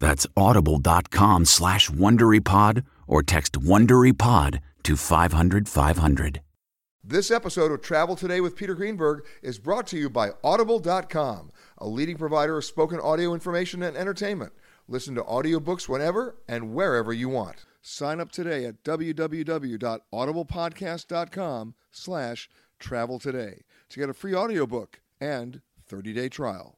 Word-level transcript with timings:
That's 0.00 0.26
audible.com 0.36 1.44
slash 1.44 1.90
WonderyPod 1.90 2.84
or 3.06 3.22
text 3.22 3.52
WonderyPod 3.54 4.60
to 4.84 4.96
500 4.96 5.68
500. 5.68 6.40
This 7.04 7.30
episode 7.30 7.70
of 7.72 7.80
Travel 7.80 8.16
Today 8.16 8.40
with 8.40 8.54
Peter 8.54 8.74
Greenberg 8.74 9.24
is 9.42 9.58
brought 9.58 9.86
to 9.88 9.96
you 9.96 10.10
by 10.10 10.32
Audible.com, 10.44 11.50
a 11.78 11.88
leading 11.88 12.18
provider 12.18 12.58
of 12.58 12.66
spoken 12.66 13.00
audio 13.00 13.32
information 13.32 13.82
and 13.82 13.96
entertainment. 13.96 14.52
Listen 14.88 15.14
to 15.14 15.22
audiobooks 15.22 15.88
whenever 15.88 16.36
and 16.46 16.74
wherever 16.74 17.10
you 17.12 17.30
want. 17.30 17.64
Sign 17.80 18.20
up 18.20 18.30
today 18.30 18.66
at 18.66 18.84
www.audiblepodcast.com 18.84 21.74
slash 21.90 22.50
travel 22.78 23.18
today 23.18 23.62
to 23.88 24.00
get 24.00 24.10
a 24.10 24.14
free 24.14 24.34
audiobook 24.34 25.00
and 25.20 25.62
30-day 25.90 26.28
trial. 26.28 26.77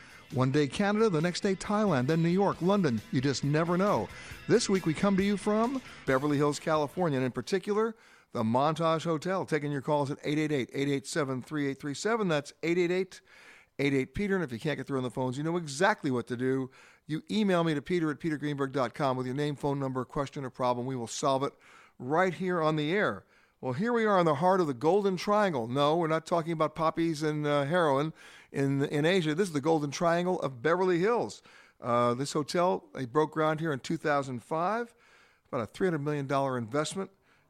One 0.33 0.49
day 0.49 0.65
Canada, 0.65 1.09
the 1.09 1.19
next 1.19 1.41
day 1.41 1.55
Thailand, 1.55 2.07
then 2.07 2.23
New 2.23 2.29
York, 2.29 2.55
London. 2.61 3.01
You 3.11 3.19
just 3.19 3.43
never 3.43 3.77
know. 3.77 4.07
This 4.47 4.69
week 4.69 4.85
we 4.85 4.93
come 4.93 5.17
to 5.17 5.23
you 5.23 5.35
from 5.35 5.81
Beverly 6.05 6.37
Hills, 6.37 6.57
California, 6.57 7.17
and 7.17 7.25
in 7.25 7.33
particular, 7.33 7.95
the 8.31 8.41
Montage 8.41 9.03
Hotel. 9.03 9.45
Taking 9.45 9.73
your 9.73 9.81
calls 9.81 10.09
at 10.09 10.19
888 10.23 10.69
887 10.73 11.41
3837. 11.41 12.27
That's 12.29 12.53
888 12.63 13.21
88 13.79 14.13
Peter. 14.13 14.35
And 14.35 14.43
if 14.43 14.53
you 14.53 14.59
can't 14.59 14.77
get 14.77 14.87
through 14.87 14.99
on 14.99 15.03
the 15.03 15.09
phones, 15.09 15.37
you 15.37 15.43
know 15.43 15.57
exactly 15.57 16.11
what 16.11 16.27
to 16.27 16.37
do. 16.37 16.71
You 17.07 17.23
email 17.29 17.65
me 17.65 17.73
to 17.73 17.81
peter 17.81 18.09
at 18.09 18.21
petergreenberg.com 18.21 19.17
with 19.17 19.25
your 19.25 19.35
name, 19.35 19.57
phone 19.57 19.81
number, 19.81 20.05
question, 20.05 20.45
or 20.45 20.49
problem. 20.49 20.85
We 20.85 20.95
will 20.95 21.07
solve 21.07 21.43
it 21.43 21.51
right 21.99 22.33
here 22.33 22.61
on 22.61 22.77
the 22.77 22.93
air. 22.93 23.25
Well, 23.59 23.73
here 23.73 23.91
we 23.91 24.05
are 24.05 24.17
in 24.17 24.25
the 24.25 24.35
heart 24.35 24.61
of 24.61 24.67
the 24.67 24.73
Golden 24.73 25.17
Triangle. 25.17 25.67
No, 25.67 25.97
we're 25.97 26.07
not 26.07 26.25
talking 26.25 26.53
about 26.53 26.73
poppies 26.73 27.21
and 27.21 27.45
uh, 27.45 27.65
heroin 27.65 28.13
in, 28.51 28.83
in 28.85 29.05
Asia. 29.05 29.33
This 29.33 29.47
is 29.47 29.53
the 29.53 29.61
Golden 29.61 29.91
Triangle 29.91 30.39
of 30.41 30.61
Beverly 30.61 30.99
Hills. 30.99 31.41
Uh, 31.81 32.13
this 32.13 32.33
hotel, 32.33 32.83
they 32.93 33.05
broke 33.05 33.31
ground 33.31 33.59
here 33.59 33.73
in 33.73 33.79
2005, 33.79 34.93
about 35.51 35.63
a 35.63 35.67
$300 35.67 36.01
million 36.01 36.31
investment. 36.57 37.09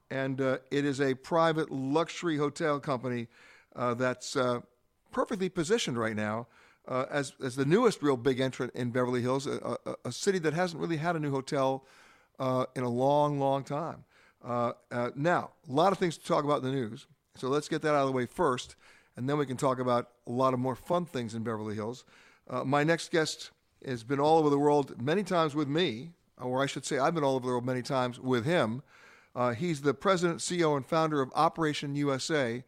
And 0.10 0.42
uh, 0.42 0.58
it 0.70 0.86
is 0.86 1.00
a 1.02 1.14
private 1.16 1.72
luxury 1.72 2.38
hotel 2.38 2.80
company 2.80 3.28
uh, 3.76 3.94
that's 3.94 4.36
uh, 4.36 4.60
perfectly 5.12 5.50
positioned 5.50 5.98
right 5.98 6.16
now 6.16 6.48
uh, 6.88 7.06
as, 7.10 7.34
as 7.44 7.56
the 7.56 7.66
newest 7.66 8.02
real 8.02 8.18
big 8.18 8.40
entrant 8.40 8.74
in 8.76 8.92
Beverly 8.92 9.22
Hills, 9.22 9.48
a, 9.48 9.78
a, 9.86 9.96
a 10.06 10.12
city 10.12 10.40
that 10.40 10.54
hasn't 10.54 10.82
really 10.82 10.98
had 10.98 11.16
a 11.16 11.20
new 11.20 11.32
hotel 11.32 11.86
uh, 12.40 12.66
in 12.76 12.84
a 12.84 12.90
long, 12.90 13.40
long 13.40 13.64
time. 13.64 14.04
now, 14.44 15.52
a 15.70 15.72
lot 15.72 15.92
of 15.92 15.98
things 15.98 16.18
to 16.18 16.26
talk 16.26 16.44
about 16.44 16.64
in 16.64 16.70
the 16.70 16.76
news. 16.76 17.08
So 17.36 17.48
let's 17.48 17.70
get 17.70 17.82
that 17.84 17.92
out 17.92 18.02
of 18.02 18.08
the 18.08 18.14
way 18.14 18.26
first 18.26 18.76
and 19.22 19.30
then 19.30 19.38
we 19.38 19.46
can 19.46 19.56
talk 19.56 19.78
about 19.78 20.10
a 20.26 20.32
lot 20.32 20.52
of 20.52 20.60
more 20.60 20.76
fun 20.76 21.06
things 21.06 21.36
in 21.36 21.44
Beverly 21.44 21.76
Hills. 21.76 22.06
Uh, 22.50 22.64
my 22.64 22.84
next 22.84 23.12
guest 23.12 23.52
has 23.86 24.04
been 24.04 24.20
all 24.20 24.40
over 24.40 24.50
the 24.50 24.58
world 24.58 25.00
many 25.00 25.22
times 25.22 25.54
with 25.54 25.68
me, 25.68 26.10
or 26.42 26.64
I 26.64 26.66
should 26.66 26.88
say, 26.88 26.98
I've 26.98 27.14
been 27.14 27.24
all 27.24 27.36
over 27.36 27.46
the 27.46 27.52
world 27.52 27.64
many 27.64 27.84
times 27.84 28.20
with 28.20 28.46
him. 28.46 28.82
Uh, 29.36 29.54
he's 29.54 29.82
the 29.82 29.94
president, 29.94 30.40
CEO, 30.40 30.76
and 30.76 30.84
founder 30.84 31.22
of 31.22 31.32
Operation 31.36 31.96
USA. 31.96 32.64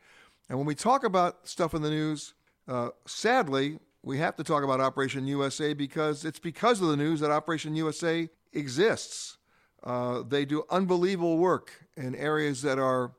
And 0.48 0.60
when 0.60 0.68
we 0.68 0.76
talk 0.76 1.04
about 1.04 1.48
stuff 1.48 1.74
in 1.74 1.82
the 1.82 1.90
news, 1.90 2.36
uh, 2.68 2.90
sadly, 3.08 3.80
we 4.04 4.20
have 4.20 4.36
to 4.36 4.44
talk 4.44 4.64
about 4.64 4.80
Operation 4.80 5.26
USA 5.26 5.74
because 5.74 6.24
it's 6.24 6.38
because 6.38 6.84
of 6.84 6.90
the 6.90 6.98
news 6.98 7.20
that 7.22 7.32
Operation 7.32 7.76
USA 7.76 8.30
exists. 8.54 9.40
Uh, 9.84 10.22
they 10.22 10.46
do 10.46 10.66
unbelievable 10.70 11.40
work 11.40 11.88
in 11.98 12.14
areas 12.14 12.62
that 12.62 12.78
are 12.78 13.14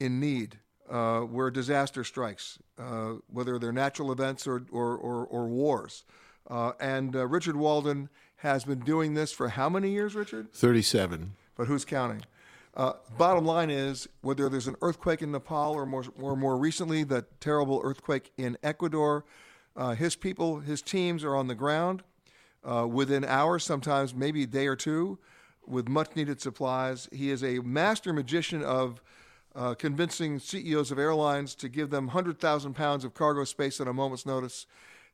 in 0.00 0.18
need 0.18 0.56
uh, 0.90 1.20
where 1.20 1.50
disaster 1.50 2.02
strikes, 2.02 2.58
uh, 2.78 3.12
whether 3.32 3.58
they're 3.58 3.72
natural 3.72 4.10
events 4.10 4.46
or, 4.46 4.66
or, 4.72 4.96
or, 4.96 5.24
or 5.26 5.46
wars. 5.46 6.04
Uh, 6.48 6.72
and 6.80 7.14
uh, 7.14 7.26
Richard 7.26 7.54
Walden 7.54 8.08
has 8.36 8.64
been 8.64 8.80
doing 8.80 9.14
this 9.14 9.32
for 9.32 9.50
how 9.50 9.68
many 9.68 9.90
years, 9.90 10.14
Richard? 10.14 10.52
37. 10.52 11.34
But 11.56 11.68
who's 11.68 11.84
counting? 11.84 12.22
Uh, 12.74 12.94
bottom 13.16 13.44
line 13.44 13.70
is 13.70 14.08
whether 14.22 14.48
there's 14.48 14.66
an 14.66 14.76
earthquake 14.82 15.22
in 15.22 15.30
Nepal 15.30 15.74
or 15.74 15.86
more, 15.86 16.04
or 16.20 16.36
more 16.36 16.56
recently, 16.56 17.04
the 17.04 17.24
terrible 17.38 17.80
earthquake 17.84 18.32
in 18.36 18.56
Ecuador, 18.62 19.24
uh, 19.76 19.94
his 19.94 20.16
people, 20.16 20.60
his 20.60 20.82
teams 20.82 21.22
are 21.22 21.36
on 21.36 21.46
the 21.46 21.54
ground 21.54 22.02
within 22.64 23.24
hours, 23.24 23.64
sometimes 23.64 24.14
maybe 24.14 24.42
a 24.42 24.46
day 24.46 24.66
or 24.66 24.76
two, 24.76 25.18
with 25.66 25.88
much 25.88 26.16
needed 26.16 26.40
supplies. 26.40 27.08
He 27.12 27.30
is 27.30 27.44
a 27.44 27.60
master 27.60 28.12
magician 28.12 28.62
of 28.62 29.00
uh, 29.54 29.74
convincing 29.74 30.38
CEOs 30.38 30.90
of 30.90 30.98
airlines 30.98 31.54
to 31.56 31.68
give 31.68 31.90
them 31.90 32.06
100,000 32.06 32.74
pounds 32.74 33.04
of 33.04 33.14
cargo 33.14 33.44
space 33.44 33.80
at 33.80 33.88
a 33.88 33.92
moment's 33.92 34.26
notice 34.26 34.66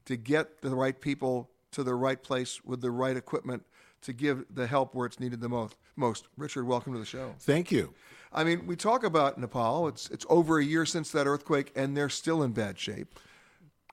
to 0.05 0.17
get 0.17 0.61
the 0.62 0.75
right 0.75 1.00
people 1.00 1.50
to 1.73 1.83
the 1.83 1.94
right 1.94 2.23
place 2.23 2.65
with 2.65 2.81
the 2.81 2.91
right 2.91 3.17
equipment 3.17 3.65
to 4.03 4.12
give 4.12 4.44
the 4.55 4.67
help 4.67 4.94
where 4.94 5.06
it's 5.06 5.21
needed 5.21 5.41
the 5.41 5.49
most. 5.49 5.77
Most. 5.97 6.29
Richard, 6.37 6.65
welcome 6.65 6.93
to 6.93 6.99
the 6.99 7.06
show. 7.06 7.35
Thank 7.41 7.73
you. 7.73 7.94
I 8.33 8.44
mean, 8.44 8.67
we 8.67 8.77
talk 8.77 9.03
about 9.03 9.38
Nepal. 9.38 9.88
It's 9.88 10.11
it's 10.11 10.27
over 10.29 10.59
a 10.59 10.65
year 10.65 10.85
since 10.85 11.11
that 11.12 11.27
earthquake, 11.27 11.73
and 11.75 11.97
they're 11.97 12.11
still 12.11 12.43
in 12.43 12.53
bad 12.53 12.79
shape. 12.79 13.19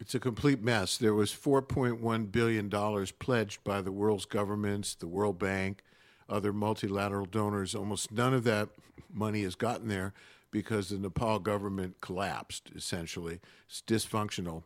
It's 0.02 0.14
a 0.14 0.20
complete 0.20 0.62
mess. 0.62 0.98
There 0.98 1.14
was 1.14 1.32
4.1 1.32 2.32
billion 2.32 2.68
dollars 2.68 3.12
pledged 3.12 3.64
by 3.64 3.82
the 3.82 3.92
world's 3.92 4.26
governments, 4.26 4.96
the 4.96 5.08
World 5.08 5.40
Bank, 5.40 5.82
other 6.28 6.52
multilateral 6.52 7.26
donors. 7.26 7.74
Almost 7.74 8.12
none 8.12 8.34
of 8.34 8.44
that 8.44 8.68
money 9.10 9.44
has 9.44 9.56
gotten 9.56 9.88
there 9.88 10.14
because 10.54 10.90
the 10.90 10.98
Nepal 10.98 11.40
government 11.40 12.00
collapsed, 12.00 12.72
essentially. 12.74 13.42
It's 13.68 13.84
dysfunctional. 13.86 14.64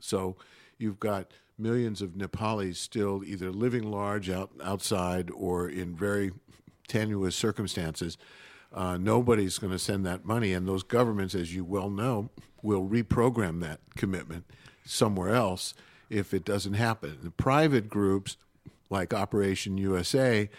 So 0.00 0.36
you've 0.76 1.00
got 1.00 1.30
millions 1.56 2.02
of 2.02 2.16
Nepalis 2.16 2.76
still 2.76 3.22
either 3.24 3.50
living 3.50 3.90
large 3.90 4.28
out, 4.28 4.50
outside 4.62 5.30
or 5.30 5.68
in 5.68 5.94
very 5.94 6.32
tenuous 6.88 7.36
circumstances. 7.36 8.18
Uh, 8.74 8.98
nobody's 8.98 9.58
going 9.58 9.72
to 9.72 9.78
send 9.78 10.04
that 10.04 10.24
money, 10.24 10.52
and 10.52 10.68
those 10.68 10.82
governments, 10.82 11.34
as 11.34 11.54
you 11.54 11.64
well 11.64 11.88
know, 11.88 12.28
will 12.62 12.86
reprogram 12.86 13.60
that 13.60 13.80
commitment 13.96 14.44
somewhere 14.84 15.34
else 15.34 15.74
if 16.08 16.34
it 16.34 16.44
doesn't 16.44 16.74
happen. 16.74 17.18
The 17.22 17.30
private 17.30 17.88
groups, 17.88 18.36
like 18.90 19.14
Operation 19.14 19.78
USA, 19.78 20.50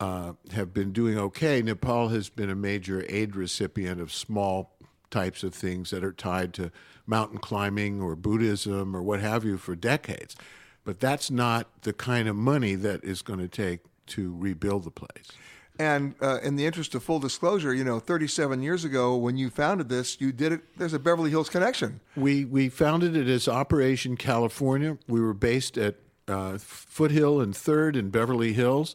uh, 0.00 0.32
have 0.52 0.72
been 0.72 0.92
doing 0.92 1.18
okay. 1.18 1.62
Nepal 1.62 2.08
has 2.08 2.28
been 2.28 2.50
a 2.50 2.54
major 2.54 3.04
aid 3.08 3.36
recipient 3.36 4.00
of 4.00 4.12
small 4.12 4.76
types 5.10 5.42
of 5.42 5.54
things 5.54 5.90
that 5.90 6.02
are 6.02 6.12
tied 6.12 6.54
to 6.54 6.72
mountain 7.06 7.38
climbing 7.38 8.00
or 8.00 8.16
Buddhism 8.16 8.96
or 8.96 9.02
what 9.02 9.20
have 9.20 9.44
you 9.44 9.58
for 9.58 9.76
decades. 9.76 10.36
But 10.84 11.00
that's 11.00 11.30
not 11.30 11.82
the 11.82 11.92
kind 11.92 12.28
of 12.28 12.36
money 12.36 12.74
that 12.76 13.04
is 13.04 13.20
going 13.20 13.40
to 13.40 13.48
take 13.48 13.80
to 14.06 14.34
rebuild 14.36 14.84
the 14.84 14.90
place. 14.90 15.30
And 15.78 16.14
uh, 16.20 16.40
in 16.42 16.56
the 16.56 16.66
interest 16.66 16.94
of 16.94 17.02
full 17.02 17.20
disclosure, 17.20 17.74
you 17.74 17.84
know, 17.84 18.00
37 18.00 18.62
years 18.62 18.84
ago 18.84 19.16
when 19.16 19.36
you 19.36 19.50
founded 19.50 19.88
this, 19.88 20.20
you 20.20 20.30
did 20.30 20.52
it. 20.52 20.60
There's 20.76 20.92
a 20.92 20.98
Beverly 20.98 21.30
Hills 21.30 21.48
connection. 21.48 22.00
We 22.16 22.44
we 22.44 22.68
founded 22.68 23.16
it 23.16 23.28
as 23.28 23.48
Operation 23.48 24.16
California. 24.16 24.98
We 25.08 25.20
were 25.20 25.32
based 25.32 25.78
at 25.78 25.96
uh, 26.28 26.58
Foothill 26.58 27.40
and 27.40 27.56
Third 27.56 27.96
in 27.96 28.10
Beverly 28.10 28.52
Hills. 28.52 28.94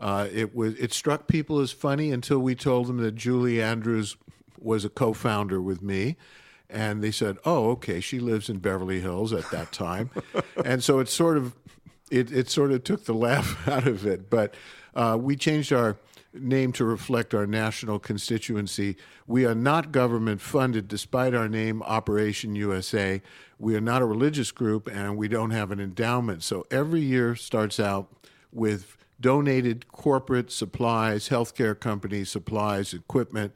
Uh, 0.00 0.28
it 0.32 0.54
was 0.54 0.74
it 0.74 0.92
struck 0.92 1.26
people 1.26 1.60
as 1.60 1.72
funny 1.72 2.10
until 2.10 2.38
we 2.38 2.54
told 2.54 2.86
them 2.86 2.98
that 2.98 3.14
Julie 3.14 3.62
Andrews 3.62 4.16
was 4.58 4.84
a 4.84 4.88
co-founder 4.88 5.60
with 5.60 5.82
me, 5.82 6.16
and 6.68 7.02
they 7.02 7.10
said, 7.10 7.38
"Oh, 7.44 7.70
okay, 7.70 8.00
she 8.00 8.18
lives 8.18 8.48
in 8.48 8.58
Beverly 8.58 9.00
Hills 9.00 9.32
at 9.32 9.50
that 9.50 9.72
time," 9.72 10.10
and 10.64 10.82
so 10.82 10.98
it 10.98 11.08
sort 11.08 11.36
of 11.36 11.54
it 12.10 12.32
it 12.32 12.50
sort 12.50 12.72
of 12.72 12.84
took 12.84 13.04
the 13.04 13.14
laugh 13.14 13.66
out 13.68 13.86
of 13.86 14.06
it. 14.06 14.28
But 14.30 14.54
uh, 14.94 15.18
we 15.20 15.36
changed 15.36 15.72
our 15.72 15.96
name 16.32 16.72
to 16.72 16.84
reflect 16.84 17.32
our 17.32 17.46
national 17.46 17.98
constituency. 17.98 18.96
We 19.26 19.46
are 19.46 19.54
not 19.54 19.92
government 19.92 20.40
funded, 20.40 20.88
despite 20.88 21.34
our 21.34 21.48
name, 21.48 21.82
Operation 21.82 22.56
USA. 22.56 23.22
We 23.58 23.76
are 23.76 23.80
not 23.80 24.02
a 24.02 24.04
religious 24.04 24.50
group, 24.50 24.88
and 24.88 25.16
we 25.16 25.28
don't 25.28 25.50
have 25.50 25.70
an 25.70 25.80
endowment. 25.80 26.42
So 26.42 26.66
every 26.70 27.00
year 27.00 27.36
starts 27.36 27.78
out 27.78 28.12
with 28.52 28.96
donated 29.20 29.88
corporate 29.88 30.50
supplies, 30.50 31.28
healthcare 31.28 31.78
company 31.78 32.24
supplies, 32.24 32.92
equipment, 32.92 33.54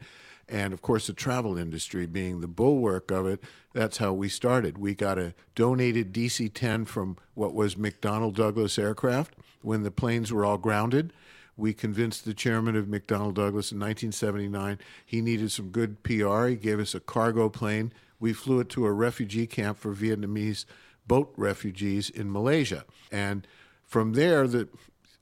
and 0.49 0.73
of 0.73 0.81
course 0.81 1.07
the 1.07 1.13
travel 1.13 1.59
industry 1.59 2.07
being 2.07 2.41
the 2.41 2.49
bulwark 2.49 3.11
of 3.11 3.27
it. 3.27 3.43
That's 3.75 3.99
how 3.99 4.13
we 4.13 4.29
started. 4.29 4.79
We 4.79 4.95
got 4.95 5.19
a 5.19 5.35
donated 5.55 6.13
DC 6.13 6.53
10 6.55 6.87
from 6.87 7.17
what 7.35 7.55
was 7.55 7.75
McDonnell 7.75 8.35
Douglas 8.35 8.79
aircraft 8.79 9.35
when 9.63 9.83
the 9.83 9.91
planes 9.91 10.33
were 10.33 10.45
all 10.45 10.59
grounded. 10.59 11.13
We 11.57 11.75
convinced 11.75 12.25
the 12.25 12.35
chairman 12.35 12.77
of 12.77 12.87
McDonnell 12.87 13.35
Douglas 13.35 13.73
in 13.73 13.81
1979 13.81 14.79
he 15.05 15.21
needed 15.21 15.51
some 15.51 15.69
good 15.71 16.03
PR. 16.03 16.47
He 16.47 16.57
gave 16.57 16.79
us 16.79 16.95
a 16.95 17.01
cargo 17.01 17.49
plane. 17.49 17.93
We 18.21 18.33
flew 18.33 18.61
it 18.61 18.69
to 18.71 18.87
a 18.87 18.93
refugee 18.93 19.47
camp 19.47 19.79
for 19.79 19.95
Vietnamese 19.95 20.65
boat 21.07 21.33
refugees 21.37 22.11
in 22.11 22.31
Malaysia. 22.31 22.85
And 23.11 23.47
from 23.85 24.13
there, 24.13 24.47
the 24.47 24.69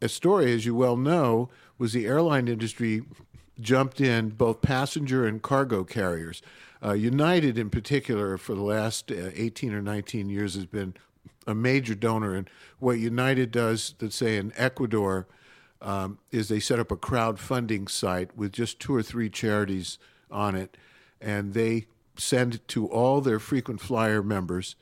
Astoria, 0.06 0.55
as 0.55 0.64
you 0.64 0.75
well 0.75 0.97
know, 0.97 1.50
was 1.79 1.93
the 1.93 2.06
airline 2.06 2.49
industry 2.49 3.03
jumped 3.61 4.00
in 4.00 4.31
both 4.31 4.62
passenger 4.62 5.26
and 5.26 5.43
cargo 5.43 5.85
carriers. 5.85 6.43
Uh, 6.82 6.93
United, 6.93 7.58
in 7.58 7.70
particular, 7.70 8.38
for 8.38 8.55
the 8.55 8.62
last 8.62 9.11
uh, 9.11 9.31
18 9.35 9.75
or 9.75 9.82
19 9.82 10.29
years, 10.29 10.55
has 10.55 10.67
been 10.67 10.94
a 11.47 11.55
major 11.55 11.94
donor. 11.94 12.35
And 12.35 12.49
what 12.79 12.99
United 12.99 13.50
does, 13.50 13.94
let's 14.00 14.17
say 14.17 14.37
in 14.37 14.53
Ecuador, 14.56 15.26
um, 15.82 16.19
is 16.31 16.49
they 16.49 16.61
set 16.61 16.79
up 16.79 16.91
a 16.91 16.97
crowdfunding 16.97 17.91
site 17.91 18.37
with 18.37 18.53
just 18.53 18.81
two 18.81 18.94
or 18.94 19.03
three 19.03 19.29
charities 19.29 19.99
on 20.31 20.55
it, 20.55 20.76
and 21.20 21.53
they 21.53 21.87
send 22.17 22.67
to 22.69 22.87
all 22.87 23.20
their 23.20 23.38
frequent 23.38 23.81
flyer 23.81 24.23
members 24.23 24.76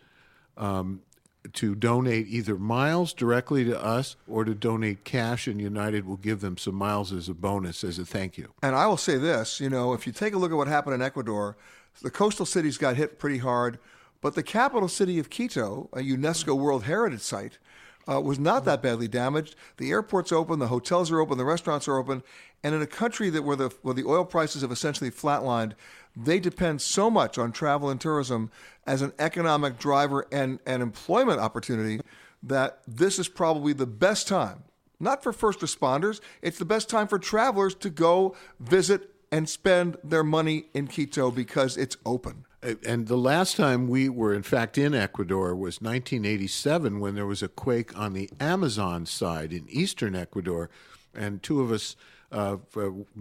um, 0.56 1.02
to 1.52 1.74
donate 1.74 2.26
either 2.28 2.56
miles 2.56 3.12
directly 3.12 3.64
to 3.64 3.82
us 3.82 4.16
or 4.26 4.44
to 4.44 4.54
donate 4.54 5.04
cash, 5.04 5.46
and 5.46 5.60
United 5.60 6.06
will 6.06 6.16
give 6.16 6.40
them 6.40 6.56
some 6.56 6.74
miles 6.74 7.12
as 7.12 7.28
a 7.28 7.34
bonus, 7.34 7.84
as 7.84 7.98
a 7.98 8.04
thank 8.04 8.38
you. 8.38 8.52
And 8.62 8.74
I 8.74 8.86
will 8.86 8.96
say 8.96 9.16
this 9.18 9.60
you 9.60 9.68
know, 9.68 9.92
if 9.92 10.06
you 10.06 10.12
take 10.12 10.34
a 10.34 10.38
look 10.38 10.50
at 10.50 10.56
what 10.56 10.68
happened 10.68 10.94
in 10.94 11.02
Ecuador, 11.02 11.56
the 12.02 12.10
coastal 12.10 12.46
cities 12.46 12.78
got 12.78 12.96
hit 12.96 13.18
pretty 13.18 13.38
hard, 13.38 13.78
but 14.20 14.34
the 14.34 14.42
capital 14.42 14.88
city 14.88 15.18
of 15.18 15.30
Quito, 15.30 15.88
a 15.92 15.98
UNESCO 15.98 16.56
World 16.56 16.84
Heritage 16.84 17.20
Site, 17.20 17.58
uh, 18.10 18.20
was 18.20 18.38
not 18.38 18.64
that 18.64 18.82
badly 18.82 19.08
damaged. 19.08 19.56
The 19.76 19.90
airport's 19.90 20.32
open, 20.32 20.58
the 20.58 20.68
hotels 20.68 21.10
are 21.10 21.20
open, 21.20 21.38
the 21.38 21.44
restaurants 21.44 21.88
are 21.88 21.96
open, 21.96 22.22
and 22.62 22.74
in 22.74 22.82
a 22.82 22.86
country 22.86 23.30
that 23.30 23.42
where 23.42 23.56
the 23.56 23.70
where 23.82 23.94
the 23.94 24.04
oil 24.04 24.24
prices 24.24 24.62
have 24.62 24.72
essentially 24.72 25.10
flatlined, 25.10 25.72
they 26.16 26.38
depend 26.38 26.80
so 26.80 27.10
much 27.10 27.38
on 27.38 27.52
travel 27.52 27.90
and 27.90 28.00
tourism 28.00 28.50
as 28.86 29.02
an 29.02 29.12
economic 29.18 29.78
driver 29.78 30.26
and 30.30 30.58
an 30.66 30.80
employment 30.80 31.40
opportunity 31.40 32.00
that 32.42 32.80
this 32.86 33.18
is 33.18 33.28
probably 33.28 33.72
the 33.72 33.86
best 33.86 34.28
time, 34.28 34.64
not 35.00 35.22
for 35.22 35.32
first 35.32 35.60
responders, 35.60 36.20
it's 36.42 36.58
the 36.58 36.64
best 36.64 36.88
time 36.88 37.08
for 37.08 37.18
travelers 37.18 37.74
to 37.74 37.90
go 37.90 38.36
visit 38.60 39.10
and 39.32 39.48
spend 39.48 39.96
their 40.04 40.22
money 40.22 40.66
in 40.74 40.86
Quito 40.86 41.30
because 41.30 41.76
it's 41.76 41.96
open. 42.06 42.44
And 42.86 43.08
the 43.08 43.18
last 43.18 43.56
time 43.56 43.88
we 43.88 44.08
were, 44.08 44.32
in 44.32 44.42
fact, 44.42 44.78
in 44.78 44.94
Ecuador 44.94 45.54
was 45.54 45.82
1987 45.82 46.98
when 46.98 47.14
there 47.14 47.26
was 47.26 47.42
a 47.42 47.48
quake 47.48 47.96
on 47.98 48.14
the 48.14 48.30
Amazon 48.40 49.04
side 49.04 49.52
in 49.52 49.68
eastern 49.68 50.14
Ecuador. 50.14 50.70
And 51.14 51.42
two 51.42 51.60
of 51.60 51.70
us, 51.70 51.94
uh, 52.32 52.56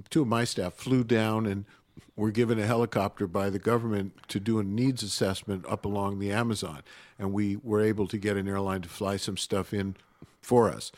two 0.10 0.22
of 0.22 0.28
my 0.28 0.46
staff, 0.46 0.76
flew 0.76 1.04
down 1.04 1.46
and 1.46 1.66
were 2.16 2.32
given 2.32 2.60
a 2.60 2.66
helicopter 2.66 3.28
by 3.28 3.50
the 3.50 3.60
government 3.60 4.14
to 4.28 4.40
do 4.40 4.60
a 4.60 4.64
needs 4.64 5.02
assessment 5.02 5.66
up 5.68 5.86
along 5.86 6.20
the 6.20 6.32
Amazon. 6.32 6.82
And 7.18 7.34
we 7.34 7.58
were 7.64 7.82
able 7.82 8.08
to 8.08 8.18
get 8.18 8.38
an 8.38 8.48
airline 8.48 8.82
to 8.82 8.90
fly 8.90 9.18
some 9.18 9.38
stuff 9.38 9.74
in 9.74 9.96
for 10.42 10.70
us. 10.70 10.92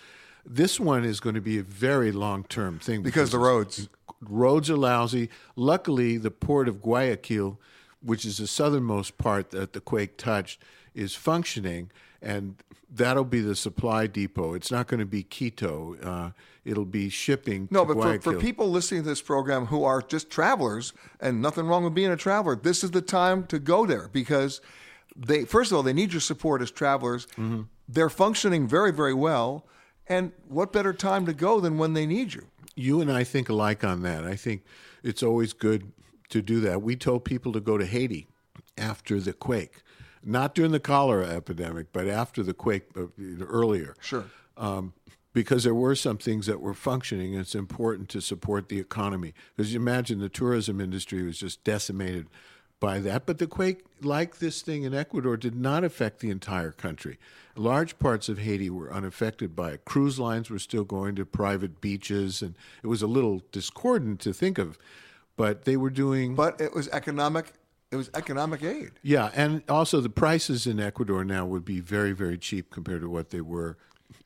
This 0.45 0.79
one 0.79 1.05
is 1.05 1.19
going 1.19 1.35
to 1.35 1.41
be 1.41 1.57
a 1.57 1.63
very 1.63 2.11
long 2.11 2.43
term 2.43 2.79
thing 2.79 3.01
because, 3.01 3.29
because 3.29 3.31
the 3.31 3.39
roads 3.39 3.89
roads 4.21 4.69
are 4.69 4.77
lousy. 4.77 5.29
Luckily, 5.55 6.17
the 6.17 6.31
port 6.31 6.67
of 6.67 6.81
Guayaquil 6.81 7.59
which 8.05 8.23
is 8.23 8.37
the 8.37 8.47
southernmost 8.47 9.17
part 9.17 9.49
that 9.49 9.73
the 9.73 9.81
quake 9.81 10.15
touched, 10.15 10.61
is 10.93 11.15
functioning, 11.15 11.89
and 12.25 12.55
that'll 12.89 13.23
be 13.23 13.39
the 13.39 13.55
supply 13.55 14.07
depot. 14.07 14.53
It's 14.53 14.71
not 14.71 14.87
going 14.87 14.99
to 14.99 15.05
be 15.05 15.23
Quito. 15.23 15.95
Uh, 16.01 16.31
it'll 16.65 16.85
be 16.85 17.09
shipping. 17.09 17.67
No, 17.71 17.85
but 17.85 17.95
for, 17.95 18.19
for, 18.19 18.39
people 18.39 18.69
listening 18.69 19.03
to 19.03 19.09
this 19.09 19.21
program 19.21 19.67
who 19.67 19.83
are 19.83 20.01
just 20.01 20.29
travelers, 20.29 20.91
and 21.21 21.41
nothing 21.41 21.67
wrong 21.67 21.83
with 21.83 21.93
being 21.93 22.11
a 22.11 22.17
traveler, 22.17 22.55
this 22.55 22.83
is 22.83 22.91
the 22.91 23.01
time 23.01 23.45
to 23.47 23.59
go 23.59 23.85
there 23.85 24.09
because 24.11 24.59
they, 25.15 25.45
first 25.45 25.71
of 25.71 25.77
all, 25.77 25.83
they 25.83 25.93
need 25.93 26.11
your 26.11 26.21
support 26.21 26.61
as 26.61 26.71
travelers. 26.71 27.27
Mm-hmm. 27.37 27.61
They're 27.87 28.09
functioning 28.09 28.67
very, 28.67 28.91
very 28.91 29.13
well. 29.13 29.65
And 30.07 30.31
what 30.47 30.71
better 30.71 30.93
time 30.93 31.25
to 31.25 31.33
go 31.33 31.59
than 31.59 31.77
when 31.77 31.93
they 31.93 32.05
need 32.05 32.33
you? 32.33 32.47
You 32.75 33.01
and 33.01 33.11
I 33.11 33.23
think 33.23 33.49
alike 33.49 33.83
on 33.83 34.01
that. 34.01 34.23
I 34.25 34.35
think 34.35 34.63
it's 35.03 35.23
always 35.23 35.53
good 35.53 35.91
to 36.29 36.41
do 36.41 36.59
that. 36.61 36.81
We 36.81 36.95
told 36.95 37.23
people 37.23 37.51
to 37.53 37.59
go 37.59 37.77
to 37.77 37.85
Haiti 37.85 38.27
after 38.77 39.19
the 39.19 39.33
quake, 39.33 39.81
not 40.25 40.55
during 40.55 40.71
the 40.71 40.79
cholera 40.79 41.27
epidemic, 41.27 41.87
but 41.93 42.07
after 42.07 42.43
the 42.43 42.53
quake 42.53 42.83
uh, 42.97 43.05
earlier. 43.41 43.95
Sure. 44.01 44.25
Um, 44.57 44.93
because 45.33 45.65
there 45.65 45.75
were 45.75 45.95
some 45.95 46.17
things 46.17 46.45
that 46.45 46.61
were 46.61 46.73
functioning, 46.73 47.33
and 47.33 47.41
it's 47.41 47.55
important 47.55 48.07
to 48.09 48.21
support 48.21 48.69
the 48.69 48.79
economy. 48.79 49.33
Because 49.55 49.73
you 49.73 49.79
imagine 49.79 50.19
the 50.19 50.29
tourism 50.29 50.79
industry 50.79 51.23
was 51.23 51.37
just 51.37 51.61
decimated 51.65 52.27
by 52.79 52.99
that. 52.99 53.25
But 53.25 53.39
the 53.39 53.47
quake, 53.47 53.83
like 54.01 54.37
this 54.39 54.61
thing 54.61 54.83
in 54.83 54.93
Ecuador, 54.93 55.35
did 55.35 55.55
not 55.55 55.83
affect 55.83 56.21
the 56.21 56.29
entire 56.29 56.71
country. 56.71 57.19
Large 57.57 57.99
parts 57.99 58.29
of 58.29 58.39
Haiti 58.39 58.69
were 58.69 58.93
unaffected 58.93 59.57
by 59.57 59.71
it. 59.71 59.83
Cruise 59.83 60.19
lines 60.19 60.49
were 60.49 60.59
still 60.59 60.85
going 60.85 61.15
to 61.15 61.25
private 61.25 61.81
beaches, 61.81 62.41
and 62.41 62.55
it 62.81 62.87
was 62.87 63.01
a 63.01 63.07
little 63.07 63.41
discordant 63.51 64.21
to 64.21 64.33
think 64.33 64.57
of 64.57 64.77
but 65.37 65.65
they 65.65 65.77
were 65.77 65.89
doing. 65.89 66.35
But 66.35 66.59
it 66.61 66.73
was 66.73 66.87
economic. 66.89 67.53
It 67.91 67.97
was 67.97 68.09
economic 68.13 68.63
aid. 68.63 68.91
Yeah, 69.03 69.31
and 69.35 69.61
also 69.69 70.01
the 70.01 70.09
prices 70.09 70.65
in 70.67 70.79
Ecuador 70.79 71.23
now 71.23 71.45
would 71.45 71.63
be 71.63 71.79
very, 71.79 72.11
very 72.13 72.37
cheap 72.37 72.71
compared 72.71 73.01
to 73.01 73.09
what 73.09 73.29
they 73.29 73.41
were 73.41 73.77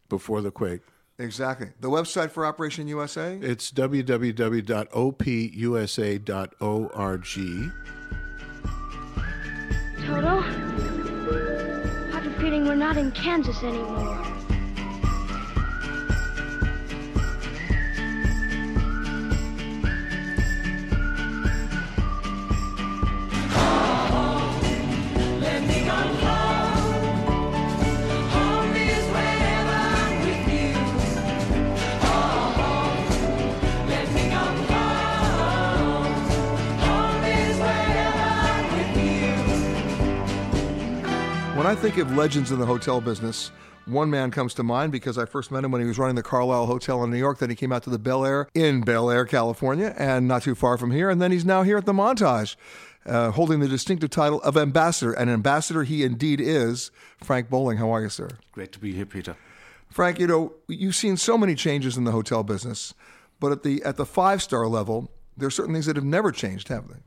before 0.08 0.42
the 0.42 0.52
quake. 0.52 0.82
Exactly. 1.20 1.70
The 1.82 1.90
website 1.90 2.32
for 2.32 2.46
Operation 2.46 2.88
USA? 2.88 3.38
It's 3.42 3.72
www.opusa.org. 3.72 4.76
Toto, 10.06 10.40
I 12.10 12.12
have 12.12 12.26
a 12.26 12.32
feeling 12.40 12.66
we're 12.66 12.76
not 12.76 12.96
in 12.98 13.12
Kansas 13.12 13.62
anymore. 13.62 14.39
I 41.66 41.76
think 41.76 41.98
of 41.98 42.16
legends 42.16 42.52
in 42.52 42.60
the 42.60 42.66
hotel 42.66 43.02
business, 43.02 43.52
one 43.86 44.10
man 44.10 44.32
comes 44.32 44.54
to 44.56 44.64
mind 44.64 44.92
because 44.92 45.18
I 45.18 45.26
first 45.26 45.52
met 45.52 45.64
him 45.64 45.72
when 45.72 45.82
he 45.82 45.88
was 45.88 45.98
running 45.98 46.16
the 46.16 46.24
Carlyle 46.24 46.68
Hotel 46.68 47.04
in 47.04 47.10
New 47.12 47.18
York. 47.18 47.40
Then 47.40 47.50
he 47.50 47.56
came 47.56 47.72
out 47.72 47.84
to 47.84 47.90
the 47.90 48.00
Bel 48.00 48.26
Air 48.26 48.48
in 48.54 48.82
Bel 48.82 49.10
Air, 49.10 49.26
California, 49.26 49.94
and 49.98 50.28
not 50.28 50.44
too 50.44 50.56
far 50.56 50.78
from 50.78 50.92
here. 50.92 51.10
And 51.10 51.22
then 51.22 51.32
he's 51.32 51.46
now 51.46 51.64
here 51.64 51.78
at 51.78 51.86
the 51.86 51.94
Montage, 51.94 52.56
uh, 53.06 53.32
holding 53.32 53.60
the 53.60 53.68
distinctive 53.68 54.10
title 54.10 54.42
of 54.44 54.58
ambassador. 54.58 55.12
And 55.12 55.30
ambassador 55.30 55.84
he 55.84 56.04
indeed 56.04 56.40
is. 56.40 56.92
Frank 57.24 57.50
Bowling, 57.50 57.78
how 57.78 57.90
are 57.90 58.02
you, 58.02 58.10
sir? 58.10 58.30
Great 58.52 58.72
to 58.74 58.80
be 58.80 58.94
here, 58.94 59.06
Peter. 59.06 59.36
Frank, 59.90 60.20
you 60.20 60.28
know 60.28 60.54
you've 60.68 60.96
seen 60.96 61.18
so 61.18 61.38
many 61.38 61.56
changes 61.56 61.98
in 61.98 62.04
the 62.04 62.12
hotel 62.12 62.44
business, 62.44 62.94
but 63.40 63.52
at 63.52 63.64
the 63.64 63.84
at 63.84 63.98
the 63.98 64.06
five 64.06 64.42
star 64.42 64.68
level, 64.68 65.12
there 65.40 65.48
are 65.48 65.52
certain 65.52 65.74
things 65.74 65.86
that 65.86 65.96
have 65.96 66.06
never 66.06 66.32
changed, 66.32 66.68
have 66.68 66.88
they? 66.88 66.98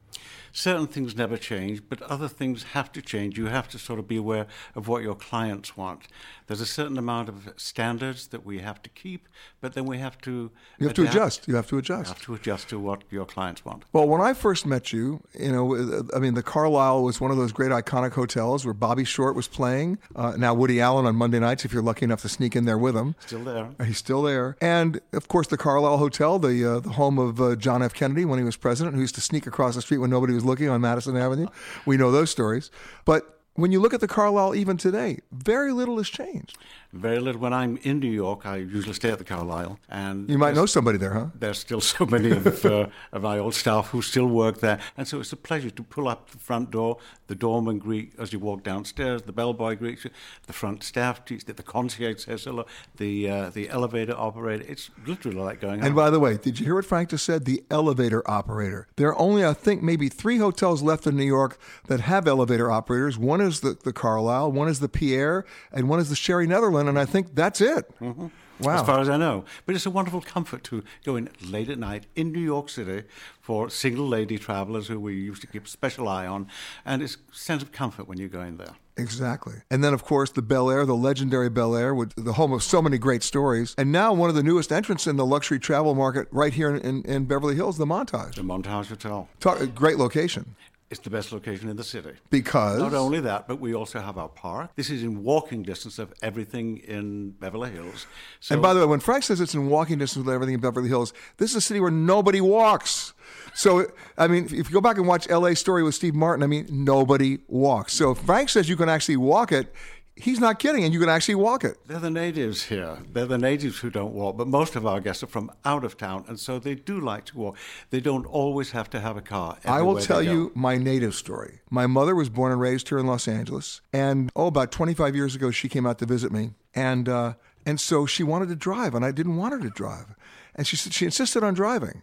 certain 0.53 0.87
things 0.87 1.17
never 1.17 1.37
change, 1.37 1.83
but 1.89 2.01
other 2.03 2.29
things 2.29 2.62
have 2.75 2.93
to 2.93 3.03
change. 3.03 3.39
You 3.39 3.47
have 3.47 3.69
to 3.69 3.79
sort 3.79 3.99
of 3.99 4.07
be 4.07 4.17
aware 4.17 4.47
of 4.75 4.87
what 4.87 5.03
your 5.03 5.15
clients 5.15 5.77
want. 5.77 6.07
There's 6.47 6.61
a 6.61 6.67
certain 6.67 6.99
amount 6.99 7.29
of 7.29 7.55
standards 7.57 8.29
that 8.29 8.45
we 8.45 8.59
have 8.59 8.83
to 8.83 8.91
keep, 8.91 9.29
but 9.61 9.73
then 9.73 9.87
we 9.87 9.99
have 9.99 10.21
to. 10.23 10.51
You 10.79 10.89
have 10.89 10.91
adapt. 10.91 10.97
to 10.97 11.03
adjust. 11.05 11.49
You 11.49 11.55
have 11.57 11.67
to 11.69 11.79
adjust. 11.79 12.09
You 12.09 12.15
have 12.15 12.23
to 12.25 12.35
adjust 12.35 12.69
to 12.69 12.79
what 12.79 13.05
your 13.11 13.25
clients 13.25 13.65
want. 13.65 13.85
Well, 13.93 14.07
when 14.07 14.21
I 14.21 14.35
first 14.35 14.67
met 14.67 14.93
you, 14.93 15.23
you 15.39 15.51
know, 15.51 16.05
I 16.15 16.19
mean, 16.19 16.35
the 16.35 16.43
Carlyle 16.43 17.03
was 17.03 17.21
one 17.21 17.31
of 17.31 17.37
those 17.39 17.53
great 17.53 17.71
iconic 17.71 18.12
hotels 18.12 18.65
where 18.65 18.75
Bobby 18.75 19.05
Short 19.05 19.35
was 19.35 19.49
playing. 19.49 19.99
Uh, 20.15 20.35
now 20.37 20.53
Woody 20.53 20.81
Allen 20.81 21.07
on 21.07 21.17
Monday 21.17 21.39
nights, 21.39 21.65
if 21.65 21.73
you're 21.73 21.83
lucky 21.83 22.05
enough 22.05 22.23
to 22.23 22.29
sneak 22.29 22.55
in 22.55 22.67
there 22.67 22.79
with 22.79 22.97
him. 22.97 23.15
Still 23.27 23.45
there. 23.45 23.71
He's 23.85 23.99
still 23.99 24.23
there. 24.23 24.57
And 24.61 25.01
of 25.12 25.29
course, 25.29 25.47
the 25.47 25.57
Carlyle 25.57 25.97
Hotel, 25.97 26.39
the 26.39 26.65
uh, 26.65 26.81
the 26.81 26.91
home 26.91 27.19
of 27.19 27.41
uh, 27.41 27.57
John 27.57 27.83
F. 27.83 27.95
Kennedy 27.95 28.22
when 28.25 28.38
he 28.38 28.45
was 28.45 28.57
president, 28.57 28.95
who 28.95 29.00
used 29.00 29.14
to 29.17 29.21
sneak 29.21 29.47
across 29.47 29.75
the 29.75 29.83
street 29.83 29.99
when 29.99 30.11
nobody 30.11 30.35
was 30.35 30.45
looking 30.45 30.69
on 30.69 30.81
Madison 30.81 31.17
Avenue. 31.17 31.47
We 31.87 31.97
know 31.97 32.11
those 32.11 32.31
stories. 32.31 32.71
But 33.05 33.38
when 33.55 33.73
you 33.73 33.81
look 33.81 33.93
at 33.95 34.00
the 34.00 34.09
Carlyle 34.09 34.55
even 34.55 34.76
today, 34.76 35.19
very 35.31 35.73
little 35.73 35.99
has 35.99 36.09
changed. 36.09 36.57
Very 36.92 37.20
little. 37.20 37.40
When 37.40 37.54
I'm 37.54 37.78
in 37.82 38.00
New 38.00 38.11
York, 38.11 38.44
I 38.44 38.56
usually 38.56 38.92
stay 38.92 39.11
at 39.11 39.18
the 39.18 39.25
Carlyle, 39.25 39.78
and 39.88 40.28
you 40.28 40.37
might 40.37 40.54
know 40.54 40.66
somebody 40.66 40.99
there, 40.99 41.14
huh? 41.14 41.26
There's 41.34 41.58
still 41.58 41.80
so 41.80 42.04
many 42.04 42.30
of, 42.32 42.64
uh, 42.66 42.88
of 43.12 43.22
my 43.22 43.38
old 43.38 43.54
staff 43.54 43.88
who 43.88 44.02
still 44.02 44.26
work 44.26 44.61
there, 44.61 44.78
and 44.96 45.08
so 45.08 45.20
it's 45.20 45.32
a 45.32 45.37
pleasure 45.37 45.70
to 45.70 45.82
pull 45.82 46.06
up 46.06 46.30
the 46.30 46.38
front 46.38 46.70
door. 46.70 46.99
The 47.28 47.34
doorman 47.34 47.78
greet 47.78 48.12
as 48.18 48.34
you 48.34 48.38
walk 48.38 48.62
downstairs. 48.62 49.22
The 49.22 49.32
bellboy 49.32 49.76
greets 49.76 50.04
you. 50.04 50.11
The 50.46 50.52
front 50.52 50.82
staff 50.82 51.25
greets. 51.25 51.44
The 51.44 51.54
concierge 51.62 52.25
says 52.25 52.44
hello. 52.44 52.66
The 52.99 53.30
uh, 53.30 53.50
the 53.50 53.70
elevator 53.70 54.14
operator. 54.14 54.64
It's 54.68 54.90
literally 55.06 55.38
like 55.38 55.62
going. 55.62 55.82
And 55.82 55.94
by 55.94 56.11
the 56.11 56.20
way, 56.20 56.37
did 56.37 56.61
you 56.61 56.66
hear 56.66 56.75
what 56.75 56.84
Frank 56.84 57.08
just 57.08 57.25
said? 57.25 57.46
The 57.46 57.64
elevator 57.70 58.22
operator. 58.30 58.87
There 58.96 59.08
are 59.08 59.18
only, 59.18 59.46
I 59.46 59.54
think, 59.54 59.82
maybe 59.82 60.11
three 60.11 60.37
hotels 60.37 60.82
left 60.82 61.06
in 61.06 61.16
New 61.16 61.25
York 61.25 61.58
that 61.87 62.00
have 62.00 62.28
elevator 62.28 62.70
operators. 62.70 63.16
One 63.16 63.40
is 63.40 63.61
the 63.61 63.78
the 63.82 63.94
Carlyle, 63.94 64.52
one 64.52 64.68
is 64.68 64.80
the 64.80 64.90
Pierre, 64.90 65.46
and 65.72 65.88
one 65.88 66.00
is 66.00 66.11
the 66.11 66.16
Sherry 66.16 66.46
And 66.89 66.99
I 66.99 67.05
think 67.05 67.35
that's 67.35 67.61
it. 67.61 67.91
Mm-hmm. 68.01 68.29
Wow. 68.61 68.81
As 68.81 68.87
far 68.87 69.01
as 69.01 69.09
I 69.09 69.17
know. 69.17 69.45
But 69.67 69.75
it's 69.75 69.87
a 69.87 69.91
wonderful 69.91 70.21
comfort 70.21 70.62
to 70.65 70.85
go 71.05 71.17
in 71.17 71.29
late 71.45 71.69
at 71.69 71.79
night 71.79 72.07
in 72.15 72.33
New 72.33 72.41
York 72.41 72.69
City 72.69 73.03
for 73.41 73.69
single 73.71 74.07
lady 74.07 74.39
travelers 74.39 74.87
who 74.87 75.01
we 75.01 75.15
used 75.15 75.41
to 75.41 75.47
keep 75.49 75.67
a 75.67 75.69
special 75.69 76.09
eye 76.09 76.27
on. 76.27 76.47
And 76.85 77.03
it's 77.03 77.17
a 77.17 77.37
sense 77.37 77.62
of 77.62 77.73
comfort 77.73 78.07
when 78.07 78.19
you 78.19 78.29
go 78.29 78.41
in 78.43 78.59
there. 78.59 78.75
Exactly. 78.97 79.55
And 79.71 79.83
then, 79.83 79.95
of 79.95 80.05
course, 80.05 80.31
the 80.31 80.43
Bel 80.43 80.71
Air, 80.71 80.85
the 80.85 80.95
legendary 80.95 81.49
Bel 81.49 81.75
Air, 81.75 81.95
with 81.95 82.12
the 82.15 82.35
home 82.35 82.53
of 82.53 82.62
so 82.62 82.83
many 82.83 82.99
great 82.99 83.23
stories. 83.23 83.75
And 83.79 83.91
now, 83.91 84.12
one 84.12 84.29
of 84.29 84.37
the 84.37 84.43
newest 84.43 84.71
entrants 84.71 85.07
in 85.07 85.17
the 85.17 85.25
luxury 85.25 85.59
travel 85.59 85.95
market 85.95 86.29
right 86.31 86.53
here 86.53 86.75
in, 86.75 86.81
in, 86.83 87.03
in 87.05 87.25
Beverly 87.25 87.55
Hills, 87.55 87.79
the 87.79 87.87
Montage. 87.87 88.35
The 88.35 88.43
Montage 88.43 88.89
Hotel. 88.89 89.29
Talk, 89.41 89.75
great 89.75 89.97
location. 89.97 90.55
It's 90.92 91.00
the 91.00 91.08
best 91.08 91.32
location 91.32 91.70
in 91.70 91.76
the 91.76 91.84
city. 91.84 92.12
Because? 92.28 92.78
Not 92.78 92.92
only 92.92 93.18
that, 93.20 93.49
but 93.49 93.58
we 93.58 93.75
also 93.75 93.99
have 93.99 94.18
our 94.18 94.28
park. 94.28 94.72
This 94.76 94.90
is 94.90 95.02
in 95.02 95.25
walking 95.25 95.62
distance 95.62 95.99
of 95.99 96.12
everything 96.20 96.76
in 96.87 97.30
Beverly 97.30 97.70
Hills. 97.70 98.06
So, 98.40 98.54
and 98.54 98.62
by 98.62 98.75
the 98.75 98.80
way, 98.80 98.84
when 98.84 99.00
Frank 99.00 99.25
says 99.25 99.40
it's 99.40 99.54
in 99.54 99.70
walking 99.70 99.96
distance 99.96 100.26
of 100.26 100.30
everything 100.30 100.52
in 100.52 100.61
Beverly 100.61 100.90
Hills, 100.90 101.14
this 101.38 101.49
is 101.49 101.56
a 101.56 101.61
city 101.62 101.80
where 101.80 101.90
nobody 101.90 102.42
walks. 102.42 103.14
So, 103.54 103.90
I 104.18 104.26
mean, 104.26 104.44
if 104.44 104.52
you 104.52 104.64
go 104.64 104.82
back 104.82 104.99
and 104.99 105.06
watch 105.06 105.26
LA 105.30 105.54
Story 105.54 105.82
with 105.82 105.94
Steve 105.94 106.14
Martin, 106.14 106.42
I 106.42 106.46
mean, 106.46 106.66
nobody 106.70 107.38
walks. 107.49 107.94
So 107.94 108.11
if 108.11 108.18
Frank 108.18 108.50
says 108.50 108.68
you 108.68 108.76
can 108.76 108.90
actually 108.90 109.16
walk 109.16 109.50
it, 109.50 109.72
he's 110.16 110.40
not 110.40 110.59
kidding, 110.59 110.85
and 110.85 110.92
you 110.92 111.00
can 111.00 111.09
actually 111.09 111.35
walk 111.35 111.64
it. 111.64 111.76
They're 111.87 111.99
the 111.99 112.11
natives 112.11 112.64
here. 112.64 112.99
They're 113.12 113.26
the 113.26 113.38
natives 113.38 113.78
who 113.78 113.90
don't 113.90 114.12
walk, 114.12 114.37
but 114.37 114.47
most 114.47 114.76
of 114.76 114.87
our 114.87 115.00
guests 115.00 115.23
are 115.23 115.28
from 115.28 115.50
out 115.64 115.85
of 115.85 115.97
town, 115.97 116.25
and 116.28 116.38
so 116.38 116.59
they 116.59 116.75
do 116.75 117.00
like 117.00 117.25
to 117.26 117.38
walk. 117.38 117.57
They 117.90 118.00
don't 118.00 118.26
always 118.26 118.73
have 118.73 118.90
to 118.90 119.00
have 119.00 119.16
a 119.16 119.23
car. 119.23 119.59
I 119.64 119.83
will 119.83 119.99
tell 119.99 120.23
you 120.23 120.52
my 120.54 120.76
native 120.76 121.14
story. 121.14 121.61
My 121.71 121.87
mother 121.87 122.14
was 122.14 122.28
born 122.28 122.52
and 122.52 122.61
raised 122.61 122.88
here 122.88 122.99
in 122.99 123.07
Los 123.07 123.26
Angeles, 123.28 123.81
and 123.92 124.31
oh, 124.37 124.47
about 124.47 124.73
25 124.73 125.16
years 125.16 125.35
ago, 125.35 125.50
she 125.50 125.69
came 125.69 125.87
out 125.87 125.99
to 125.99 126.07
visit 126.07 126.33
me, 126.33 126.50
and 126.75 127.09
uh, 127.09 127.35
and 127.64 127.81
so 127.81 128.07
she 128.07 128.23
wanted 128.23 128.49
to 128.49 128.57
drive, 128.57 128.95
and 128.95 129.04
I 129.04 129.12
didn't 129.12 129.37
want 129.37 129.54
her 129.54 129.61
to 129.61 129.71
drive, 129.71 130.14
and 130.54 130.66
she 130.66 130.76
said 130.76 130.92
she 130.92 131.04
insisted 131.04 131.42
on 131.42 131.54
driving. 131.54 132.02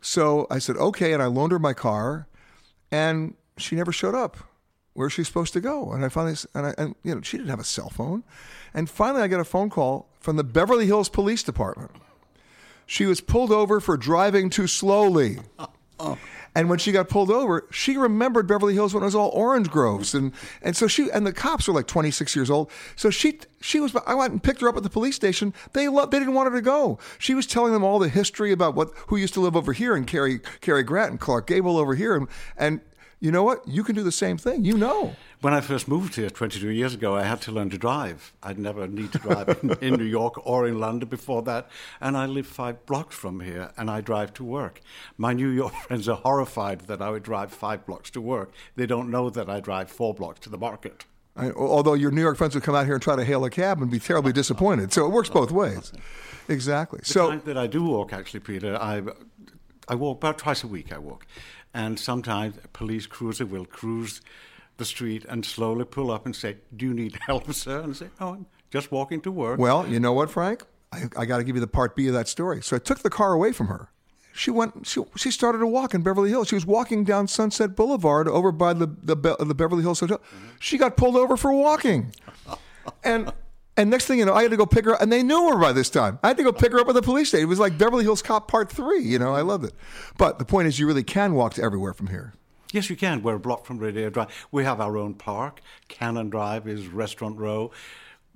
So 0.00 0.46
I 0.50 0.58
said 0.58 0.76
okay, 0.76 1.12
and 1.12 1.22
I 1.22 1.26
loaned 1.26 1.52
her 1.52 1.58
my 1.58 1.72
car, 1.72 2.28
and 2.90 3.34
she 3.56 3.76
never 3.76 3.92
showed 3.92 4.14
up 4.14 4.36
where's 4.94 5.12
she 5.12 5.24
supposed 5.24 5.52
to 5.52 5.60
go? 5.60 5.92
And 5.92 6.04
I 6.04 6.08
finally, 6.08 6.36
and, 6.54 6.66
I, 6.66 6.74
and 6.78 6.94
you 7.02 7.14
know, 7.14 7.20
she 7.20 7.36
didn't 7.36 7.50
have 7.50 7.60
a 7.60 7.64
cell 7.64 7.90
phone. 7.90 8.24
And 8.72 8.88
finally, 8.88 9.22
I 9.22 9.26
get 9.26 9.40
a 9.40 9.44
phone 9.44 9.70
call 9.70 10.08
from 10.18 10.36
the 10.36 10.44
Beverly 10.44 10.86
Hills 10.86 11.08
Police 11.08 11.42
Department. 11.42 11.90
She 12.86 13.06
was 13.06 13.20
pulled 13.20 13.52
over 13.52 13.80
for 13.80 13.96
driving 13.96 14.50
too 14.50 14.66
slowly. 14.66 15.38
Uh-uh. 15.58 16.16
And 16.56 16.70
when 16.70 16.78
she 16.78 16.92
got 16.92 17.08
pulled 17.08 17.30
over, 17.30 17.66
she 17.72 17.96
remembered 17.96 18.46
Beverly 18.46 18.74
Hills 18.74 18.94
when 18.94 19.02
it 19.02 19.06
was 19.06 19.14
all 19.14 19.30
orange 19.30 19.70
groves, 19.70 20.14
and 20.14 20.32
and 20.62 20.76
so 20.76 20.86
she 20.86 21.10
and 21.10 21.26
the 21.26 21.32
cops 21.32 21.66
were 21.66 21.74
like 21.74 21.88
26 21.88 22.36
years 22.36 22.48
old. 22.48 22.70
So 22.94 23.10
she 23.10 23.40
she 23.60 23.80
was. 23.80 23.96
I 24.06 24.14
went 24.14 24.32
and 24.32 24.42
picked 24.42 24.60
her 24.60 24.68
up 24.68 24.76
at 24.76 24.84
the 24.84 24.90
police 24.90 25.16
station. 25.16 25.52
They 25.72 25.88
loved, 25.88 26.12
they 26.12 26.20
didn't 26.20 26.34
want 26.34 26.50
her 26.50 26.56
to 26.56 26.62
go. 26.62 27.00
She 27.18 27.34
was 27.34 27.46
telling 27.46 27.72
them 27.72 27.82
all 27.82 27.98
the 27.98 28.08
history 28.08 28.52
about 28.52 28.76
what 28.76 28.92
who 29.08 29.16
used 29.16 29.34
to 29.34 29.40
live 29.40 29.56
over 29.56 29.72
here 29.72 29.96
and 29.96 30.06
Cary 30.06 30.38
Cary 30.60 30.84
Grant 30.84 31.10
and 31.10 31.20
Clark 31.20 31.48
Gable 31.48 31.76
over 31.76 31.96
here, 31.96 32.14
and 32.14 32.28
and 32.56 32.80
you 33.20 33.30
know 33.30 33.42
what? 33.42 33.66
You 33.66 33.84
can 33.84 33.94
do 33.94 34.02
the 34.02 34.12
same 34.12 34.36
thing. 34.36 34.64
You 34.64 34.76
know. 34.76 35.14
When 35.40 35.52
I 35.52 35.60
first 35.60 35.88
moved 35.88 36.14
here 36.14 36.30
22 36.30 36.70
years 36.70 36.94
ago, 36.94 37.14
I 37.14 37.24
had 37.24 37.40
to 37.42 37.52
learn 37.52 37.68
to 37.70 37.78
drive. 37.78 38.32
I'd 38.42 38.58
never 38.58 38.86
need 38.86 39.12
to 39.12 39.18
drive 39.18 39.58
in, 39.62 39.72
in, 39.82 39.94
New 39.94 40.04
York 40.04 40.46
or 40.46 40.66
in 40.66 40.80
London 40.80 41.08
before 41.08 41.42
that. 41.42 41.68
And 42.00 42.16
I 42.16 42.24
live 42.26 42.46
five 42.46 42.86
blocks 42.86 43.14
from 43.14 43.40
here 43.40 43.70
and 43.76 43.90
I 43.90 44.00
drive 44.00 44.32
to 44.34 44.44
work. 44.44 44.80
My 45.18 45.32
New 45.34 45.48
York 45.48 45.74
friends 45.86 46.08
are 46.08 46.16
horrified 46.16 46.82
that 46.82 47.02
I 47.02 47.10
would 47.10 47.22
drive 47.22 47.52
five 47.52 47.84
blocks 47.84 48.10
to 48.12 48.20
work. 48.20 48.52
They 48.76 48.86
don't 48.86 49.10
know 49.10 49.28
that 49.30 49.50
I 49.50 49.60
drive 49.60 49.90
four 49.90 50.14
blocks 50.14 50.40
to 50.40 50.48
the 50.48 50.58
market. 50.58 51.04
I, 51.36 51.50
although 51.50 51.94
your 51.94 52.10
New 52.10 52.20
York 52.22 52.38
friends 52.38 52.54
would 52.54 52.64
come 52.64 52.74
out 52.74 52.86
here 52.86 52.94
and 52.94 53.02
try 53.02 53.16
to 53.16 53.24
hail 53.24 53.44
a 53.44 53.50
cab 53.50 53.82
and 53.82 53.90
be 53.90 53.98
terribly 53.98 54.32
disappointed. 54.32 54.92
So 54.92 55.04
it 55.04 55.10
works 55.10 55.28
both 55.28 55.50
ways. 55.50 55.92
Exactly. 56.48 57.00
The 57.00 57.06
so 57.06 57.36
that 57.36 57.58
I 57.58 57.66
do 57.66 57.84
walk, 57.84 58.12
actually, 58.12 58.40
Peter, 58.40 58.76
I, 58.76 59.02
I 59.88 59.94
walk 59.94 60.18
about 60.18 60.38
twice 60.38 60.62
a 60.62 60.68
week. 60.68 60.92
I 60.92 60.98
walk 60.98 61.26
and 61.74 61.98
sometimes 61.98 62.56
a 62.64 62.68
police 62.68 63.06
cruiser 63.06 63.44
will 63.44 63.66
cruise 63.66 64.20
the 64.76 64.84
street 64.84 65.24
and 65.28 65.44
slowly 65.44 65.84
pull 65.84 66.10
up 66.10 66.24
and 66.24 66.34
say, 66.34 66.56
"Do 66.74 66.86
you 66.86 66.94
need 66.94 67.18
help, 67.26 67.52
sir?" 67.52 67.80
And 67.80 67.90
I 67.92 67.96
say, 67.96 68.08
"Oh, 68.20 68.34
I'm 68.34 68.46
just 68.70 68.90
walking 68.92 69.20
to 69.22 69.32
work." 69.32 69.58
Well, 69.58 69.86
you 69.86 70.00
know 70.00 70.12
what, 70.12 70.30
Frank? 70.30 70.62
I, 70.92 71.08
I 71.16 71.24
got 71.26 71.38
to 71.38 71.44
give 71.44 71.56
you 71.56 71.60
the 71.60 71.66
part 71.66 71.96
B 71.96 72.06
of 72.06 72.14
that 72.14 72.28
story. 72.28 72.62
So 72.62 72.76
I 72.76 72.78
took 72.78 73.00
the 73.00 73.10
car 73.10 73.32
away 73.32 73.52
from 73.52 73.66
her. 73.66 73.90
She 74.32 74.50
went. 74.50 74.86
She, 74.86 75.00
she 75.16 75.30
started 75.30 75.58
to 75.58 75.66
walk 75.66 75.94
in 75.94 76.02
Beverly 76.02 76.30
Hills. 76.30 76.48
She 76.48 76.54
was 76.56 76.66
walking 76.66 77.04
down 77.04 77.28
Sunset 77.28 77.76
Boulevard 77.76 78.26
over 78.28 78.50
by 78.50 78.72
the 78.72 78.86
the, 78.86 79.14
the 79.16 79.54
Beverly 79.54 79.82
Hills 79.82 80.00
Hotel. 80.00 80.18
Mm-hmm. 80.18 80.46
She 80.60 80.78
got 80.78 80.96
pulled 80.96 81.16
over 81.16 81.36
for 81.36 81.52
walking, 81.52 82.12
and 83.04 83.32
and 83.76 83.90
next 83.90 84.06
thing 84.06 84.18
you 84.18 84.24
know, 84.24 84.34
I 84.34 84.42
had 84.42 84.50
to 84.50 84.56
go 84.56 84.66
pick 84.66 84.84
her 84.84 84.94
up, 84.94 85.02
and 85.02 85.12
they 85.12 85.22
knew 85.22 85.48
her 85.50 85.58
by 85.58 85.72
this 85.72 85.90
time. 85.90 86.18
I 86.22 86.28
had 86.28 86.36
to 86.36 86.42
go 86.42 86.52
pick 86.52 86.72
her 86.72 86.80
up 86.80 86.88
at 86.88 86.94
the 86.94 87.02
police 87.02 87.28
station. 87.28 87.44
It 87.44 87.48
was 87.48 87.58
like 87.58 87.76
Beverly 87.76 88.04
Hills 88.04 88.22
Cop 88.22 88.48
Part 88.48 88.70
3. 88.70 89.02
You 89.02 89.18
know, 89.18 89.34
I 89.34 89.40
loved 89.42 89.64
it. 89.64 89.74
But 90.16 90.38
the 90.38 90.44
point 90.44 90.68
is, 90.68 90.78
you 90.78 90.86
really 90.86 91.02
can 91.02 91.34
walk 91.34 91.54
to 91.54 91.62
everywhere 91.62 91.92
from 91.92 92.08
here. 92.08 92.34
Yes, 92.72 92.90
you 92.90 92.96
can. 92.96 93.22
We're 93.22 93.36
a 93.36 93.40
block 93.40 93.66
from 93.66 93.78
Rodeo 93.78 94.10
Drive. 94.10 94.48
We 94.50 94.64
have 94.64 94.80
our 94.80 94.96
own 94.96 95.14
park. 95.14 95.60
Cannon 95.88 96.28
Drive 96.28 96.66
is 96.66 96.88
Restaurant 96.88 97.38
Row. 97.38 97.70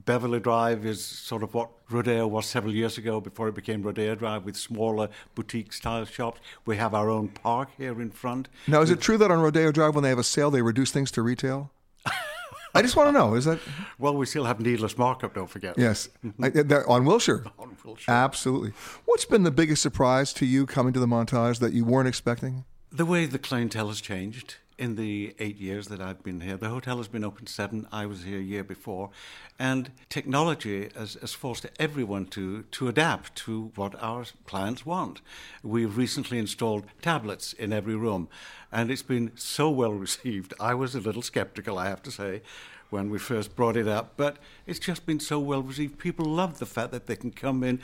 Beverly 0.04 0.40
Drive 0.40 0.86
is 0.86 1.04
sort 1.04 1.42
of 1.42 1.54
what 1.54 1.70
Rodeo 1.90 2.26
was 2.26 2.46
several 2.46 2.72
years 2.72 2.98
ago 2.98 3.20
before 3.20 3.48
it 3.48 3.54
became 3.54 3.82
Rodeo 3.82 4.14
Drive 4.14 4.44
with 4.44 4.56
smaller 4.56 5.08
boutique 5.34 5.72
style 5.72 6.04
shops. 6.04 6.40
We 6.64 6.76
have 6.76 6.94
our 6.94 7.10
own 7.10 7.28
park 7.28 7.70
here 7.76 8.00
in 8.00 8.10
front. 8.10 8.48
Now, 8.66 8.80
is 8.80 8.90
it 8.90 9.00
true 9.00 9.18
that 9.18 9.30
on 9.30 9.40
Rodeo 9.40 9.72
Drive, 9.72 9.94
when 9.94 10.04
they 10.04 10.08
have 10.10 10.18
a 10.18 10.24
sale, 10.24 10.50
they 10.50 10.62
reduce 10.62 10.92
things 10.92 11.10
to 11.12 11.22
retail? 11.22 11.70
I 12.74 12.82
just 12.82 12.96
want 12.96 13.08
to 13.08 13.12
know: 13.12 13.34
is 13.34 13.44
that? 13.44 13.58
Well, 13.98 14.16
we 14.16 14.26
still 14.26 14.44
have 14.44 14.60
needless 14.60 14.96
markup. 14.96 15.34
Don't 15.34 15.50
forget. 15.50 15.76
Yes, 15.78 16.08
I, 16.42 16.48
uh, 16.48 16.82
on 16.86 17.04
Wilshire. 17.04 17.44
On 17.58 17.76
Wilshire. 17.84 18.12
Absolutely. 18.12 18.72
What's 19.04 19.24
been 19.24 19.42
the 19.42 19.50
biggest 19.50 19.82
surprise 19.82 20.32
to 20.34 20.46
you 20.46 20.66
coming 20.66 20.92
to 20.92 21.00
the 21.00 21.06
montage 21.06 21.58
that 21.60 21.72
you 21.72 21.84
weren't 21.84 22.08
expecting? 22.08 22.64
The 22.90 23.06
way 23.06 23.26
the 23.26 23.38
clientele 23.38 23.88
has 23.88 24.00
changed 24.00 24.56
in 24.78 24.94
the 24.94 25.34
eight 25.40 25.58
years 25.58 25.88
that 25.88 26.00
I've 26.00 26.22
been 26.22 26.40
here. 26.40 26.56
The 26.56 26.68
hotel 26.68 26.98
has 26.98 27.08
been 27.08 27.24
open 27.24 27.46
seven. 27.46 27.86
I 27.90 28.06
was 28.06 28.22
here 28.22 28.38
a 28.38 28.42
year 28.42 28.62
before. 28.62 29.10
And 29.58 29.90
technology 30.08 30.88
has, 30.96 31.14
has, 31.20 31.32
forced 31.32 31.66
everyone 31.80 32.26
to, 32.26 32.62
to 32.62 32.88
adapt 32.88 33.34
to 33.46 33.72
what 33.74 34.00
our 34.00 34.24
clients 34.46 34.86
want. 34.86 35.20
We've 35.64 35.96
recently 35.96 36.38
installed 36.38 36.84
tablets 37.02 37.52
in 37.52 37.72
every 37.72 37.96
room, 37.96 38.28
and 38.70 38.90
it's 38.90 39.02
been 39.02 39.32
so 39.34 39.68
well 39.68 39.92
received. 39.92 40.54
I 40.60 40.74
was 40.74 40.94
a 40.94 41.00
little 41.00 41.22
skeptical, 41.22 41.78
I 41.78 41.88
have 41.88 42.02
to 42.04 42.10
say. 42.10 42.42
when 42.90 43.10
we 43.10 43.18
first 43.18 43.54
brought 43.54 43.76
it 43.76 43.86
up, 43.86 44.14
but 44.16 44.38
it's 44.66 44.78
just 44.78 45.04
been 45.04 45.20
so 45.20 45.38
well 45.38 45.62
received. 45.62 45.98
People 45.98 46.24
love 46.24 46.58
the 46.58 46.64
fact 46.64 46.90
that 46.90 47.06
they 47.06 47.16
can 47.16 47.30
come 47.30 47.62
in, 47.62 47.80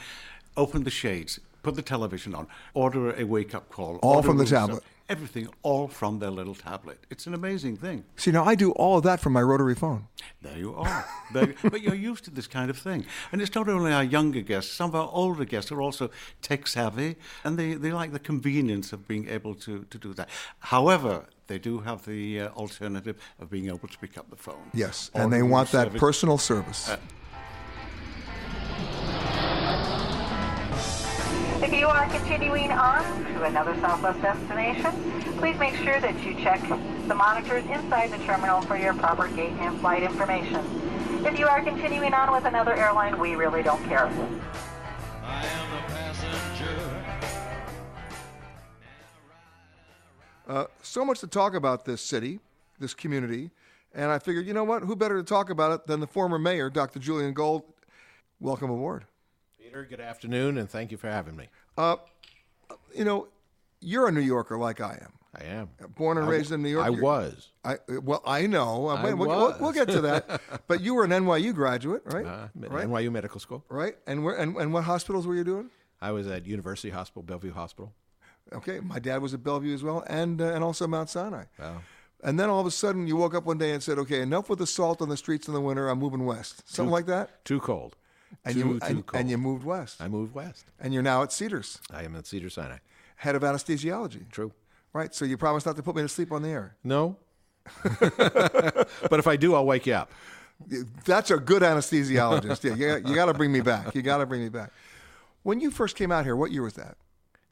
open 0.56 0.84
the 0.84 0.90
shades, 0.90 1.40
put 1.62 1.74
the 1.74 1.82
television 1.82 2.34
on, 2.34 2.46
order 2.72 3.14
a 3.14 3.24
wake 3.24 3.54
up 3.54 3.68
call. 3.68 3.96
All 3.96 4.22
from 4.22 4.38
the 4.38 4.46
tablet. 4.46 4.82
Everything, 5.06 5.48
all 5.62 5.86
from 5.86 6.18
their 6.18 6.30
little 6.30 6.54
tablet. 6.54 6.98
It's 7.10 7.26
an 7.26 7.34
amazing 7.34 7.76
thing. 7.76 8.04
See, 8.16 8.30
now 8.30 8.44
I 8.44 8.54
do 8.54 8.70
all 8.72 8.96
of 8.96 9.04
that 9.04 9.20
from 9.20 9.34
my 9.34 9.42
rotary 9.42 9.74
phone. 9.74 10.06
There 10.40 10.56
you 10.56 10.74
are. 10.74 11.04
There- 11.34 11.54
but 11.62 11.82
you're 11.82 11.94
used 11.94 12.24
to 12.24 12.30
this 12.30 12.46
kind 12.46 12.70
of 12.70 12.78
thing. 12.78 13.04
And 13.30 13.42
it's 13.42 13.54
not 13.54 13.68
only 13.68 13.92
our 13.92 14.02
younger 14.02 14.40
guests, 14.40 14.72
some 14.72 14.88
of 14.90 14.94
our 14.94 15.10
older 15.12 15.44
guests 15.44 15.70
are 15.70 15.82
also 15.82 16.10
tech 16.40 16.66
savvy 16.66 17.16
and 17.44 17.58
they, 17.58 17.74
they 17.74 17.92
like 17.92 18.12
the 18.12 18.18
convenience 18.18 18.94
of 18.94 19.06
being 19.06 19.28
able 19.28 19.54
to, 19.56 19.84
to 19.90 19.98
do 19.98 20.14
that. 20.14 20.30
However, 20.60 21.26
they 21.48 21.58
do 21.58 21.80
have 21.80 22.06
the 22.06 22.40
uh, 22.40 22.48
alternative 22.50 23.16
of 23.38 23.50
being 23.50 23.66
able 23.66 23.88
to 23.88 23.98
pick 23.98 24.16
up 24.16 24.30
the 24.30 24.36
phone. 24.36 24.70
Yes, 24.72 25.10
and 25.14 25.30
they 25.30 25.42
want 25.42 25.70
that 25.72 25.92
personal 25.94 26.38
service. 26.38 26.88
Uh, 26.88 26.96
If 31.64 31.72
you 31.72 31.86
are 31.86 32.06
continuing 32.10 32.70
on 32.70 33.24
to 33.24 33.44
another 33.44 33.74
Southwest 33.76 34.20
destination, 34.20 34.92
please 35.38 35.56
make 35.58 35.74
sure 35.76 35.98
that 35.98 36.22
you 36.22 36.34
check 36.34 36.60
the 37.08 37.14
monitors 37.14 37.64
inside 37.64 38.12
the 38.12 38.18
terminal 38.18 38.60
for 38.60 38.76
your 38.76 38.92
proper 38.92 39.28
gate 39.28 39.54
and 39.60 39.80
flight 39.80 40.02
information. 40.02 40.62
If 41.24 41.38
you 41.38 41.46
are 41.46 41.62
continuing 41.62 42.12
on 42.12 42.32
with 42.32 42.44
another 42.44 42.74
airline, 42.74 43.18
we 43.18 43.34
really 43.34 43.62
don't 43.62 43.82
care. 43.84 44.12
Uh, 50.46 50.66
so 50.82 51.02
much 51.02 51.20
to 51.20 51.26
talk 51.26 51.54
about 51.54 51.86
this 51.86 52.02
city, 52.02 52.40
this 52.78 52.92
community, 52.92 53.50
and 53.94 54.10
I 54.10 54.18
figured, 54.18 54.46
you 54.46 54.52
know 54.52 54.64
what? 54.64 54.82
Who 54.82 54.94
better 54.94 55.16
to 55.16 55.24
talk 55.24 55.48
about 55.48 55.72
it 55.72 55.86
than 55.86 56.00
the 56.00 56.06
former 56.06 56.38
mayor, 56.38 56.68
Dr. 56.68 56.98
Julian 56.98 57.32
Gold? 57.32 57.62
Welcome 58.38 58.70
aboard. 58.70 59.06
Peter, 59.74 59.86
good 59.86 60.00
afternoon, 60.00 60.56
and 60.56 60.70
thank 60.70 60.92
you 60.92 60.96
for 60.96 61.08
having 61.08 61.34
me. 61.34 61.48
Uh, 61.76 61.96
you 62.96 63.04
know, 63.04 63.26
you're 63.80 64.06
a 64.06 64.12
New 64.12 64.20
Yorker 64.20 64.56
like 64.56 64.80
I 64.80 65.00
am. 65.02 65.12
I 65.34 65.46
am. 65.46 65.68
Born 65.96 66.16
and 66.16 66.28
I 66.28 66.30
raised 66.30 66.52
in 66.52 66.62
New 66.62 66.68
York. 66.68 66.86
I 66.86 66.90
was. 66.90 67.48
I 67.64 67.78
well, 67.88 68.22
I 68.24 68.46
know. 68.46 68.86
Uh, 68.86 68.94
I 68.94 69.14
we'll, 69.14 69.28
we'll- 69.28 69.56
we'll 69.58 69.72
get 69.72 69.88
to 69.88 70.00
that. 70.02 70.40
but 70.68 70.80
you 70.80 70.94
were 70.94 71.02
an 71.02 71.10
NYU 71.10 71.52
graduate, 71.52 72.02
right? 72.04 72.24
Uh, 72.24 72.46
right. 72.54 72.86
NYU 72.86 73.10
Medical 73.10 73.40
School. 73.40 73.64
Right. 73.68 73.96
And 74.06 74.22
where 74.22 74.36
and, 74.36 74.56
and 74.56 74.72
what 74.72 74.84
hospitals 74.84 75.26
were 75.26 75.34
you 75.34 75.42
doing? 75.42 75.70
I 76.00 76.12
was 76.12 76.28
at 76.28 76.46
University 76.46 76.90
Hospital, 76.90 77.24
Bellevue 77.24 77.52
Hospital. 77.52 77.92
Okay, 78.52 78.78
my 78.78 79.00
dad 79.00 79.22
was 79.22 79.34
at 79.34 79.42
Bellevue 79.42 79.74
as 79.74 79.82
well, 79.82 80.04
and 80.06 80.40
uh, 80.40 80.52
and 80.54 80.62
also 80.62 80.86
Mount 80.86 81.10
Sinai. 81.10 81.46
Wow. 81.58 81.78
And 82.22 82.38
then 82.38 82.48
all 82.48 82.60
of 82.60 82.66
a 82.66 82.70
sudden, 82.70 83.08
you 83.08 83.16
woke 83.16 83.34
up 83.34 83.44
one 83.44 83.58
day 83.58 83.72
and 83.72 83.82
said, 83.82 83.98
"Okay, 83.98 84.20
enough 84.20 84.48
with 84.48 84.60
the 84.60 84.68
salt 84.68 85.02
on 85.02 85.08
the 85.08 85.16
streets 85.16 85.48
in 85.48 85.54
the 85.54 85.60
winter. 85.60 85.88
I'm 85.88 85.98
moving 85.98 86.24
west." 86.24 86.62
Something 86.64 86.92
like 86.92 87.06
that. 87.06 87.44
Too 87.44 87.58
cold. 87.58 87.96
And 88.44 88.54
too, 88.54 88.60
you 88.60 88.80
too 88.80 88.86
and, 88.86 89.04
and 89.14 89.30
you 89.30 89.38
moved 89.38 89.64
west. 89.64 90.00
I 90.00 90.08
moved 90.08 90.34
west. 90.34 90.64
and 90.80 90.92
you're 90.92 91.02
now 91.02 91.22
at 91.22 91.32
Cedars, 91.32 91.80
I 91.90 92.02
am 92.04 92.16
at 92.16 92.26
Cedar 92.26 92.50
Sinai. 92.50 92.78
head 93.16 93.34
of 93.34 93.42
anesthesiology. 93.42 94.30
True. 94.30 94.52
Right. 94.92 95.14
So 95.14 95.24
you 95.24 95.36
promised 95.36 95.66
not 95.66 95.76
to 95.76 95.82
put 95.82 95.96
me 95.96 96.02
to 96.02 96.08
sleep 96.08 96.30
on 96.32 96.42
the 96.42 96.48
air. 96.48 96.76
No. 96.84 97.16
but 98.00 99.18
if 99.18 99.26
I 99.26 99.36
do, 99.36 99.54
I'll 99.54 99.66
wake 99.66 99.86
you 99.86 99.94
up. 99.94 100.10
That's 101.04 101.30
a 101.30 101.36
good 101.36 101.62
anesthesiologist. 101.62 102.64
yeah, 102.64 102.96
you, 102.96 103.08
you 103.08 103.14
got 103.14 103.26
to 103.26 103.34
bring 103.34 103.50
me 103.50 103.60
back. 103.60 103.94
You 103.94 104.02
got 104.02 104.18
to 104.18 104.26
bring 104.26 104.42
me 104.42 104.48
back. 104.48 104.70
When 105.42 105.60
you 105.60 105.70
first 105.70 105.96
came 105.96 106.12
out 106.12 106.24
here, 106.24 106.36
what 106.36 106.52
year 106.52 106.62
was 106.62 106.74
that? 106.74 106.96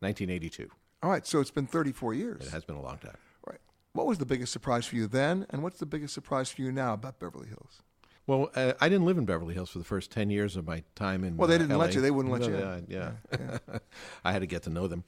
1982. 0.00 0.70
All 1.02 1.10
right, 1.10 1.26
so 1.26 1.40
it's 1.40 1.50
been 1.50 1.66
34 1.66 2.14
years. 2.14 2.46
It 2.46 2.50
has 2.50 2.64
been 2.64 2.76
a 2.76 2.82
long 2.82 2.98
time. 2.98 3.16
Right. 3.46 3.58
What 3.92 4.06
was 4.06 4.18
the 4.18 4.26
biggest 4.26 4.52
surprise 4.52 4.86
for 4.86 4.96
you 4.96 5.06
then, 5.08 5.46
and 5.50 5.62
what's 5.62 5.78
the 5.78 5.86
biggest 5.86 6.14
surprise 6.14 6.48
for 6.50 6.62
you 6.62 6.70
now 6.70 6.94
about 6.94 7.18
Beverly 7.18 7.48
Hills? 7.48 7.82
Well, 8.26 8.50
uh, 8.54 8.72
I 8.80 8.88
didn't 8.88 9.04
live 9.06 9.18
in 9.18 9.24
Beverly 9.24 9.54
Hills 9.54 9.70
for 9.70 9.78
the 9.78 9.84
first 9.84 10.10
10 10.12 10.30
years 10.30 10.56
of 10.56 10.66
my 10.66 10.84
time 10.94 11.24
in 11.24 11.36
Well, 11.36 11.48
they 11.48 11.56
uh, 11.56 11.58
didn't 11.58 11.76
let 11.78 11.90
LA. 11.90 11.94
you. 11.96 12.00
They 12.00 12.10
wouldn't 12.10 12.32
let 12.32 12.42
No, 12.42 12.48
you 12.48 12.54
in. 12.54 12.86
Yeah, 12.88 13.10
yeah. 13.32 13.58
I 14.24 14.32
had 14.32 14.40
to 14.40 14.46
get 14.46 14.62
to 14.62 14.70
know 14.70 14.86
them. 14.86 15.04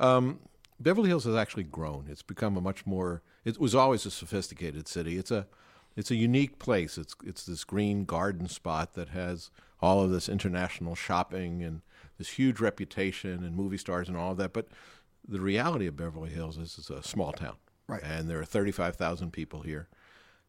Um, 0.00 0.40
Beverly 0.80 1.08
Hills 1.08 1.24
has 1.24 1.36
actually 1.36 1.62
grown. 1.62 2.06
It's 2.10 2.22
become 2.22 2.56
a 2.56 2.60
much 2.60 2.84
more. 2.84 3.22
It 3.44 3.58
was 3.60 3.74
always 3.74 4.04
a 4.04 4.10
sophisticated 4.10 4.88
city. 4.88 5.16
It's 5.16 5.30
a, 5.30 5.46
it's 5.96 6.10
a 6.10 6.16
unique 6.16 6.58
place. 6.58 6.98
It's 6.98 7.14
it's 7.24 7.46
this 7.46 7.64
green 7.64 8.04
garden 8.04 8.48
spot 8.48 8.92
that 8.94 9.08
has 9.10 9.50
all 9.80 10.02
of 10.02 10.10
this 10.10 10.28
international 10.28 10.94
shopping 10.94 11.62
and 11.62 11.80
this 12.18 12.30
huge 12.30 12.60
reputation 12.60 13.42
and 13.44 13.54
movie 13.56 13.78
stars 13.78 14.08
and 14.08 14.16
all 14.18 14.32
of 14.32 14.36
that. 14.38 14.52
But 14.52 14.68
the 15.26 15.40
reality 15.40 15.86
of 15.86 15.96
Beverly 15.96 16.30
Hills 16.30 16.58
is 16.58 16.76
it's 16.78 16.90
a 16.90 17.02
small 17.02 17.32
town, 17.32 17.56
Right. 17.88 18.02
And 18.04 18.28
there 18.28 18.38
are 18.38 18.44
thirty 18.44 18.72
five 18.72 18.96
thousand 18.96 19.32
people 19.32 19.62
here. 19.62 19.88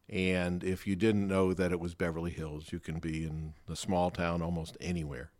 And 0.08 0.64
if 0.64 0.86
you 0.86 0.96
didn't 0.96 1.28
know 1.28 1.52
that 1.52 1.70
it 1.70 1.80
was 1.80 1.94
Beverly 1.94 2.30
Hills, 2.30 2.72
you 2.72 2.80
can 2.80 2.98
be 2.98 3.24
in 3.24 3.54
a 3.70 3.76
small 3.76 4.10
town 4.10 4.40
almost 4.40 4.76
anywhere. 4.80 5.30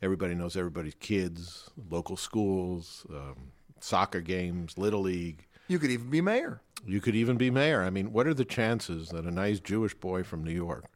Everybody 0.00 0.34
knows 0.34 0.56
everybody's 0.56 0.94
kids, 0.94 1.70
local 1.90 2.16
schools, 2.16 3.06
um, 3.10 3.52
soccer 3.80 4.20
games, 4.20 4.78
little 4.78 5.00
league. 5.00 5.46
You 5.68 5.78
could 5.78 5.90
even 5.90 6.10
be 6.10 6.20
mayor. 6.20 6.60
You 6.86 7.00
could 7.00 7.14
even 7.14 7.36
be 7.36 7.50
mayor. 7.50 7.82
I 7.82 7.90
mean, 7.90 8.12
what 8.12 8.26
are 8.26 8.34
the 8.34 8.44
chances 8.44 9.08
that 9.10 9.24
a 9.24 9.30
nice 9.30 9.60
Jewish 9.60 9.94
boy 9.94 10.22
from 10.22 10.42
New 10.42 10.52
York, 10.52 10.86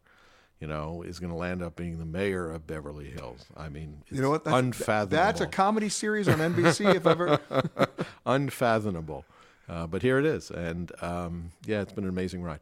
you 0.60 0.66
know, 0.66 1.02
is 1.02 1.20
going 1.20 1.30
to 1.30 1.36
land 1.36 1.62
up 1.62 1.76
being 1.76 1.98
the 1.98 2.04
mayor 2.04 2.50
of 2.50 2.66
Beverly 2.66 3.10
Hills? 3.10 3.44
I 3.56 3.68
mean, 3.68 4.02
it's 4.06 4.16
You 4.16 4.22
know 4.22 4.30
what? 4.30 4.44
That's, 4.44 4.56
unfathomable. 4.56 5.16
That's 5.16 5.40
a 5.40 5.46
comedy 5.46 5.88
series 5.88 6.28
on 6.28 6.38
NBC. 6.38 6.94
if 6.94 7.06
ever. 7.06 7.40
unfathomable. 8.26 9.24
Uh, 9.68 9.86
but 9.86 10.02
here 10.02 10.18
it 10.18 10.24
is, 10.24 10.50
and 10.50 10.92
um, 11.02 11.50
yeah, 11.64 11.80
it's 11.80 11.92
been 11.92 12.04
an 12.04 12.10
amazing 12.10 12.42
ride. 12.42 12.60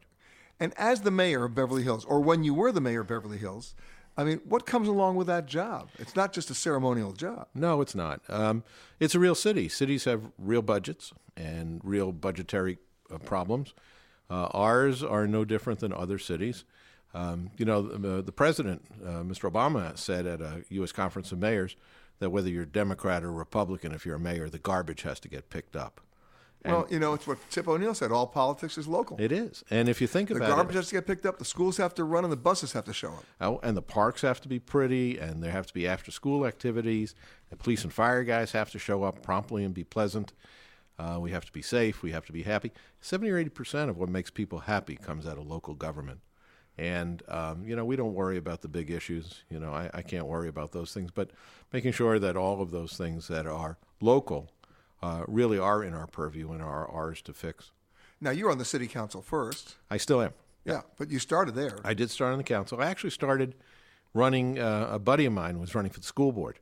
And 0.59 0.73
as 0.77 1.01
the 1.01 1.11
mayor 1.11 1.45
of 1.45 1.55
Beverly 1.55 1.83
Hills, 1.83 2.05
or 2.05 2.21
when 2.21 2.43
you 2.43 2.53
were 2.53 2.71
the 2.71 2.81
mayor 2.81 3.01
of 3.01 3.07
Beverly 3.07 3.37
Hills, 3.37 3.75
I 4.17 4.23
mean, 4.23 4.39
what 4.45 4.65
comes 4.65 4.87
along 4.87 5.17
with 5.17 5.27
that 5.27 5.45
job? 5.45 5.89
It's 5.99 6.15
not 6.15 6.31
just 6.31 6.49
a 6.49 6.53
ceremonial 6.53 7.11
job. 7.11 7.47
No, 7.53 7.81
it's 7.81 7.95
not. 7.95 8.21
Um, 8.29 8.63
it's 8.99 9.13
a 9.13 9.19
real 9.19 9.35
city. 9.35 9.67
Cities 9.67 10.05
have 10.05 10.31
real 10.37 10.61
budgets 10.61 11.11
and 11.35 11.81
real 11.83 12.13
budgetary 12.13 12.77
uh, 13.13 13.17
problems. 13.17 13.73
Uh, 14.29 14.47
ours 14.51 15.03
are 15.03 15.27
no 15.27 15.43
different 15.43 15.79
than 15.79 15.93
other 15.93 16.17
cities. 16.17 16.63
Um, 17.13 17.51
you 17.57 17.65
know, 17.65 17.81
the, 17.81 18.21
the 18.21 18.31
president, 18.31 18.83
uh, 19.03 19.21
Mr. 19.23 19.51
Obama, 19.51 19.97
said 19.97 20.25
at 20.25 20.41
a 20.41 20.63
U.S. 20.69 20.91
conference 20.91 21.31
of 21.31 21.39
mayors 21.39 21.75
that 22.19 22.29
whether 22.29 22.49
you're 22.49 22.65
Democrat 22.65 23.23
or 23.23 23.31
Republican, 23.31 23.93
if 23.93 24.05
you're 24.05 24.15
a 24.15 24.19
mayor, 24.19 24.49
the 24.49 24.59
garbage 24.59 25.01
has 25.03 25.19
to 25.21 25.27
get 25.27 25.49
picked 25.49 25.75
up. 25.75 26.01
Well, 26.65 26.87
you 26.89 26.99
know, 26.99 27.13
it's 27.13 27.27
what 27.27 27.37
Tip 27.49 27.67
O'Neill 27.67 27.93
said. 27.93 28.11
All 28.11 28.27
politics 28.27 28.77
is 28.77 28.87
local. 28.87 29.17
It 29.19 29.31
is, 29.31 29.63
and 29.69 29.89
if 29.89 30.01
you 30.01 30.07
think 30.07 30.29
the 30.29 30.35
about 30.35 30.45
it, 30.45 30.49
the 30.49 30.55
garbage 30.55 30.75
has 30.75 30.87
to 30.89 30.95
get 30.95 31.07
picked 31.07 31.25
up. 31.25 31.39
The 31.39 31.45
schools 31.45 31.77
have 31.77 31.93
to 31.95 32.03
run, 32.03 32.23
and 32.23 32.31
the 32.31 32.37
buses 32.37 32.73
have 32.73 32.85
to 32.85 32.93
show 32.93 33.09
up. 33.09 33.25
Oh, 33.41 33.59
and 33.63 33.75
the 33.75 33.81
parks 33.81 34.21
have 34.21 34.41
to 34.41 34.47
be 34.47 34.59
pretty, 34.59 35.17
and 35.17 35.41
there 35.43 35.51
have 35.51 35.67
to 35.67 35.73
be 35.73 35.87
after 35.87 36.11
school 36.11 36.45
activities. 36.45 37.15
The 37.49 37.55
police 37.55 37.83
and 37.83 37.93
fire 37.93 38.23
guys 38.23 38.51
have 38.53 38.71
to 38.71 38.79
show 38.79 39.03
up 39.03 39.21
promptly 39.21 39.63
and 39.63 39.73
be 39.73 39.83
pleasant. 39.83 40.33
Uh, 40.97 41.17
we 41.19 41.31
have 41.31 41.45
to 41.45 41.51
be 41.51 41.61
safe. 41.61 42.01
We 42.01 42.11
have 42.11 42.25
to 42.25 42.31
be 42.31 42.43
happy. 42.43 42.71
70 43.01 43.31
or 43.31 43.37
80 43.37 43.49
percent 43.49 43.89
of 43.89 43.97
what 43.97 44.09
makes 44.09 44.29
people 44.29 44.59
happy 44.59 44.95
comes 44.95 45.27
out 45.27 45.37
of 45.37 45.45
local 45.45 45.73
government. 45.73 46.21
And, 46.77 47.23
um, 47.29 47.65
you 47.65 47.75
know, 47.75 47.85
we 47.85 47.95
don't 47.95 48.13
worry 48.13 48.37
about 48.37 48.61
the 48.61 48.67
big 48.67 48.91
issues. 48.91 49.43
You 49.49 49.59
know, 49.59 49.71
I, 49.71 49.89
I 49.93 50.01
can't 50.01 50.25
worry 50.25 50.49
about 50.49 50.71
those 50.73 50.93
things. 50.93 51.09
But 51.11 51.31
making 51.71 51.93
sure 51.93 52.19
that 52.19 52.35
all 52.35 52.61
of 52.61 52.71
those 52.71 52.97
things 52.97 53.27
that 53.29 53.47
are 53.47 53.77
local 54.01 54.49
uh, 55.01 55.23
really 55.27 55.57
are 55.57 55.83
in 55.83 55.93
our 55.93 56.07
purview 56.07 56.51
and 56.51 56.61
are 56.61 56.87
ours 56.89 57.21
to 57.23 57.33
fix. 57.33 57.71
Now, 58.21 58.31
you're 58.31 58.51
on 58.51 58.57
the 58.57 58.65
city 58.65 58.87
council 58.87 59.21
first. 59.21 59.75
I 59.89 59.97
still 59.97 60.21
am. 60.21 60.33
Yeah, 60.63 60.81
but 60.97 61.11
you 61.11 61.19
started 61.19 61.53
there. 61.53 61.77
I 61.83 61.93
did 61.93 62.09
start 62.09 62.31
on 62.31 62.37
the 62.37 62.43
council. 62.43 62.81
I 62.81 62.87
actually 62.87 63.11
started 63.11 63.55
running. 64.13 64.57
Uh, 64.57 64.89
a 64.91 64.99
buddy 64.99 65.25
of 65.25 65.33
mine 65.33 65.59
was 65.59 65.75
running 65.75 65.91
for 65.91 65.99
the 65.99 66.05
school 66.05 66.31
board, 66.31 66.59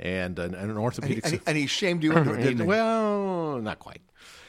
and 0.00 0.38
an, 0.38 0.54
an 0.54 0.78
orthopedic. 0.78 1.24
and, 1.24 1.34
he, 1.34 1.40
and 1.46 1.56
he 1.58 1.66
shamed 1.66 2.02
you 2.02 2.16
into 2.16 2.32
it, 2.32 2.38
didn't 2.38 2.60
he? 2.60 2.64
well, 2.66 3.60
not 3.60 3.78
quite. 3.78 4.00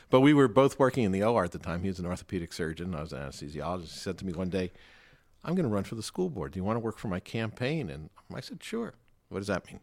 But 0.10 0.22
we 0.22 0.34
were 0.34 0.48
both 0.48 0.80
working 0.80 1.04
in 1.04 1.12
the 1.12 1.24
OR 1.24 1.44
at 1.44 1.52
the 1.52 1.60
time. 1.60 1.82
He 1.82 1.90
was 1.90 2.00
an 2.00 2.06
orthopedic 2.06 2.54
surgeon. 2.54 2.96
I 2.96 3.02
was 3.02 3.12
an 3.12 3.20
anesthesiologist. 3.20 3.92
He 3.92 4.00
said 4.00 4.18
to 4.20 4.26
me 4.26 4.32
one 4.32 4.50
day, 4.50 4.72
"I'm 5.44 5.56
going 5.56 5.68
to 5.68 5.74
run 5.74 5.84
for 5.84 5.96
the 5.96 6.04
school 6.04 6.30
board. 6.30 6.54
Do 6.54 6.60
you 6.60 6.64
want 6.64 6.78
to 6.78 6.82
work 6.82 6.98
for 6.98 7.10
my 7.10 7.20
campaign?" 7.20 7.90
And 7.90 8.10
I 8.34 8.40
said, 8.40 8.64
"Sure." 8.64 8.94
What 9.28 9.40
does 9.40 9.48
that 9.48 9.68
mean? 9.68 9.82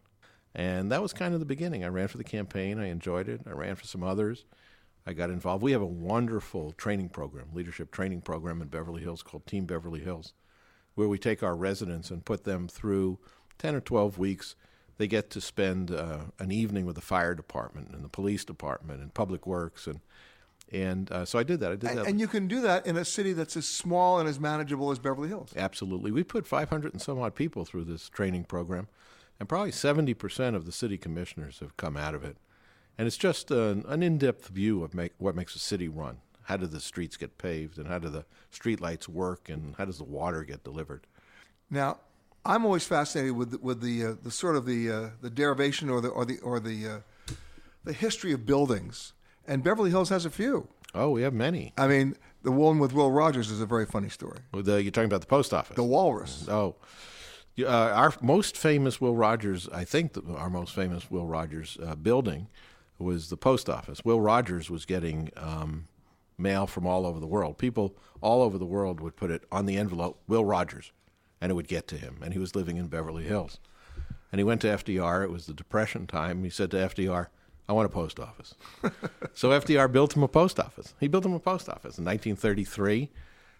And 0.55 0.93
that 0.93 1.01
was 1.01 1.13
kind 1.13 1.33
of 1.35 1.41
the 1.41 1.47
beginning. 1.47 1.85
I 1.85 1.89
ran 1.89 2.09
for 2.09 2.19
the 2.19 2.25
campaign. 2.25 2.79
I 2.79 2.89
enjoyed 2.89 3.29
it. 3.29 3.43
I 3.47 3.51
ran 3.51 3.75
for 3.75 3.85
some 3.85 4.03
others. 4.03 4.45
I 5.07 5.13
got 5.15 5.31
involved. 5.31 5.63
We 5.63 5.73
have 5.73 5.83
a 5.83 5.87
wonderful 5.87 6.73
training 6.73 7.09
program, 7.09 7.49
leadership 7.53 7.91
training 7.91 8.21
program 8.21 8.63
in 8.63 8.69
Beverly 8.69 9.03
Hills 9.03 9.23
called 9.23 9.47
Team 9.47 9.65
Beverly 9.65 10.01
Hills, 10.01 10.33
where 10.95 11.09
we 11.09 11.19
take 11.19 11.43
our 11.43 11.57
residents 11.57 12.11
and 12.11 12.25
put 12.25 12.45
them 12.45 12.69
through 12.69 13.19
10 13.59 13.75
or 13.75 13.81
12 13.81 14.19
weeks. 14.19 14.55
They 14.99 15.09
get 15.09 15.31
to 15.31 15.41
spend 15.41 15.91
uh, 15.91 16.19
an 16.39 16.53
evening 16.53 16.87
with 16.87 16.95
the 16.95 17.03
fire 17.03 17.35
department 17.35 17.91
and 17.93 18.05
the 18.05 18.09
police 18.09 18.45
department 18.45 19.01
and 19.01 19.13
public 19.13 19.47
works. 19.47 19.89
And, 19.89 20.01
and 20.71 21.11
uh, 21.11 21.25
so 21.25 21.39
I 21.39 21.43
did 21.43 21.59
that. 21.61 21.73
I 21.73 21.77
did 21.77 21.91
and, 21.91 21.99
that. 21.99 22.07
and 22.07 22.21
you 22.21 22.29
can 22.29 22.47
do 22.47 22.61
that 22.61 22.87
in 22.87 22.97
a 22.97 23.05
city 23.05 23.33
that's 23.33 23.57
as 23.57 23.67
small 23.67 24.21
and 24.21 24.29
as 24.29 24.39
manageable 24.39 24.93
as 24.93 25.01
Beverly 25.01 25.29
Hills. 25.29 25.53
Absolutely. 25.57 26.13
We 26.13 26.23
put 26.23 26.47
500 26.47 26.93
and 26.93 27.03
some 27.03 27.19
odd 27.19 27.35
people 27.35 27.65
through 27.65 27.85
this 27.85 28.09
training 28.09 28.45
program, 28.45 28.87
and 29.41 29.49
probably 29.49 29.71
70% 29.73 30.55
of 30.55 30.67
the 30.67 30.73
city 30.73 30.97
commissioners 30.99 31.59
have 31.61 31.77
come 31.77 31.97
out 31.97 32.15
of 32.15 32.25
it. 32.25 32.37
And 32.99 33.07
it's 33.07 33.17
just 33.17 33.51
an, 33.51 33.85
an 33.89 34.03
in 34.03 34.19
depth 34.19 34.49
view 34.49 34.83
of 34.85 34.95
make, 34.95 35.13
what 35.19 35.35
makes 35.35 35.55
a 35.57 35.59
city 35.59 35.89
run. 35.89 36.19
how 36.45 36.57
do 36.57 36.67
the 36.67 36.81
streets 36.81 37.17
get 37.17 37.39
paved, 37.39 37.79
and 37.79 37.87
how 37.89 37.99
do 37.99 38.09
the 38.09 38.25
street 38.51 38.81
lights 38.81 39.09
work, 39.09 39.49
and 39.49 39.75
how 39.79 39.85
does 39.85 39.99
the 39.99 40.05
water 40.05 40.43
get 40.45 40.65
delivered. 40.65 41.07
Now, 41.71 41.99
I'm 42.45 42.65
always 42.65 42.85
fascinated 42.85 43.37
with 43.37 43.53
the, 43.53 43.59
with 43.59 43.81
the 43.81 44.05
uh, 44.05 44.15
the 44.23 44.31
sort 44.31 44.57
of 44.57 44.67
the 44.67 44.91
uh, 44.91 45.11
the 45.21 45.31
derivation 45.31 45.89
or 45.89 46.01
the 46.01 46.09
or 46.09 46.25
the 46.25 46.39
or 46.41 46.59
the 46.59 46.89
uh, 46.89 46.99
the 47.85 47.93
history 47.93 48.33
of 48.33 48.45
buildings, 48.45 49.13
and 49.47 49.63
Beverly 49.63 49.91
Hills 49.91 50.09
has 50.09 50.25
a 50.25 50.31
few. 50.31 50.69
Oh, 50.95 51.11
we 51.11 51.23
have 51.23 51.33
many. 51.33 51.73
I 51.79 51.87
mean, 51.87 52.17
the 52.43 52.51
one 52.53 52.79
with 52.79 52.93
Will 52.93 53.11
Rogers 53.11 53.51
is 53.51 53.61
a 53.61 53.67
very 53.67 53.87
funny 53.87 54.09
story. 54.09 54.41
The, 54.53 54.83
you're 54.83 54.91
talking 54.91 55.07
about 55.07 55.21
the 55.21 55.27
post 55.27 55.55
office. 55.55 55.77
The 55.77 55.85
Walrus. 55.85 56.47
Oh, 56.49 56.75
uh, 57.61 57.67
our 57.67 58.15
most 58.21 58.57
famous 58.57 59.01
Will 59.01 59.15
Rogers, 59.15 59.69
I 59.73 59.85
think 59.85 60.15
the, 60.15 60.23
our 60.35 60.51
most 60.51 60.75
famous 60.75 61.11
Will 61.11 61.27
Rogers 61.27 61.77
uh, 61.83 61.95
building 61.95 62.49
was 62.99 63.29
the 63.29 63.37
post 63.37 63.69
office. 63.69 64.05
Will 64.05 64.21
Rogers 64.21 64.71
was 64.71 64.85
getting 64.85 65.31
um, 65.37 65.89
mail 66.39 66.67
from 66.67 66.87
all 66.87 67.07
over 67.07 67.21
the 67.21 67.27
world. 67.27 67.59
People 67.59 67.97
all 68.21 68.43
over 68.43 68.59
the 68.59 68.67
world 68.67 69.01
would 69.01 69.17
put 69.17 69.31
it 69.31 69.45
on 69.51 69.67
the 69.67 69.77
envelope, 69.77 70.21
Will 70.27 70.45
Rogers, 70.45 70.93
and 71.41 71.51
it 71.51 71.55
would 71.55 71.69
get 71.69 71.87
to 71.89 71.97
him. 71.97 72.19
And 72.23 72.33
he 72.33 72.39
was 72.39 72.55
living 72.55 72.77
in 72.77 72.87
Beverly 72.89 73.25
Hills. 73.25 73.59
And 74.31 74.39
he 74.39 74.45
went 74.45 74.63
to 74.63 74.69
FDR. 74.69 75.25
It 75.25 75.31
was 75.31 75.47
the 75.47 75.53
Depression 75.53 76.07
time. 76.07 76.43
He 76.43 76.51
said 76.51 76.71
to 76.71 76.77
FDR, 76.79 77.27
I 77.69 77.73
want 77.73 77.87
a 77.87 77.91
post 77.91 78.19
office. 78.19 78.55
so 79.35 79.51
FDR 79.51 79.91
built 79.93 80.17
him 80.17 80.23
a 80.23 80.29
post 80.29 80.59
office. 80.59 80.95
He 81.01 81.09
built 81.09 81.27
him 81.27 81.35
a 81.35 81.41
post 81.41 81.69
office 81.69 81.99
in 81.99 82.05
1933. 82.05 83.11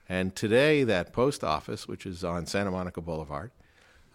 And 0.09 0.35
today, 0.35 0.83
that 0.85 1.13
post 1.13 1.45
office, 1.45 1.87
which 1.87 2.07
is 2.07 2.25
on 2.25 2.47
Santa 2.47 2.71
Monica 2.71 3.01
Boulevard, 3.01 3.53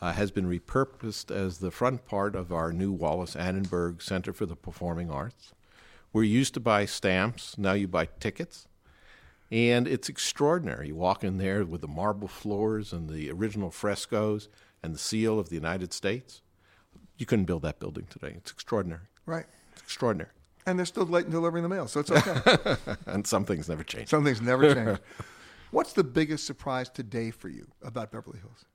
uh, 0.02 0.14
has 0.14 0.32
been 0.32 0.46
repurposed 0.46 1.32
as 1.32 1.58
the 1.58 1.72
front 1.72 2.06
part 2.06 2.36
of 2.36 2.52
our 2.52 2.72
new 2.72 2.92
Wallis 2.92 3.36
Annenberg 3.36 4.02
Center 4.02 4.34
for 4.34 4.46
the 4.46 4.56
Performing 4.56 5.10
Arts. 5.10 5.54
We're 6.14 6.24
used 6.24 6.54
to 6.56 6.60
buy 6.60 6.86
stamps, 6.86 7.58
now 7.58 7.74
you 7.74 7.88
buy 7.88 8.08
tickets. 8.20 8.68
And 9.50 9.88
it's 9.88 10.10
extraordinary. 10.10 10.88
You 10.88 10.96
walk 10.96 11.24
in 11.24 11.38
there 11.38 11.64
with 11.64 11.82
the 11.82 11.88
marble 11.88 12.28
floors 12.28 12.92
and 12.92 13.10
the 13.10 13.32
original 13.32 13.72
frescoes 13.72 14.50
and 14.84 14.94
the 14.94 15.00
seal 15.00 15.40
of 15.40 15.50
the 15.50 15.56
United 15.56 15.94
States. 15.94 16.42
You 17.18 17.26
couldn't 17.26 17.46
build 17.46 17.62
that 17.62 17.80
building 17.80 18.08
today. 18.10 18.34
It's 18.36 18.52
extraordinary. 18.52 19.04
Right. 19.26 19.46
It's 19.72 19.82
extraordinary. 19.82 20.32
And 20.66 20.78
they're 20.78 20.86
still 20.86 21.06
late 21.06 21.26
in 21.26 21.32
delivering 21.32 21.64
the 21.64 21.70
mail, 21.70 21.88
so 21.88 22.02
it's 22.02 22.12
okay. 22.12 22.76
and 23.06 23.26
some 23.26 23.46
things 23.46 23.70
never 23.70 23.84
change. 23.84 24.10
Some 24.10 24.26
things 24.26 24.42
never 24.42 24.74
change. 24.76 25.00
What's 25.72 25.94
the 25.94 26.04
biggest 26.04 26.46
surprise 26.46 26.90
today 26.90 27.32
for 27.32 27.48
you 27.48 27.68
about 27.82 28.12
Beverly 28.12 28.40
Hills? 28.40 28.66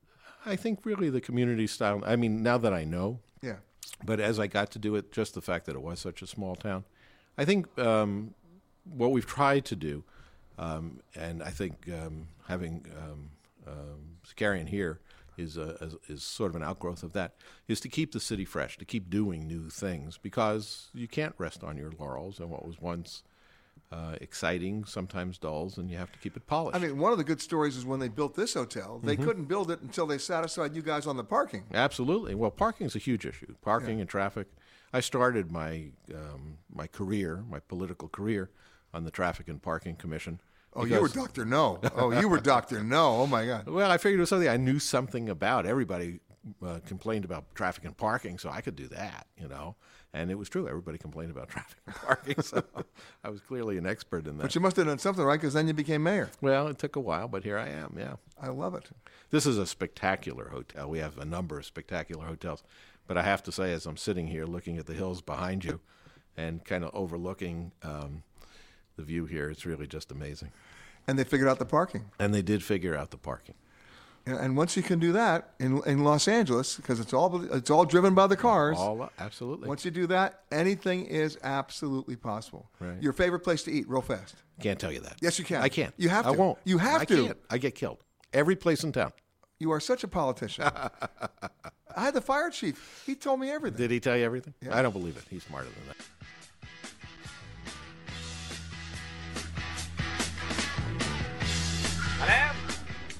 I 0.44 0.56
think 0.56 0.80
really 0.84 1.10
the 1.10 1.20
community 1.20 1.66
style. 1.66 2.02
I 2.04 2.16
mean, 2.16 2.42
now 2.42 2.58
that 2.58 2.72
I 2.72 2.84
know, 2.84 3.20
Yeah. 3.42 3.56
but 4.04 4.20
as 4.20 4.38
I 4.40 4.46
got 4.46 4.70
to 4.72 4.78
do 4.78 4.96
it, 4.96 5.12
just 5.12 5.34
the 5.34 5.40
fact 5.42 5.66
that 5.66 5.76
it 5.76 5.82
was 5.82 6.00
such 6.00 6.22
a 6.22 6.26
small 6.26 6.56
town, 6.56 6.84
I 7.38 7.44
think 7.44 7.78
um, 7.78 8.34
what 8.84 9.12
we've 9.12 9.26
tried 9.26 9.64
to 9.66 9.76
do, 9.76 10.04
um, 10.58 11.00
and 11.14 11.42
I 11.42 11.50
think 11.50 11.88
um, 11.92 12.28
having 12.46 12.84
um, 12.98 13.30
um, 13.66 14.16
Zakarian 14.26 14.68
here 14.68 15.00
is, 15.38 15.56
a, 15.56 15.76
is 15.80 15.94
is 16.08 16.22
sort 16.22 16.50
of 16.50 16.56
an 16.56 16.62
outgrowth 16.62 17.02
of 17.02 17.12
that, 17.14 17.34
is 17.68 17.80
to 17.80 17.88
keep 17.88 18.12
the 18.12 18.20
city 18.20 18.44
fresh, 18.44 18.76
to 18.78 18.84
keep 18.84 19.08
doing 19.08 19.46
new 19.46 19.70
things 19.70 20.18
because 20.18 20.90
you 20.92 21.08
can't 21.08 21.34
rest 21.38 21.64
on 21.64 21.76
your 21.78 21.90
laurels 21.98 22.38
and 22.38 22.50
what 22.50 22.66
was 22.66 22.80
once. 22.80 23.22
Uh, 23.92 24.16
exciting, 24.22 24.86
sometimes 24.86 25.36
dulls, 25.36 25.76
and 25.76 25.90
you 25.90 25.98
have 25.98 26.10
to 26.10 26.18
keep 26.18 26.34
it 26.34 26.46
polished. 26.46 26.74
I 26.74 26.78
mean, 26.78 26.96
one 26.96 27.12
of 27.12 27.18
the 27.18 27.24
good 27.24 27.42
stories 27.42 27.76
is 27.76 27.84
when 27.84 28.00
they 28.00 28.08
built 28.08 28.34
this 28.34 28.54
hotel, 28.54 28.98
they 29.04 29.18
Mhm. 29.18 29.24
couldn't 29.24 29.44
build 29.44 29.70
it 29.70 29.82
until 29.82 30.06
they 30.06 30.16
satisfied 30.16 30.74
you 30.74 30.80
guys 30.80 31.06
on 31.06 31.18
the 31.18 31.24
parking. 31.24 31.64
Absolutely. 31.74 32.34
Well, 32.34 32.50
parking 32.50 32.86
is 32.86 32.96
a 32.96 32.98
huge 32.98 33.26
issue. 33.26 33.54
Parking 33.60 34.00
and 34.00 34.08
traffic. 34.08 34.46
I 34.94 35.00
started 35.00 35.52
my 35.52 35.90
um, 36.14 36.56
my 36.74 36.86
career, 36.86 37.44
my 37.50 37.60
political 37.60 38.08
career, 38.08 38.48
on 38.94 39.04
the 39.04 39.10
Traffic 39.10 39.46
and 39.48 39.60
Parking 39.60 39.96
Commission. 39.96 40.40
Oh, 40.74 40.86
you 40.86 40.98
were 40.98 41.08
Dr. 41.08 41.44
No. 41.44 41.78
Oh, 41.94 42.18
you 42.18 42.30
were 42.30 42.40
Dr. 42.40 42.82
No. 42.82 43.16
Oh, 43.22 43.26
my 43.26 43.44
God. 43.44 43.68
Well, 43.68 43.90
I 43.90 43.98
figured 43.98 44.20
it 44.20 44.22
was 44.22 44.30
something 44.30 44.48
I 44.48 44.56
knew 44.56 44.78
something 44.78 45.28
about. 45.28 45.66
Everybody 45.66 46.20
uh, 46.64 46.80
complained 46.86 47.26
about 47.26 47.54
traffic 47.54 47.84
and 47.84 47.94
parking, 47.96 48.38
so 48.38 48.48
I 48.48 48.62
could 48.62 48.74
do 48.74 48.88
that, 48.88 49.26
you 49.36 49.48
know. 49.48 49.76
And 50.14 50.30
it 50.30 50.36
was 50.36 50.48
true. 50.48 50.68
Everybody 50.68 50.98
complained 50.98 51.30
about 51.30 51.48
traffic 51.50 51.78
and 51.86 51.94
parking, 51.94 52.42
so 52.42 52.62
I 53.24 53.30
was 53.30 53.40
clearly 53.40 53.78
an 53.78 53.86
expert 53.86 54.26
in 54.26 54.36
that. 54.36 54.42
But 54.42 54.54
you 54.54 54.60
must 54.60 54.76
have 54.76 54.86
done 54.86 54.98
something 54.98 55.24
right 55.24 55.40
because 55.40 55.54
then 55.54 55.66
you 55.66 55.72
became 55.72 56.02
mayor. 56.02 56.30
Well, 56.40 56.68
it 56.68 56.78
took 56.78 56.96
a 56.96 57.00
while, 57.00 57.28
but 57.28 57.44
here 57.44 57.56
I 57.58 57.68
am. 57.68 57.96
Yeah, 57.98 58.16
I 58.40 58.48
love 58.48 58.74
it. 58.74 58.90
This 59.30 59.46
is 59.46 59.56
a 59.56 59.66
spectacular 59.66 60.48
hotel. 60.50 60.88
We 60.90 60.98
have 60.98 61.16
a 61.18 61.24
number 61.24 61.58
of 61.58 61.64
spectacular 61.64 62.26
hotels, 62.26 62.62
but 63.06 63.16
I 63.16 63.22
have 63.22 63.42
to 63.44 63.52
say, 63.52 63.72
as 63.72 63.86
I'm 63.86 63.96
sitting 63.96 64.26
here 64.26 64.44
looking 64.44 64.76
at 64.76 64.86
the 64.86 64.92
hills 64.92 65.22
behind 65.22 65.64
you, 65.64 65.80
and 66.36 66.64
kind 66.64 66.84
of 66.84 66.90
overlooking 66.94 67.72
um, 67.82 68.22
the 68.96 69.02
view 69.02 69.26
here, 69.26 69.50
it's 69.50 69.66
really 69.66 69.86
just 69.86 70.10
amazing. 70.10 70.52
And 71.06 71.18
they 71.18 71.24
figured 71.24 71.48
out 71.48 71.58
the 71.58 71.64
parking. 71.64 72.06
And 72.18 72.32
they 72.34 72.42
did 72.42 72.62
figure 72.62 72.96
out 72.96 73.10
the 73.10 73.16
parking. 73.16 73.54
And, 74.24 74.56
once 74.56 74.76
you 74.76 74.82
can 74.82 74.98
do 74.98 75.12
that 75.12 75.50
in, 75.58 75.82
in 75.84 76.04
Los 76.04 76.28
Angeles, 76.28 76.76
because 76.76 77.00
it's 77.00 77.12
all 77.12 77.42
it's 77.52 77.70
all 77.70 77.84
driven 77.84 78.14
by 78.14 78.26
the 78.26 78.36
cars. 78.36 78.78
All 78.78 79.10
absolutely. 79.18 79.68
Once 79.68 79.84
you 79.84 79.90
do 79.90 80.06
that, 80.08 80.42
anything 80.52 81.06
is 81.06 81.38
absolutely 81.42 82.16
possible. 82.16 82.70
Right. 82.78 83.02
Your 83.02 83.12
favorite 83.12 83.40
place 83.40 83.64
to 83.64 83.72
eat, 83.72 83.88
real 83.88 84.02
fast. 84.02 84.36
Can't 84.60 84.78
tell 84.78 84.92
you 84.92 85.00
that. 85.00 85.16
Yes, 85.20 85.38
you 85.38 85.44
can. 85.44 85.60
I 85.60 85.68
can't. 85.68 85.92
You 85.96 86.08
have 86.08 86.24
to. 86.24 86.30
I 86.30 86.36
won't. 86.36 86.58
You 86.64 86.78
have 86.78 87.02
I 87.02 87.04
to. 87.06 87.26
Can't. 87.26 87.38
I 87.50 87.58
get 87.58 87.74
killed. 87.74 87.98
Every 88.32 88.54
place 88.54 88.84
in 88.84 88.92
town. 88.92 89.12
You 89.58 89.72
are 89.72 89.80
such 89.80 90.04
a 90.04 90.08
politician. 90.08 90.64
I 91.96 92.04
had 92.04 92.14
the 92.14 92.20
fire 92.20 92.50
chief. 92.50 93.02
He 93.06 93.14
told 93.14 93.40
me 93.40 93.50
everything. 93.50 93.78
Did 93.78 93.90
he 93.90 94.00
tell 94.00 94.16
you 94.16 94.24
everything? 94.24 94.54
Yeah. 94.60 94.76
I 94.76 94.82
don't 94.82 94.92
believe 94.92 95.16
it. 95.16 95.24
He's 95.30 95.42
smarter 95.44 95.68
than 95.68 95.88
that. 95.88 95.96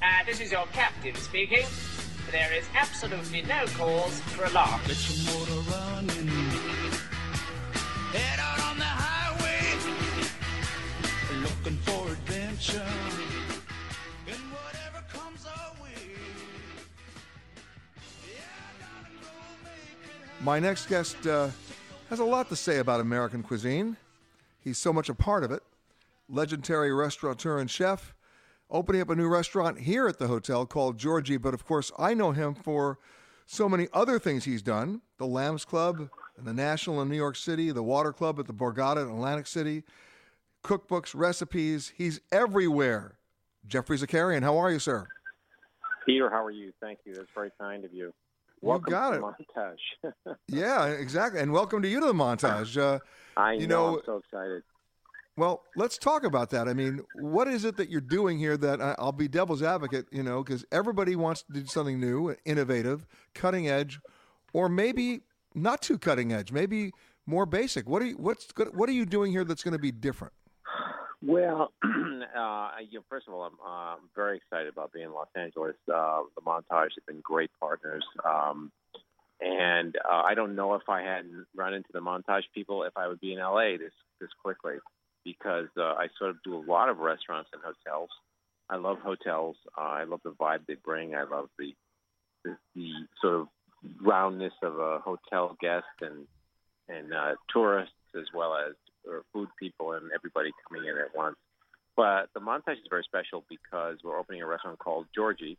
Uh, 0.05 0.25
this 0.27 0.41
is 0.41 0.51
your 0.51 0.67
captain 0.73 1.15
speaking. 1.15 1.65
There 2.33 2.53
is 2.53 2.65
absolutely 2.75 3.43
no 3.43 3.65
cause 3.77 4.19
for 4.21 4.47
alarm. 4.47 4.81
Get 4.87 4.99
your 5.09 5.33
motor 5.33 5.61
running. 5.71 6.29
Head 8.11 8.41
out 8.41 8.61
on 8.65 8.79
the 8.79 8.85
highway. 8.85 9.61
Looking 11.41 11.77
for 11.83 12.11
adventure. 12.11 12.83
And 14.27 14.41
whatever 14.51 15.05
comes 15.09 15.47
our 15.47 15.73
way. 15.81 16.17
My 20.41 20.59
next 20.59 20.87
guest 20.87 21.25
uh, 21.29 21.51
has 22.11 22.19
a 22.19 22.25
lot 22.25 22.49
to 22.49 22.57
say 22.57 22.79
about 22.79 22.99
American 22.99 23.45
cuisine. 23.45 23.97
He's 24.59 24.79
so 24.79 24.93
much 24.93 25.09
a 25.09 25.15
part 25.15 25.45
of 25.45 25.53
it. 25.53 25.63
Legendary 26.29 26.93
restaurateur 26.93 27.59
and 27.59 27.71
chef, 27.71 28.15
opening 28.73 29.03
up 29.03 29.11
a 29.11 29.15
new 29.15 29.29
restaurant 29.29 29.81
here 29.81 30.09
at 30.09 30.19
the 30.19 30.27
hotel 30.27 30.67
called 30.67 30.99
Georgie. 30.99 31.37
But 31.37 31.55
of 31.55 31.65
course, 31.65 31.93
I 31.99 32.15
know 32.15 32.33
him 32.33 32.55
for 32.55 32.99
so 33.47 33.69
many 33.69 33.87
other 33.93 34.19
things 34.19 34.45
he's 34.45 34.63
done 34.63 35.03
the 35.19 35.27
Lambs 35.27 35.65
Club 35.65 36.09
and 36.37 36.47
the 36.47 36.55
National 36.55 37.01
in 37.03 37.09
New 37.09 37.17
York 37.17 37.37
City, 37.37 37.71
the 37.71 37.83
Water 37.83 38.13
Club 38.13 38.41
at 38.41 38.47
the 38.47 38.55
Borgata 38.55 39.03
in 39.03 39.09
Atlantic 39.09 39.47
City, 39.47 39.85
cookbooks, 40.65 41.15
recipes. 41.15 41.93
He's 41.97 42.21
everywhere. 42.33 43.19
Geoffrey 43.69 43.99
Zakarian, 43.99 44.43
how 44.43 44.57
are 44.59 44.73
you, 44.73 44.81
sir? 44.81 45.07
Peter, 46.05 46.29
how 46.29 46.45
are 46.45 46.51
you? 46.51 46.73
Thank 46.81 47.01
you. 47.05 47.15
That's 47.15 47.29
very 47.33 47.53
kind 47.61 47.85
of 47.85 47.93
you. 47.93 48.13
Welcome 48.61 48.91
got 48.91 49.11
to 49.11 49.17
it. 49.17 49.23
Montage. 49.23 50.37
Yeah, 50.49 50.87
exactly. 50.87 51.41
And 51.41 51.53
welcome 51.53 51.83
to 51.83 51.89
you 51.89 52.01
to 52.01 52.07
the 52.07 52.13
montage. 52.13 52.77
Uh, 52.77 53.01
I 53.37 53.53
you 53.55 53.67
know, 53.67 53.93
know, 53.93 53.97
I'm 53.99 54.03
so 54.07 54.17
excited. 54.19 54.63
Well, 55.37 55.63
let's 55.77 55.97
talk 55.97 56.25
about 56.25 56.51
that. 56.51 56.69
I 56.69 56.75
mean, 56.75 57.01
what 57.15 57.49
is 57.49 57.65
it 57.65 57.79
that 57.79 57.89
you're 57.89 58.03
doing 58.03 58.39
here 58.39 58.57
that 58.59 58.81
I'll 58.99 59.13
be 59.13 59.29
devil's 59.29 59.63
advocate, 59.63 60.07
you 60.13 60.23
know, 60.23 60.43
because 60.43 60.65
everybody 60.71 61.17
wants 61.17 61.43
to 61.45 61.53
do 61.53 61.67
something 61.67 61.99
new, 61.99 62.37
innovative, 62.45 63.07
cutting 63.35 63.67
edge, 63.67 63.99
or 64.53 64.69
maybe 64.69 65.23
not 65.55 65.81
too 65.81 65.99
cutting 65.99 66.33
edge, 66.33 66.53
maybe 66.53 66.93
more 67.25 67.47
basic. 67.47 67.89
What 67.89 68.03
are 68.03 68.07
you, 68.07 68.17
what's 68.17 68.49
what 68.75 68.89
are 68.91 68.93
you 68.93 69.07
doing 69.07 69.33
here 69.33 69.45
that's 69.45 69.63
going 69.63 69.73
to 69.73 69.79
be 69.79 69.91
different? 69.91 70.35
Well, 71.23 71.73
uh, 71.85 72.71
you 72.91 72.99
know, 72.99 73.05
first 73.09 73.27
of 73.27 73.33
all, 73.33 73.45
I'm 73.45 73.53
uh, 73.65 73.97
very 74.15 74.37
excited 74.37 74.69
about 74.69 74.93
being 74.93 75.07
in 75.07 75.13
Los 75.13 75.29
Angeles. 75.35 75.77
Uh, 75.93 76.23
the 76.35 76.43
Montage 76.43 76.91
have 76.97 77.07
been 77.07 77.21
great 77.23 77.51
partners. 77.59 78.05
Um, 78.23 78.71
and 79.41 79.97
uh, 79.97 80.23
I 80.23 80.35
don't 80.35 80.55
know 80.55 80.75
if 80.75 80.89
I 80.89 81.03
hadn't 81.03 81.47
run 81.55 81.75
into 81.75 81.89
the 81.93 82.01
Montage 82.01 82.43
people 82.55 82.83
if 82.83 82.97
I 82.97 83.09
would 83.09 83.21
be 83.21 83.33
in 83.33 83.39
LA 83.39 83.77
this, 83.79 83.93
this 84.21 84.31
quickly 84.43 84.75
because 85.25 85.69
uh, 85.79 85.83
I 85.83 86.09
sort 86.19 86.31
of 86.31 86.37
do 86.45 86.57
a 86.57 86.65
lot 86.65 86.89
of 86.89 86.99
restaurants 86.99 87.51
and 87.53 87.63
hotels. 87.63 88.11
I 88.69 88.77
love 88.77 88.99
hotels. 88.99 89.57
Uh, 89.77 89.83
I 89.83 90.05
love 90.05 90.21
the 90.25 90.31
vibe 90.31 90.67
they 90.67 90.75
bring. 90.75 91.15
I 91.15 91.25
love 91.25 91.49
the, 91.59 91.75
the, 92.45 92.57
the 92.75 92.91
sort 93.21 93.35
of 93.35 93.49
roundness 94.01 94.53
of 94.63 94.79
a 94.79 94.99
hotel 94.99 95.57
guest 95.61 95.87
and 96.01 96.27
and 96.89 97.13
uh, 97.15 97.35
tourists 97.53 97.95
as 98.17 98.27
well 98.35 98.55
as 98.57 98.75
uh, 99.09 99.21
food 99.33 99.49
people 99.59 99.93
and 99.93 100.11
everybody 100.15 100.51
coming 100.69 100.89
in 100.89 100.99
at 100.99 101.17
once. 101.17 101.37
But 101.97 102.29
the 102.35 102.41
Montage 102.41 102.81
is 102.81 102.89
very 102.91 103.05
special 103.05 103.45
because 103.49 103.99
we're 104.03 104.19
opening 104.19 104.43
a 104.43 104.47
restaurant 104.47 104.79
called 104.79 105.07
Georgie, 105.15 105.59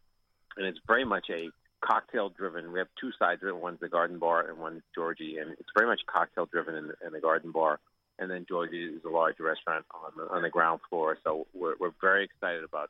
and 0.58 0.66
it's 0.66 0.80
very 0.88 1.06
much 1.06 1.28
a 1.30 1.50
cocktail 1.84 2.30
driven. 2.30 2.72
We 2.72 2.80
have 2.80 2.88
two 3.00 3.12
sides 3.20 3.44
of 3.44 3.50
it. 3.50 3.56
One's 3.56 3.80
the 3.80 3.90
garden 3.90 4.20
bar 4.20 4.48
and 4.50 4.58
one's 4.58 4.82
Georgie, 4.96 5.38
and 5.38 5.52
it's 5.52 5.70
very 5.76 5.88
much 5.88 6.02
cocktail 6.12 6.46
driven 6.46 6.76
in 6.76 6.92
in 7.06 7.14
the 7.14 7.22
garden 7.22 7.52
bar. 7.52 7.80
And 8.20 8.30
then 8.30 8.46
Georgie 8.48 8.86
is 8.86 9.04
a 9.06 9.10
large 9.10 9.40
restaurant 9.40 9.86
on 9.94 10.12
the 10.18 10.34
on 10.34 10.42
the 10.44 10.50
ground 10.50 10.82
floor. 10.90 11.18
So 11.24 11.48
we're 11.54 11.76
we're 11.80 11.92
very 12.02 12.24
excited 12.26 12.64
about 12.64 12.90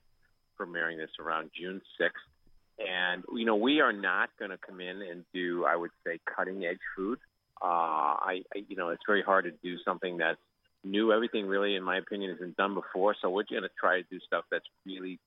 premiering 0.60 0.98
this 0.98 1.12
around 1.20 1.52
June 1.60 1.82
sixth. 1.98 2.24
And 2.80 3.24
you 3.34 3.46
know, 3.46 3.56
we 3.56 3.82
are 3.82 3.94
not 3.94 4.30
going 4.40 4.52
to 4.52 4.58
come 4.58 4.82
in 4.82 5.02
and 5.02 5.24
do, 5.34 5.66
I 5.66 5.76
would 5.76 5.92
say, 6.06 6.20
cutting 6.36 6.66
edge 6.66 6.80
food. 6.96 7.20
Uh, 7.62 7.66
I, 8.20 8.42
I, 8.54 8.64
you 8.68 8.76
know, 8.76 8.90
it's 8.90 9.04
very 9.08 9.22
hard 9.22 9.46
to 9.46 9.52
do 9.52 9.78
something 9.86 10.18
that's 10.18 10.40
new. 10.84 11.14
Everything 11.14 11.46
really, 11.46 11.76
in 11.76 11.84
my 11.84 11.98
opinion, 11.98 12.32
has 12.32 12.40
been 12.40 12.56
done 12.58 12.74
before. 12.74 13.16
So 13.22 13.30
we're 13.30 13.44
going 13.50 13.64
to 13.64 13.70
try 13.80 14.02
to 14.02 14.08
do 14.10 14.20
stuff 14.26 14.44
that's 14.52 14.66
really, 14.86 15.20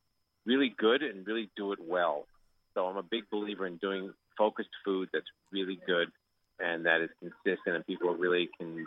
really 0.44 0.74
good 0.76 1.02
and 1.02 1.26
really 1.26 1.48
do 1.56 1.72
it 1.72 1.78
well. 1.80 2.26
So 2.74 2.87
I'm 2.87 2.96
a 2.96 3.02
big 3.02 3.30
believer 3.30 3.66
in 3.66 3.76
doing 3.76 4.12
focused 4.37 4.68
food 4.85 5.09
that's 5.12 5.26
really 5.50 5.78
good 5.87 6.09
and 6.59 6.87
that 6.87 7.00
is 7.00 7.11
consistent, 7.20 7.76
and 7.76 7.87
people 7.87 8.14
really 8.14 8.48
can 8.59 8.87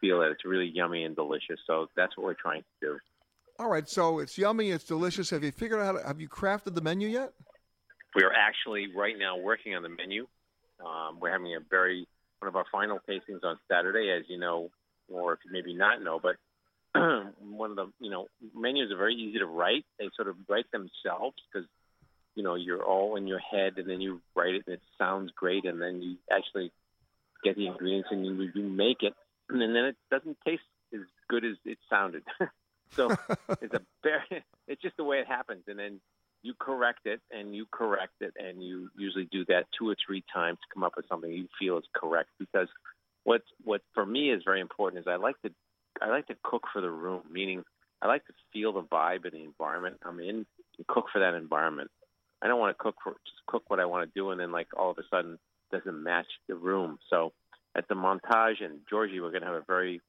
feel 0.00 0.20
that 0.20 0.30
it's 0.30 0.44
really 0.44 0.70
yummy 0.72 1.04
and 1.04 1.14
delicious. 1.14 1.58
So 1.66 1.88
that's 1.96 2.16
what 2.16 2.24
we're 2.24 2.34
trying 2.34 2.62
to 2.62 2.86
do. 2.86 2.98
All 3.58 3.68
right, 3.68 3.88
so 3.88 4.18
it's 4.18 4.36
yummy, 4.36 4.70
it's 4.70 4.84
delicious. 4.84 5.30
Have 5.30 5.42
you 5.42 5.52
figured 5.52 5.80
out 5.80 6.02
have 6.04 6.20
you 6.20 6.28
crafted 6.28 6.74
the 6.74 6.82
menu 6.82 7.08
yet? 7.08 7.32
We 8.14 8.22
are 8.22 8.32
actually 8.32 8.88
right 8.94 9.14
now 9.18 9.38
working 9.38 9.74
on 9.74 9.82
the 9.82 9.88
menu. 9.88 10.26
Um, 10.84 11.18
we're 11.20 11.30
having 11.30 11.54
a 11.54 11.60
very 11.70 12.06
one 12.40 12.48
of 12.48 12.56
our 12.56 12.66
final 12.70 12.98
tastings 13.08 13.42
on 13.44 13.58
Saturday, 13.70 14.10
as 14.10 14.24
you 14.28 14.38
know, 14.38 14.70
or 15.08 15.32
if 15.34 15.40
you 15.44 15.52
maybe 15.52 15.74
not 15.74 16.02
know, 16.02 16.20
but 16.20 16.36
one 17.40 17.70
of 17.70 17.76
the 17.76 17.90
you 17.98 18.10
know 18.10 18.26
menus 18.54 18.92
are 18.92 18.98
very 18.98 19.14
easy 19.14 19.38
to 19.38 19.46
write. 19.46 19.84
They 19.98 20.10
sort 20.16 20.28
of 20.28 20.36
write 20.48 20.70
themselves 20.70 21.36
because 21.50 21.66
you 22.34 22.42
know 22.42 22.56
you're 22.56 22.84
all 22.84 23.16
in 23.16 23.26
your 23.26 23.38
head, 23.38 23.78
and 23.78 23.88
then 23.88 24.02
you 24.02 24.20
write 24.34 24.54
it, 24.54 24.64
and 24.66 24.74
it 24.74 24.82
sounds 24.98 25.32
great, 25.34 25.64
and 25.64 25.80
then 25.80 26.02
you 26.02 26.16
actually 26.30 26.72
get 27.46 27.56
the 27.56 27.66
ingredients 27.66 28.08
and 28.10 28.26
you, 28.26 28.50
you 28.54 28.62
make 28.62 29.02
it, 29.02 29.14
and 29.48 29.60
then 29.60 29.76
it 29.76 29.96
doesn't 30.10 30.36
taste 30.46 30.62
as 30.94 31.00
good 31.28 31.44
as 31.44 31.56
it 31.64 31.78
sounded. 31.88 32.22
so 32.90 33.10
it's 33.60 33.74
a 33.74 33.82
very, 34.02 34.44
it's 34.68 34.82
just 34.82 34.96
the 34.96 35.04
way 35.04 35.18
it 35.18 35.26
happens, 35.26 35.62
and 35.66 35.78
then 35.78 36.00
you 36.46 36.54
correct 36.58 37.06
it 37.06 37.20
and 37.30 37.54
you 37.54 37.66
correct 37.72 38.14
it 38.20 38.32
and 38.38 38.62
you 38.62 38.88
usually 38.96 39.28
do 39.32 39.44
that 39.46 39.66
two 39.76 39.88
or 39.88 39.96
three 40.06 40.22
times 40.32 40.58
to 40.58 40.74
come 40.74 40.84
up 40.84 40.92
with 40.96 41.06
something 41.08 41.30
you 41.30 41.48
feel 41.58 41.76
is 41.76 41.84
correct 41.94 42.30
because 42.38 42.68
what 43.24 43.42
what 43.64 43.80
for 43.94 44.06
me 44.06 44.30
is 44.30 44.42
very 44.44 44.60
important 44.60 45.00
is 45.00 45.08
I 45.08 45.16
like 45.16 45.40
to 45.42 45.50
I 46.00 46.08
like 46.08 46.28
to 46.28 46.36
cook 46.44 46.62
for 46.72 46.80
the 46.80 46.90
room 46.90 47.22
meaning 47.30 47.64
I 48.00 48.06
like 48.06 48.24
to 48.26 48.32
feel 48.52 48.72
the 48.72 48.82
vibe 48.82 49.24
and 49.24 49.32
the 49.32 49.42
environment 49.42 49.96
I'm 50.04 50.20
in 50.20 50.46
and 50.78 50.86
cook 50.86 51.06
for 51.12 51.18
that 51.18 51.34
environment. 51.34 51.90
I 52.40 52.46
don't 52.46 52.60
want 52.60 52.76
to 52.76 52.82
cook 52.82 52.96
for 53.02 53.12
just 53.26 53.44
cook 53.46 53.64
what 53.68 53.80
I 53.80 53.86
want 53.86 54.08
to 54.08 54.18
do 54.18 54.30
and 54.30 54.40
then 54.40 54.52
like 54.52 54.68
all 54.76 54.90
of 54.90 54.98
a 54.98 55.02
sudden 55.10 55.38
doesn't 55.72 56.02
match 56.02 56.26
the 56.48 56.54
room. 56.54 56.98
So 57.10 57.32
at 57.76 57.86
the 57.88 57.94
montage 57.94 58.64
and 58.64 58.80
Georgie 58.88 59.20
we're 59.20 59.30
gonna 59.30 59.46
have 59.46 59.54
a 59.54 59.64
very 59.66 60.00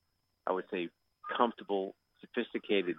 I 0.48 0.54
would 0.54 0.66
say 0.72 0.90
comfortable, 1.36 1.94
sophisticated 2.22 2.96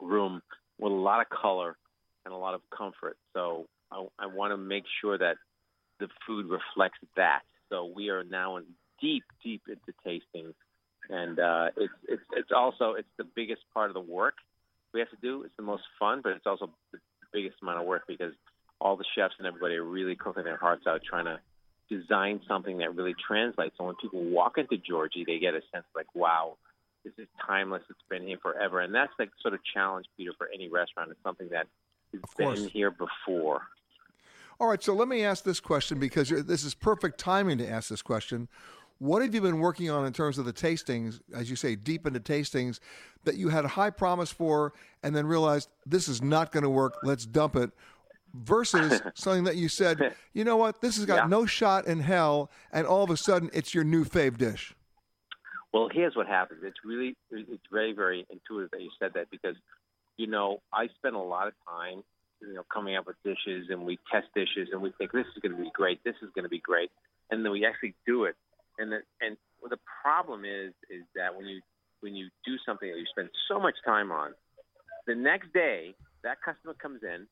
room 0.00 0.42
with 0.78 0.92
a 0.92 0.94
lot 0.94 1.20
of 1.20 1.28
color 1.28 1.76
and 2.24 2.32
a 2.32 2.36
lot 2.36 2.54
of 2.54 2.60
comfort. 2.76 3.16
So 3.34 3.66
I, 3.90 4.06
I 4.18 4.26
want 4.26 4.52
to 4.52 4.56
make 4.56 4.84
sure 5.00 5.18
that 5.18 5.36
the 5.98 6.08
food 6.26 6.46
reflects 6.46 6.98
that. 7.16 7.40
So 7.68 7.90
we 7.94 8.10
are 8.10 8.24
now 8.24 8.56
in 8.56 8.64
deep, 9.00 9.24
deep 9.42 9.62
into 9.68 9.92
tasting, 10.04 10.54
and 11.10 11.38
uh, 11.38 11.68
it's 11.76 11.92
it's 12.08 12.22
it's 12.32 12.50
also 12.54 12.94
it's 12.94 13.08
the 13.18 13.24
biggest 13.24 13.62
part 13.74 13.90
of 13.90 13.94
the 13.94 14.00
work 14.00 14.34
we 14.94 15.00
have 15.00 15.10
to 15.10 15.16
do. 15.20 15.42
It's 15.42 15.56
the 15.56 15.62
most 15.62 15.82
fun, 15.98 16.20
but 16.22 16.32
it's 16.32 16.46
also 16.46 16.70
the 16.92 16.98
biggest 17.32 17.56
amount 17.60 17.80
of 17.80 17.86
work 17.86 18.04
because 18.06 18.32
all 18.80 18.96
the 18.96 19.04
chefs 19.14 19.34
and 19.38 19.46
everybody 19.46 19.74
are 19.74 19.84
really 19.84 20.16
cooking 20.16 20.44
their 20.44 20.56
hearts 20.56 20.86
out 20.86 21.02
trying 21.04 21.26
to 21.26 21.40
design 21.88 22.40
something 22.46 22.78
that 22.78 22.94
really 22.94 23.14
translates. 23.26 23.74
So 23.78 23.84
when 23.84 23.94
people 23.96 24.22
walk 24.22 24.58
into 24.58 24.76
Georgie, 24.76 25.24
they 25.26 25.38
get 25.38 25.54
a 25.54 25.60
sense 25.72 25.84
like, 25.94 26.14
wow, 26.14 26.56
this 27.04 27.12
is 27.18 27.26
timeless. 27.46 27.82
It's 27.88 27.98
been 28.10 28.26
here 28.26 28.38
forever, 28.42 28.80
and 28.80 28.94
that's 28.94 29.12
the 29.18 29.26
sort 29.40 29.54
of 29.54 29.60
challenge, 29.74 30.06
Peter, 30.16 30.32
for 30.36 30.48
any 30.52 30.68
restaurant. 30.68 31.10
It's 31.10 31.22
something 31.22 31.48
that 31.50 31.66
has 32.12 32.22
been 32.36 32.68
here 32.68 32.90
before. 32.90 33.62
All 34.60 34.66
right, 34.66 34.82
so 34.82 34.92
let 34.92 35.06
me 35.06 35.24
ask 35.24 35.44
this 35.44 35.60
question 35.60 35.98
because 36.00 36.30
this 36.30 36.64
is 36.64 36.74
perfect 36.74 37.18
timing 37.18 37.58
to 37.58 37.68
ask 37.68 37.88
this 37.88 38.02
question. 38.02 38.48
What 38.98 39.22
have 39.22 39.32
you 39.32 39.40
been 39.40 39.60
working 39.60 39.88
on 39.90 40.04
in 40.04 40.12
terms 40.12 40.38
of 40.38 40.44
the 40.44 40.52
tastings, 40.52 41.20
as 41.32 41.48
you 41.48 41.54
say, 41.54 41.76
deep 41.76 42.04
into 42.04 42.18
tastings, 42.18 42.80
that 43.22 43.36
you 43.36 43.50
had 43.50 43.64
a 43.64 43.68
high 43.68 43.90
promise 43.90 44.32
for 44.32 44.72
and 45.04 45.14
then 45.14 45.26
realized 45.26 45.68
this 45.86 46.08
is 46.08 46.20
not 46.20 46.50
going 46.50 46.64
to 46.64 46.70
work, 46.70 46.96
let's 47.04 47.24
dump 47.24 47.54
it, 47.54 47.70
versus 48.34 49.00
something 49.14 49.44
that 49.44 49.56
you 49.56 49.68
said, 49.68 50.14
you 50.32 50.44
know 50.44 50.56
what, 50.56 50.80
this 50.80 50.96
has 50.96 51.04
got 51.04 51.28
no 51.28 51.46
shot 51.46 51.86
in 51.86 52.00
hell, 52.00 52.50
and 52.72 52.86
all 52.86 53.02
of 53.02 53.10
a 53.10 53.16
sudden 53.16 53.50
it's 53.52 53.74
your 53.74 53.84
new 53.84 54.04
fave 54.04 54.38
dish? 54.38 54.74
Well, 55.72 55.88
here's 55.92 56.16
what 56.16 56.26
happens. 56.26 56.60
It's 56.64 56.78
really, 56.84 57.16
it's 57.30 57.62
very, 57.70 57.92
very 57.92 58.26
intuitive 58.30 58.70
that 58.70 58.80
you 58.80 58.90
said 58.98 59.12
that 59.14 59.30
because, 59.30 59.56
you 60.16 60.26
know, 60.26 60.62
I 60.72 60.88
spend 60.96 61.14
a 61.14 61.20
lot 61.20 61.48
of 61.48 61.54
time, 61.68 62.02
you 62.40 62.54
know, 62.54 62.62
coming 62.72 62.96
up 62.96 63.06
with 63.06 63.16
dishes 63.22 63.66
and 63.68 63.84
we 63.84 63.98
test 64.10 64.28
dishes 64.34 64.68
and 64.72 64.80
we 64.80 64.92
think 64.96 65.12
this 65.12 65.26
is 65.36 65.42
going 65.42 65.56
to 65.56 65.62
be 65.62 65.70
great, 65.74 66.02
this 66.04 66.14
is 66.22 66.30
going 66.34 66.44
to 66.44 66.48
be 66.48 66.60
great, 66.60 66.90
and 67.30 67.44
then 67.44 67.52
we 67.52 67.66
actually 67.66 67.94
do 68.06 68.24
it. 68.24 68.34
And 68.78 68.92
the, 68.92 69.00
and 69.20 69.36
the 69.68 69.78
problem 70.02 70.44
is, 70.44 70.72
is 70.88 71.02
that 71.14 71.36
when 71.36 71.46
you 71.46 71.60
when 72.00 72.14
you 72.14 72.28
do 72.46 72.54
something 72.64 72.88
that 72.88 72.96
you 72.96 73.06
spend 73.10 73.28
so 73.48 73.58
much 73.58 73.74
time 73.84 74.12
on, 74.12 74.32
the 75.06 75.16
next 75.16 75.52
day 75.52 75.94
that 76.22 76.38
customer 76.42 76.74
comes 76.74 77.02
in 77.02 77.26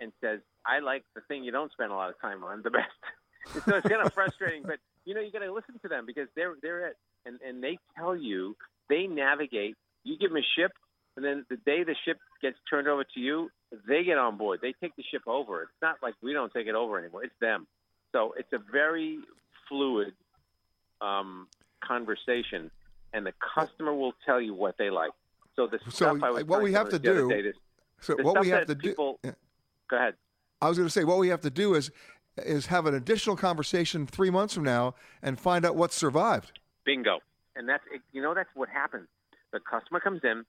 and 0.00 0.12
says, 0.20 0.40
"I 0.66 0.80
like 0.80 1.04
the 1.14 1.20
thing 1.22 1.44
you 1.44 1.52
don't 1.52 1.70
spend 1.72 1.92
a 1.92 1.94
lot 1.94 2.10
of 2.10 2.20
time 2.20 2.42
on 2.44 2.62
the 2.62 2.70
best." 2.78 3.64
So 3.66 3.76
it's 3.76 3.88
kind 3.88 4.02
of 4.04 4.12
frustrating, 4.12 4.62
but 4.62 4.78
you 5.04 5.14
know 5.14 5.20
you 5.20 5.30
got 5.32 5.40
to 5.40 5.52
listen 5.52 5.78
to 5.82 5.88
them 5.88 6.04
because 6.06 6.28
they're 6.36 6.54
they're 6.62 6.88
it, 6.88 6.96
and 7.26 7.38
and 7.46 7.62
they 7.62 7.78
tell 7.96 8.16
you 8.16 8.56
they 8.88 9.06
navigate. 9.06 9.76
You 10.04 10.16
give 10.18 10.30
them 10.30 10.38
a 10.38 10.46
ship, 10.56 10.72
and 11.16 11.24
then 11.24 11.44
the 11.50 11.56
day 11.56 11.84
the 11.84 11.94
ship 12.04 12.18
gets 12.42 12.56
turned 12.68 12.88
over 12.88 13.04
to 13.04 13.20
you, 13.20 13.50
they 13.86 14.02
get 14.04 14.18
on 14.18 14.36
board. 14.38 14.60
They 14.62 14.72
take 14.80 14.96
the 14.96 15.04
ship 15.10 15.22
over. 15.26 15.62
It's 15.62 15.72
not 15.82 15.96
like 16.02 16.14
we 16.22 16.32
don't 16.32 16.52
take 16.52 16.66
it 16.66 16.74
over 16.74 16.98
anymore. 16.98 17.24
It's 17.24 17.34
them. 17.40 17.66
So 18.12 18.34
it's 18.36 18.52
a 18.52 18.58
very 18.72 19.18
fluid 19.68 20.12
um, 21.00 21.46
conversation, 21.84 22.70
and 23.12 23.26
the 23.26 23.32
customer 23.54 23.94
will 23.94 24.14
tell 24.24 24.40
you 24.40 24.54
what 24.54 24.76
they 24.78 24.90
like. 24.90 25.12
So 25.56 25.66
the 25.66 25.78
So 25.84 25.90
stuff 25.90 26.18
I 26.22 26.30
was 26.30 26.44
what 26.44 26.62
we 26.62 26.72
have 26.72 26.88
to 26.90 26.96
someone 26.96 27.02
the 27.02 27.24
other 27.34 27.42
do- 27.42 27.58
so 28.00 28.16
what 28.16 28.40
we 28.40 28.48
have 28.48 28.66
to 28.66 28.74
do- 28.74 28.88
people, 28.88 29.18
yeah. 29.22 29.32
Go 29.90 29.96
ahead. 29.96 30.14
I 30.62 30.68
was 30.68 30.78
going 30.78 30.86
to 30.88 30.92
say 30.92 31.04
what 31.04 31.18
we 31.18 31.28
have 31.28 31.40
to 31.42 31.50
do 31.50 31.74
is 31.74 31.90
is 32.38 32.66
have 32.66 32.86
an 32.86 32.94
additional 32.94 33.36
conversation 33.36 34.06
three 34.06 34.30
months 34.30 34.54
from 34.54 34.62
now 34.62 34.94
and 35.20 35.38
find 35.38 35.66
out 35.66 35.74
what 35.76 35.92
survived. 35.92 36.58
Bingo. 36.84 37.18
And 37.56 37.68
that's 37.68 37.82
you 38.12 38.22
know 38.22 38.34
that's 38.34 38.48
what 38.54 38.68
happens. 38.68 39.08
The 39.52 39.58
customer 39.60 39.98
comes 40.00 40.20
in, 40.22 40.44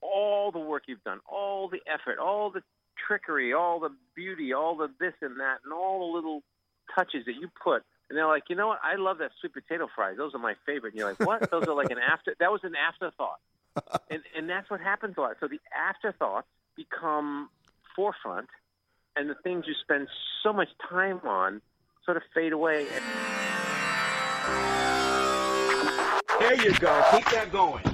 all 0.00 0.50
the 0.50 0.58
work 0.58 0.84
you've 0.86 1.02
done, 1.04 1.20
all 1.26 1.68
the 1.68 1.80
effort, 1.86 2.18
all 2.18 2.50
the 2.50 2.62
trickery, 3.06 3.52
all 3.52 3.80
the 3.80 3.90
beauty, 4.14 4.52
all 4.52 4.76
the 4.76 4.88
this 4.98 5.14
and 5.22 5.38
that, 5.40 5.58
and 5.64 5.72
all 5.72 6.10
the 6.10 6.16
little 6.16 6.42
touches 6.94 7.24
that 7.26 7.34
you 7.40 7.48
put. 7.62 7.82
And 8.10 8.18
they're 8.18 8.26
like, 8.26 8.44
you 8.50 8.56
know 8.56 8.66
what? 8.66 8.80
I 8.82 8.96
love 8.96 9.18
that 9.18 9.30
sweet 9.40 9.54
potato 9.54 9.88
fries. 9.94 10.16
Those 10.16 10.34
are 10.34 10.38
my 10.38 10.54
favorite. 10.66 10.92
And 10.92 10.98
you're 10.98 11.08
like, 11.08 11.20
what? 11.20 11.50
Those 11.50 11.64
are 11.66 11.74
like 11.74 11.90
an 11.90 11.98
after. 11.98 12.34
That 12.38 12.50
was 12.50 12.60
an 12.64 12.74
afterthought. 12.74 13.38
And 14.08 14.22
and 14.36 14.48
that's 14.48 14.70
what 14.70 14.80
happens 14.80 15.14
a 15.18 15.20
lot. 15.20 15.36
So 15.40 15.48
the 15.48 15.58
afterthoughts 15.76 16.46
become 16.76 17.48
forefront, 17.96 18.48
and 19.16 19.30
the 19.30 19.34
things 19.42 19.64
you 19.66 19.74
spend 19.82 20.08
so 20.42 20.52
much 20.52 20.68
time 20.88 21.20
on 21.24 21.60
sort 22.04 22.16
of 22.16 22.22
fade 22.34 22.52
away. 22.52 22.86
There 26.40 26.54
you 26.62 26.74
go. 26.78 27.04
Keep 27.12 27.30
that 27.30 27.48
going. 27.52 27.84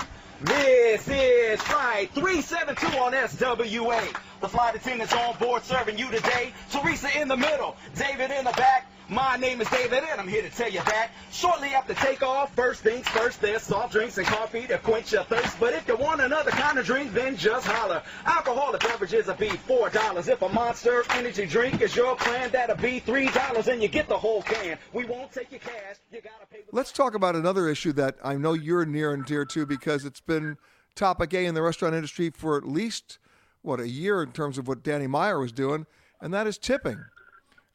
This 0.43 1.07
is 1.07 1.61
Flight 1.63 2.11
372 2.15 2.87
on 2.99 3.13
SWA. 3.13 4.17
The 4.41 4.49
flight 4.49 4.75
attendants 4.75 5.13
on 5.13 5.37
board 5.37 5.63
serving 5.65 5.99
you 5.99 6.11
today. 6.11 6.55
Teresa 6.71 7.21
in 7.21 7.29
the 7.29 7.37
middle, 7.37 7.77
David 7.95 8.31
in 8.31 8.45
the 8.45 8.53
back. 8.53 8.91
My 9.11 9.37
name 9.37 9.61
is 9.61 9.69
David 9.71 10.05
and 10.09 10.21
I'm 10.21 10.29
here 10.29 10.43
to 10.43 10.51
tell 10.51 10.71
you 10.71 10.79
that 10.85 11.11
shortly 11.33 11.71
after 11.71 11.95
takeoff, 11.95 12.55
first 12.55 12.83
things 12.83 13.09
first, 13.09 13.41
there's 13.41 13.63
soft 13.63 13.93
drinks 13.93 14.19
and 14.19 14.27
coffee 14.27 14.69
to 14.69 14.79
quench 14.79 15.11
your 15.13 15.25
thirst. 15.25 15.59
But 15.59 15.75
if 15.75 15.89
you 15.89 15.97
want 15.97 16.21
another 16.21 16.53
kind 16.53 16.79
of 16.79 16.87
drink, 16.87 17.13
then 17.13 17.37
just 17.37 17.67
holler. 17.67 18.05
Alcoholic 18.25 18.83
beverages 18.83 19.27
will 19.27 19.35
be 19.35 19.49
$4. 19.49 20.29
If 20.29 20.43
a 20.43 20.49
monster 20.51 21.03
energy 21.11 21.45
drink 21.47 21.81
is 21.83 21.97
your 21.97 22.15
plan, 22.15 22.51
that'll 22.53 22.77
be 22.77 23.01
$3 23.01 23.67
and 23.67 23.83
you 23.83 23.89
get 23.89 24.07
the 24.07 24.17
whole 24.17 24.43
can. 24.43 24.79
We 24.93 25.05
won't 25.07 25.33
take 25.33 25.51
your 25.51 25.59
cash. 25.59 25.97
You 26.13 26.21
gotta 26.21 26.47
pay 26.49 26.61
Let's 26.71 26.93
talk 26.93 27.15
about 27.15 27.35
another 27.35 27.69
issue 27.69 27.93
that 27.95 28.15
I 28.23 28.37
know 28.37 28.53
you're 28.53 28.87
near 28.87 29.13
and 29.13 29.25
dear 29.25 29.45
to 29.45 29.67
because 29.67 30.05
it's 30.05 30.21
been 30.21 30.57
topic 30.95 31.35
A 31.35 31.47
in 31.47 31.57
the 31.57 31.63
restaurant 31.63 31.97
industry 31.97 32.31
for 32.31 32.57
at 32.57 32.63
least 32.63 33.19
what 33.63 33.81
a 33.81 33.89
year 33.89 34.23
in 34.23 34.31
terms 34.31 34.57
of 34.57 34.69
what 34.69 34.85
Danny 34.85 35.09
Meyer 35.09 35.41
was 35.41 35.51
doing, 35.51 35.87
and 36.21 36.33
that 36.33 36.47
is 36.47 36.59
tipping. 36.59 37.03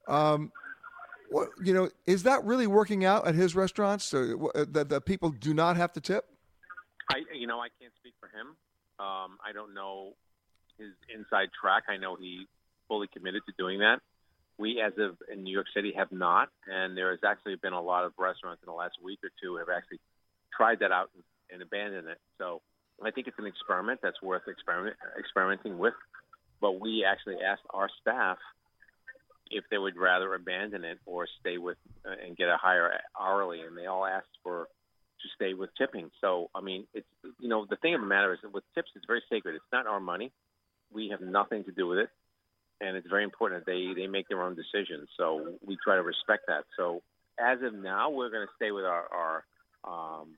Um, 0.08 0.54
what 1.30 1.50
you 1.64 1.74
know 1.74 1.90
is 2.06 2.24
that 2.24 2.44
really 2.44 2.68
working 2.68 3.06
out 3.06 3.28
at 3.28 3.36
his 3.36 3.56
restaurants? 3.56 4.06
So, 4.06 4.52
uh, 4.56 4.66
that 4.72 4.90
the 4.90 5.02
people 5.02 5.30
do 5.30 5.54
not 5.54 5.78
have 5.78 5.94
to 5.94 6.02
tip? 6.02 6.26
I, 7.12 7.22
you 7.34 7.48
know, 7.48 7.60
I 7.60 7.68
can't 7.80 7.94
speak 8.00 8.14
for 8.20 8.28
him. 8.28 8.56
Um, 9.00 9.38
I 9.46 9.52
don't 9.54 9.74
know 9.74 10.14
his 10.78 10.92
inside 11.14 11.50
track. 11.60 11.84
I 11.90 11.98
know 11.98 12.16
he 12.16 12.48
fully 12.88 13.08
committed 13.08 13.44
to 13.48 13.54
doing 13.58 13.80
that. 13.80 14.00
We, 14.58 14.82
as 14.82 14.94
of 14.98 15.18
in 15.32 15.44
New 15.44 15.52
York 15.52 15.68
City, 15.76 15.94
have 15.98 16.12
not, 16.12 16.50
and 16.66 16.98
there 16.98 17.12
has 17.12 17.20
actually 17.28 17.58
been 17.58 17.74
a 17.74 17.82
lot 17.82 18.06
of 18.06 18.14
restaurants 18.18 18.64
in 18.64 18.68
the 18.68 18.76
last 18.76 18.96
week 19.04 19.20
or 19.24 19.30
two 19.42 19.58
have 19.58 19.68
actually 19.70 20.00
tried 20.56 20.80
that 20.80 20.92
out 20.92 21.10
and 21.14 21.24
and 21.52 21.62
abandon 21.62 22.08
it. 22.08 22.20
So 22.38 22.62
I 23.04 23.12
think 23.12 23.28
it's 23.28 23.40
an 23.40 23.46
experiment 23.46 24.00
that's 24.02 24.22
worth 24.22 24.44
experiment, 24.48 24.96
experimenting 25.20 25.78
with. 25.78 25.94
But 26.62 26.80
we 26.80 27.06
actually 27.06 27.38
asked 27.46 27.64
our 27.70 27.90
staff 28.02 28.38
if 29.52 29.64
they 29.70 29.78
would 29.78 29.96
rather 29.98 30.34
abandon 30.34 30.84
it 30.84 31.00
or 31.06 31.28
stay 31.40 31.58
with 31.58 31.78
uh, 32.06 32.16
and 32.26 32.36
get 32.38 32.50
a 32.50 32.58
higher 32.58 33.00
hourly, 33.20 33.62
and 33.62 33.78
they 33.78 33.86
all 33.86 34.06
asked 34.06 34.38
for 34.44 34.68
to 35.22 35.28
stay 35.36 35.54
with 35.54 35.70
tipping. 35.78 36.10
So 36.22 36.50
I 36.56 36.62
mean, 36.62 36.88
it's 36.94 37.08
you 37.40 37.48
know 37.50 37.66
the 37.70 37.76
thing 37.78 37.96
of 37.96 38.02
the 38.02 38.08
matter 38.08 38.34
is 38.34 38.40
with 38.52 38.64
tips, 38.74 38.92
it's 38.96 39.06
very 39.06 39.24
sacred. 39.30 39.56
It's 39.56 39.72
not 39.72 39.88
our 39.88 40.00
money. 40.00 40.32
We 40.94 41.10
have 41.10 41.22
nothing 41.22 41.64
to 41.66 41.72
do 41.72 41.88
with 41.88 42.00
it, 42.00 42.10
and 42.82 42.96
it's 42.96 43.08
very 43.08 43.24
important 43.24 43.66
that 43.66 43.72
they 43.72 44.00
they 44.00 44.08
make 44.08 44.28
their 44.28 44.42
own 44.42 44.56
decisions. 44.56 45.10
So 45.18 45.56
we 45.66 45.78
try 45.84 45.96
to 45.96 46.04
respect 46.04 46.46
that. 46.48 46.66
So 46.78 47.02
as 47.40 47.62
of 47.62 47.74
now, 47.74 48.10
we're 48.10 48.30
going 48.30 48.48
to 48.48 48.54
stay 48.56 48.72
with 48.72 48.86
our 48.86 49.06
our 49.14 49.46
um, 49.84 50.38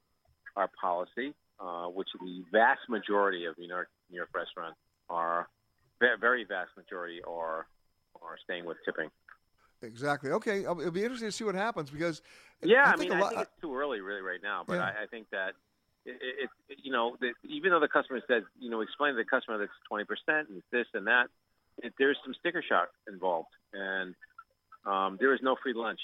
our 0.55 0.69
policy, 0.81 1.33
uh, 1.59 1.85
which 1.87 2.09
the 2.19 2.43
vast 2.51 2.81
majority 2.89 3.45
of 3.45 3.57
New 3.57 3.67
York 3.67 3.89
New 4.09 4.17
York 4.17 4.29
restaurants 4.33 4.77
are 5.09 5.47
very 5.99 6.43
vast 6.43 6.69
majority 6.77 7.21
are 7.27 7.65
are 8.23 8.38
staying 8.43 8.65
with 8.65 8.77
tipping. 8.86 9.10
Exactly. 9.82 10.32
Okay. 10.32 10.65
Uh, 10.65 10.75
It'll 10.77 10.91
be 10.91 11.03
interesting 11.03 11.27
to 11.27 11.32
see 11.32 11.43
what 11.43 11.56
happens 11.56 11.89
because 11.89 12.21
Yeah, 12.63 12.84
I, 12.86 12.93
I 12.93 12.95
think 12.95 13.12
mean, 13.12 13.12
a 13.12 13.15
I 13.15 13.19
lot- 13.19 13.30
think 13.30 13.41
it's 13.43 13.62
too 13.62 13.75
early, 13.75 14.01
really, 14.01 14.21
right 14.21 14.41
now. 14.41 14.63
But 14.65 14.75
Yeah. 14.75 14.86
I, 14.99 15.03
I 15.03 15.06
think 15.08 15.30
that 15.32 15.53
it, 16.06 16.49
it, 16.69 16.77
you 16.84 16.91
know, 16.91 17.17
that 17.21 17.34
even 17.43 17.71
though 17.71 17.80
the 17.80 17.88
customer 17.88 18.21
says, 18.27 18.43
you 18.60 18.69
know, 18.69 18.82
explain 18.82 19.12
to 19.13 19.17
the 19.17 19.25
customer 19.25 19.58
that 19.58 19.65
it's 19.65 19.73
twenty 19.88 20.06
percent 20.06 20.47
and 20.49 20.58
it's 20.58 20.67
this 20.71 20.88
and 20.93 21.06
that, 21.08 21.27
it, 21.84 21.93
there's 21.99 22.17
some 22.23 22.34
sticker 22.39 22.63
shock 22.67 22.88
involved, 23.08 23.49
and 23.73 24.15
um, 24.86 25.17
there 25.19 25.34
is 25.34 25.41
no 25.43 25.56
free 25.62 25.73
lunch. 25.73 25.99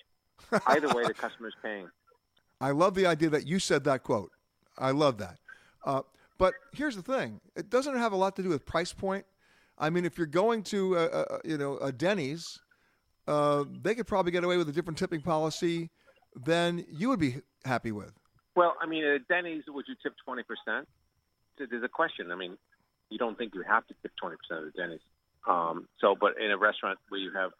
Either 0.67 0.89
way, 0.89 1.03
the 1.05 1.13
customer's 1.25 1.53
paying. 1.63 1.87
I 2.59 2.71
love 2.71 2.95
the 2.95 3.05
idea 3.05 3.29
that 3.29 3.47
you 3.47 3.59
said 3.59 3.85
that 3.85 4.03
quote. 4.03 4.31
I 4.77 4.91
love 4.91 5.17
that. 5.19 5.37
Uh, 5.85 6.01
but 6.37 6.53
here's 6.73 6.95
the 6.97 7.01
thing: 7.01 7.39
it 7.55 7.69
doesn't 7.69 7.95
have 7.97 8.11
a 8.11 8.17
lot 8.17 8.35
to 8.35 8.43
do 8.43 8.49
with 8.49 8.65
price 8.65 8.91
point. 8.93 9.25
I 9.77 9.89
mean, 9.89 10.05
if 10.05 10.17
you're 10.17 10.27
going 10.27 10.63
to, 10.63 10.97
uh, 10.97 11.25
uh, 11.29 11.37
you 11.43 11.57
know, 11.57 11.77
a 11.77 11.91
Denny's, 11.91 12.59
uh, 13.27 13.65
they 13.81 13.95
could 13.95 14.07
probably 14.07 14.31
get 14.31 14.43
away 14.43 14.57
with 14.57 14.69
a 14.69 14.71
different 14.71 14.97
tipping 14.97 15.21
policy 15.21 15.89
than 16.35 16.85
you 16.89 17.09
would 17.09 17.19
be 17.19 17.41
happy 17.65 17.91
with. 17.91 18.13
Well, 18.55 18.75
I 18.79 18.85
mean, 18.85 19.03
at 19.03 19.27
Denny's, 19.27 19.63
would 19.67 19.85
you 19.87 19.95
tip 20.03 20.13
twenty 20.23 20.43
percent? 20.43 20.87
There's 21.57 21.83
a 21.83 21.87
question. 21.87 22.31
I 22.31 22.35
mean, 22.35 22.57
you 23.09 23.17
don't 23.17 23.37
think 23.37 23.55
you 23.55 23.63
have 23.63 23.85
to 23.87 23.93
tip 24.01 24.11
twenty 24.19 24.35
percent 24.37 24.67
at 24.67 24.73
a 24.73 24.77
Denny's. 24.77 25.01
Um, 25.47 25.87
so, 25.99 26.15
but 26.19 26.39
in 26.39 26.51
a 26.51 26.57
restaurant 26.57 26.99
where 27.09 27.19
you 27.19 27.31
have 27.33 27.51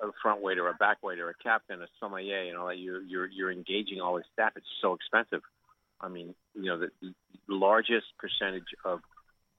a 0.00 0.10
front 0.22 0.42
waiter, 0.42 0.66
a 0.68 0.74
back 0.74 1.02
waiter, 1.02 1.28
a 1.28 1.34
captain, 1.42 1.82
a 1.82 1.86
sommelier, 2.00 2.44
you 2.44 2.52
know, 2.52 2.66
that 2.68 2.78
you're 2.78 3.02
you're 3.02 3.26
you're 3.26 3.52
engaging 3.52 4.00
all 4.00 4.16
this 4.16 4.24
staff. 4.32 4.52
It's 4.56 4.66
so 4.80 4.94
expensive. 4.94 5.42
I 6.00 6.08
mean, 6.08 6.34
you 6.54 6.64
know, 6.64 6.78
the 6.78 7.14
largest 7.48 8.06
percentage 8.18 8.74
of 8.84 9.00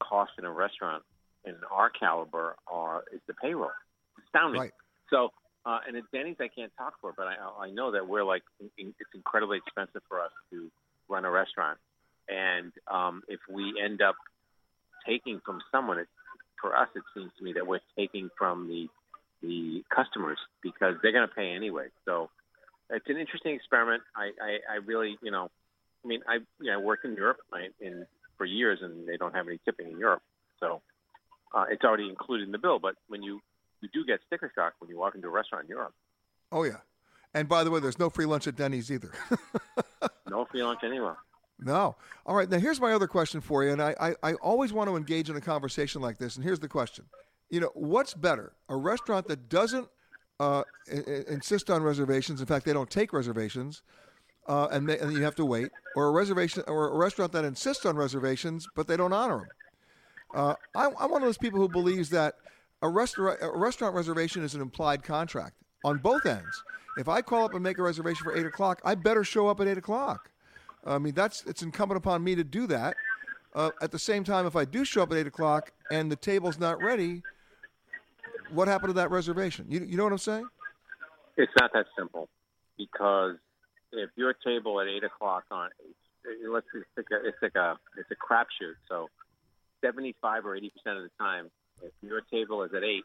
cost 0.01 0.31
in 0.37 0.45
a 0.45 0.51
restaurant 0.51 1.03
in 1.45 1.55
our 1.71 1.89
caliber 1.89 2.55
are 2.67 3.03
is 3.13 3.21
the 3.27 3.33
payroll. 3.33 3.71
It's 4.17 4.27
astounding. 4.27 4.61
Right. 4.61 4.71
So, 5.09 5.29
uh, 5.65 5.79
and 5.87 5.97
at 5.97 6.03
Denny's, 6.11 6.37
I 6.39 6.47
can't 6.47 6.71
talk 6.77 6.93
for, 7.01 7.13
but 7.15 7.27
I, 7.27 7.65
I 7.65 7.69
know 7.69 7.91
that 7.91 8.07
we're 8.07 8.23
like 8.23 8.43
it's 8.77 9.13
incredibly 9.13 9.57
expensive 9.57 10.01
for 10.09 10.19
us 10.19 10.31
to 10.51 10.69
run 11.09 11.25
a 11.25 11.31
restaurant, 11.31 11.77
and 12.27 12.71
um, 12.91 13.23
if 13.27 13.39
we 13.49 13.73
end 13.83 14.01
up 14.01 14.15
taking 15.05 15.41
from 15.45 15.61
someone, 15.71 15.99
it, 15.99 16.07
for 16.59 16.75
us, 16.75 16.87
it 16.95 17.03
seems 17.13 17.31
to 17.37 17.43
me 17.43 17.53
that 17.53 17.67
we're 17.67 17.79
taking 17.97 18.29
from 18.37 18.67
the 18.67 18.87
the 19.41 19.83
customers 19.93 20.37
because 20.61 20.95
they're 21.01 21.11
going 21.11 21.27
to 21.27 21.33
pay 21.33 21.51
anyway. 21.53 21.87
So 22.05 22.29
it's 22.89 23.07
an 23.09 23.17
interesting 23.17 23.55
experiment. 23.55 24.03
I, 24.15 24.31
I, 24.41 24.73
I 24.73 24.75
really, 24.85 25.17
you 25.21 25.31
know, 25.31 25.49
I 26.03 26.07
mean, 26.07 26.21
I 26.27 26.35
you 26.59 26.71
know, 26.71 26.79
I 26.79 26.81
work 26.81 27.01
in 27.03 27.15
Europe 27.15 27.37
I, 27.53 27.67
in 27.79 28.05
for 28.37 28.45
years, 28.45 28.79
and 28.81 29.07
they 29.07 29.17
don't 29.17 29.35
have 29.35 29.47
any 29.47 29.59
tipping 29.65 29.91
in 29.91 29.99
Europe, 29.99 30.23
so 30.59 30.81
uh, 31.53 31.65
it's 31.69 31.83
already 31.83 32.09
included 32.09 32.45
in 32.45 32.51
the 32.51 32.57
bill. 32.57 32.79
But 32.79 32.95
when 33.07 33.23
you 33.23 33.41
you 33.81 33.89
do 33.93 34.05
get 34.05 34.19
sticker 34.27 34.51
shock 34.55 34.73
when 34.79 34.89
you 34.89 34.97
walk 34.97 35.15
into 35.15 35.27
a 35.27 35.31
restaurant 35.31 35.65
in 35.65 35.69
Europe, 35.69 35.93
Oh 36.53 36.63
yeah. 36.63 36.77
And 37.33 37.49
by 37.49 37.63
the 37.63 37.71
way, 37.71 37.79
there's 37.79 37.99
no 37.99 38.09
free 38.09 38.25
lunch 38.25 38.47
at 38.47 38.55
Denny's 38.55 38.91
either. 38.91 39.11
no 40.29 40.45
free 40.45 40.63
lunch 40.63 40.81
anywhere. 40.83 41.17
No. 41.59 41.95
All 42.25 42.35
right. 42.35 42.47
Now, 42.47 42.59
here's 42.59 42.79
my 42.79 42.93
other 42.93 43.07
question 43.07 43.41
for 43.41 43.63
you. 43.63 43.71
And 43.71 43.81
I, 43.81 43.95
I, 43.99 44.15
I 44.21 44.33
always 44.35 44.71
want 44.71 44.87
to 44.89 44.95
engage 44.95 45.29
in 45.29 45.35
a 45.35 45.41
conversation 45.41 45.99
like 45.99 46.19
this. 46.19 46.35
And 46.35 46.45
here's 46.45 46.59
the 46.59 46.67
question 46.67 47.05
You 47.49 47.61
know, 47.61 47.71
what's 47.73 48.13
better? 48.13 48.53
A 48.69 48.77
restaurant 48.77 49.27
that 49.29 49.49
doesn't 49.49 49.87
uh, 50.39 50.63
insist 51.27 51.71
on 51.71 51.81
reservations, 51.81 52.39
in 52.39 52.45
fact, 52.45 52.65
they 52.65 52.73
don't 52.73 52.89
take 52.89 53.13
reservations, 53.13 53.81
uh, 54.47 54.67
and, 54.71 54.87
they, 54.87 54.99
and 54.99 55.13
you 55.13 55.23
have 55.23 55.35
to 55.35 55.45
wait, 55.45 55.69
or 55.95 56.07
a 56.07 56.11
reservation, 56.11 56.63
or 56.67 56.89
a 56.89 56.97
restaurant 56.97 57.31
that 57.31 57.45
insists 57.45 57.85
on 57.85 57.95
reservations, 57.95 58.67
but 58.75 58.87
they 58.87 58.97
don't 58.97 59.13
honor 59.13 59.37
them. 59.37 59.47
Uh, 60.33 60.55
I, 60.75 60.89
I'm 60.99 61.11
one 61.11 61.21
of 61.21 61.27
those 61.27 61.37
people 61.37 61.59
who 61.59 61.69
believes 61.69 62.09
that 62.09 62.35
a, 62.81 62.89
restaurant 62.89 63.39
a 63.41 63.57
restaurant 63.57 63.95
reservation 63.95 64.43
is 64.43 64.55
an 64.55 64.61
implied 64.61 65.03
contract 65.03 65.55
on 65.85 65.99
both 65.99 66.25
ends. 66.25 66.63
If 66.97 67.07
I 67.07 67.21
call 67.21 67.45
up 67.45 67.53
and 67.53 67.63
make 67.63 67.77
a 67.77 67.83
reservation 67.83 68.23
for 68.23 68.35
eight 68.35 68.45
o'clock, 68.45 68.81
I 68.83 68.95
better 68.95 69.23
show 69.23 69.47
up 69.47 69.59
at 69.59 69.67
eight 69.67 69.77
o'clock. 69.77 70.29
I 70.85 70.97
mean, 70.97 71.13
that's 71.13 71.43
it's 71.45 71.61
incumbent 71.61 71.97
upon 71.97 72.23
me 72.23 72.35
to 72.35 72.43
do 72.43 72.67
that. 72.67 72.95
Uh, 73.55 73.69
at 73.81 73.91
the 73.91 73.99
same 73.99 74.23
time, 74.23 74.45
if 74.45 74.55
I 74.55 74.65
do 74.65 74.83
show 74.83 75.03
up 75.03 75.11
at 75.11 75.17
eight 75.17 75.27
o'clock 75.27 75.71
and 75.91 76.11
the 76.11 76.15
table's 76.15 76.59
not 76.59 76.81
ready, 76.81 77.21
what 78.51 78.67
happened 78.67 78.89
to 78.89 78.93
that 78.93 79.11
reservation? 79.11 79.65
You, 79.69 79.85
you 79.87 79.97
know 79.97 80.03
what 80.03 80.11
I'm 80.11 80.17
saying? 80.17 80.47
It's 81.37 81.51
not 81.59 81.71
that 81.73 81.85
simple 81.97 82.29
because 82.77 83.35
if 83.91 84.09
your 84.15 84.33
table 84.33 84.81
at 84.81 84.87
eight 84.87 85.03
o'clock 85.03 85.45
on, 85.51 85.69
let's 86.51 86.65
like 86.97 87.05
a 87.11 87.27
it's 87.27 87.37
like 87.41 87.55
a 87.55 87.77
it's 87.97 88.09
a 88.11 88.15
crapshoot. 88.15 88.75
So 88.89 89.09
seventy-five 89.83 90.45
or 90.45 90.55
eighty 90.55 90.71
percent 90.71 90.97
of 90.97 91.03
the 91.03 91.11
time, 91.19 91.51
if 91.83 91.91
your 92.01 92.21
table 92.21 92.63
is 92.63 92.71
at 92.75 92.83
eight, 92.83 93.03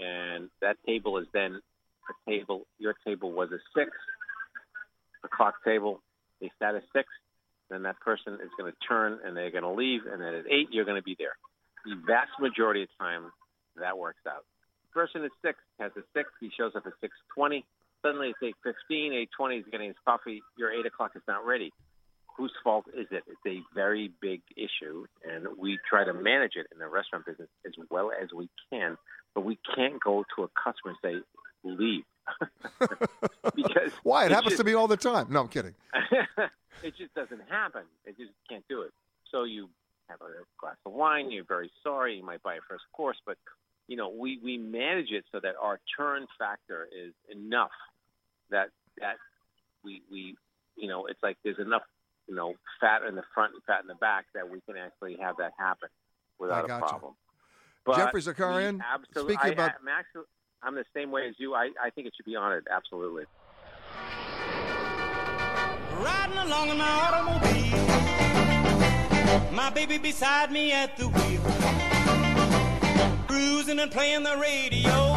and 0.00 0.48
that 0.62 0.76
table 0.86 1.18
is 1.18 1.26
then 1.32 1.60
a 2.08 2.30
table, 2.30 2.66
your 2.78 2.94
table 3.04 3.30
was 3.32 3.50
a 3.52 3.58
six 3.76 3.90
o'clock 5.24 5.54
table. 5.64 6.00
They 6.40 6.50
sat 6.58 6.74
at 6.74 6.82
six, 6.94 7.08
then 7.68 7.82
that 7.82 8.00
person 8.00 8.34
is 8.34 8.50
going 8.58 8.72
to 8.72 8.78
turn 8.86 9.18
and 9.24 9.36
they're 9.36 9.50
going 9.50 9.64
to 9.64 9.72
leave, 9.72 10.02
and 10.10 10.22
then 10.22 10.34
at 10.34 10.44
eight 10.50 10.68
you're 10.70 10.84
going 10.84 10.96
to 10.96 11.02
be 11.02 11.16
there. 11.18 11.36
The 11.84 11.94
vast 12.06 12.30
majority 12.40 12.82
of 12.82 12.88
time, 12.98 13.30
that 13.76 13.98
works 13.98 14.20
out. 14.26 14.44
Person 14.92 15.24
at 15.24 15.30
six 15.42 15.58
has 15.78 15.92
a 15.96 16.02
six. 16.14 16.30
He 16.40 16.50
shows 16.56 16.72
up 16.74 16.86
at 16.86 16.92
six 17.00 17.14
twenty. 17.34 17.64
Suddenly 18.02 18.28
it's 18.28 18.38
eight 18.42 18.56
fifteen. 18.64 19.12
Eight 19.12 19.28
twenty. 19.36 19.56
He's 19.56 19.66
getting 19.70 19.88
his 19.88 19.96
coffee. 20.04 20.40
Your 20.56 20.72
eight 20.72 20.86
o'clock 20.86 21.12
is 21.14 21.22
not 21.28 21.44
ready. 21.44 21.72
Whose 22.38 22.52
fault 22.62 22.84
is 22.96 23.08
it? 23.10 23.24
It's 23.26 23.46
a 23.46 23.60
very 23.74 24.12
big 24.20 24.40
issue, 24.56 25.06
and 25.28 25.48
we 25.58 25.78
try 25.90 26.04
to 26.04 26.14
manage 26.14 26.52
it 26.54 26.68
in 26.72 26.78
the 26.78 26.86
restaurant 26.88 27.26
business 27.26 27.48
as 27.66 27.72
well 27.90 28.10
as 28.12 28.32
we 28.32 28.48
can. 28.72 28.96
But 29.34 29.44
we 29.44 29.58
can't 29.74 30.00
go 30.00 30.24
to 30.36 30.44
a 30.44 30.48
customer 30.48 30.94
and 30.94 30.98
say, 31.02 31.22
"Leave," 31.64 32.04
because 33.56 33.90
Why? 34.04 34.22
It 34.22 34.26
it's 34.26 34.34
happens 34.34 34.52
just- 34.52 34.60
to 34.60 34.64
me 34.64 34.74
all 34.74 34.86
the 34.88 34.96
time. 34.96 35.26
No, 35.30 35.40
I'm 35.40 35.48
kidding. 35.48 35.74
it 36.84 36.94
just 36.96 37.12
doesn't 37.14 37.42
happen. 37.50 37.82
It 38.06 38.16
just 38.16 38.30
can't 38.48 38.64
do 38.68 38.82
it. 38.82 38.92
So 39.32 39.42
you 39.44 39.68
have 40.08 40.20
a 40.22 40.30
glass 40.60 40.76
of 40.86 40.92
wine. 40.92 41.30
You're 41.30 41.44
very 41.44 41.70
sorry. 41.82 42.16
You 42.18 42.24
might 42.24 42.42
buy 42.42 42.54
a 42.54 42.60
first 42.68 42.84
course, 42.92 43.18
but 43.26 43.36
you 43.88 43.96
know 43.96 44.10
we 44.10 44.38
we 44.42 44.56
manage 44.58 45.10
it 45.10 45.24
so 45.32 45.40
that 45.40 45.54
our 45.60 45.80
turn 45.96 46.26
factor 46.38 46.86
is 46.96 47.12
enough 47.30 47.72
that 48.50 48.68
that 49.00 49.16
we 49.84 50.02
we 50.10 50.36
you 50.76 50.86
know 50.88 51.06
it's 51.06 51.22
like 51.22 51.36
there's 51.42 51.58
enough 51.58 51.82
you 52.28 52.34
know 52.34 52.54
fat 52.80 53.02
in 53.08 53.14
the 53.14 53.24
front 53.34 53.54
and 53.54 53.62
fat 53.64 53.80
in 53.82 53.88
the 53.88 53.94
back 53.94 54.26
that 54.34 54.48
we 54.48 54.60
can 54.66 54.76
actually 54.76 55.16
have 55.20 55.36
that 55.38 55.52
happen 55.58 55.88
without 56.38 56.62
I 56.62 56.64
a 56.64 56.68
gotcha. 56.68 56.86
problem. 56.86 57.14
But 57.84 57.96
Geoffrey 57.96 58.20
we 58.20 58.32
Zakarian, 58.32 58.80
absolutely, 58.82 59.34
speaking 59.34 59.50
I, 59.50 59.54
about- 59.54 59.72
I'm 59.80 59.88
actually 59.88 60.24
I'm 60.62 60.74
the 60.74 60.84
same 60.94 61.10
way 61.10 61.28
as 61.28 61.34
you. 61.38 61.54
I, 61.54 61.70
I 61.82 61.90
think 61.90 62.06
it 62.08 62.14
should 62.16 62.26
be 62.26 62.36
honored. 62.36 62.66
Absolutely. 62.70 63.24
Riding 66.00 66.38
along 66.38 66.68
in 66.70 66.78
my 66.78 66.88
automobile. 66.88 67.78
My 69.52 69.70
baby 69.70 69.98
beside 69.98 70.50
me 70.50 70.72
at 70.72 70.96
the 70.96 71.08
wheel. 71.08 71.42
Cruising 73.28 73.78
and 73.78 73.90
playing 73.90 74.24
the 74.24 74.36
radio. 74.36 75.16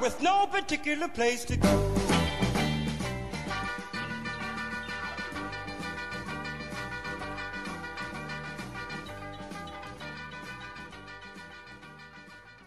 With 0.00 0.20
no 0.20 0.46
particular 0.46 1.06
place 1.08 1.44
to 1.46 1.56
go. 1.56 2.11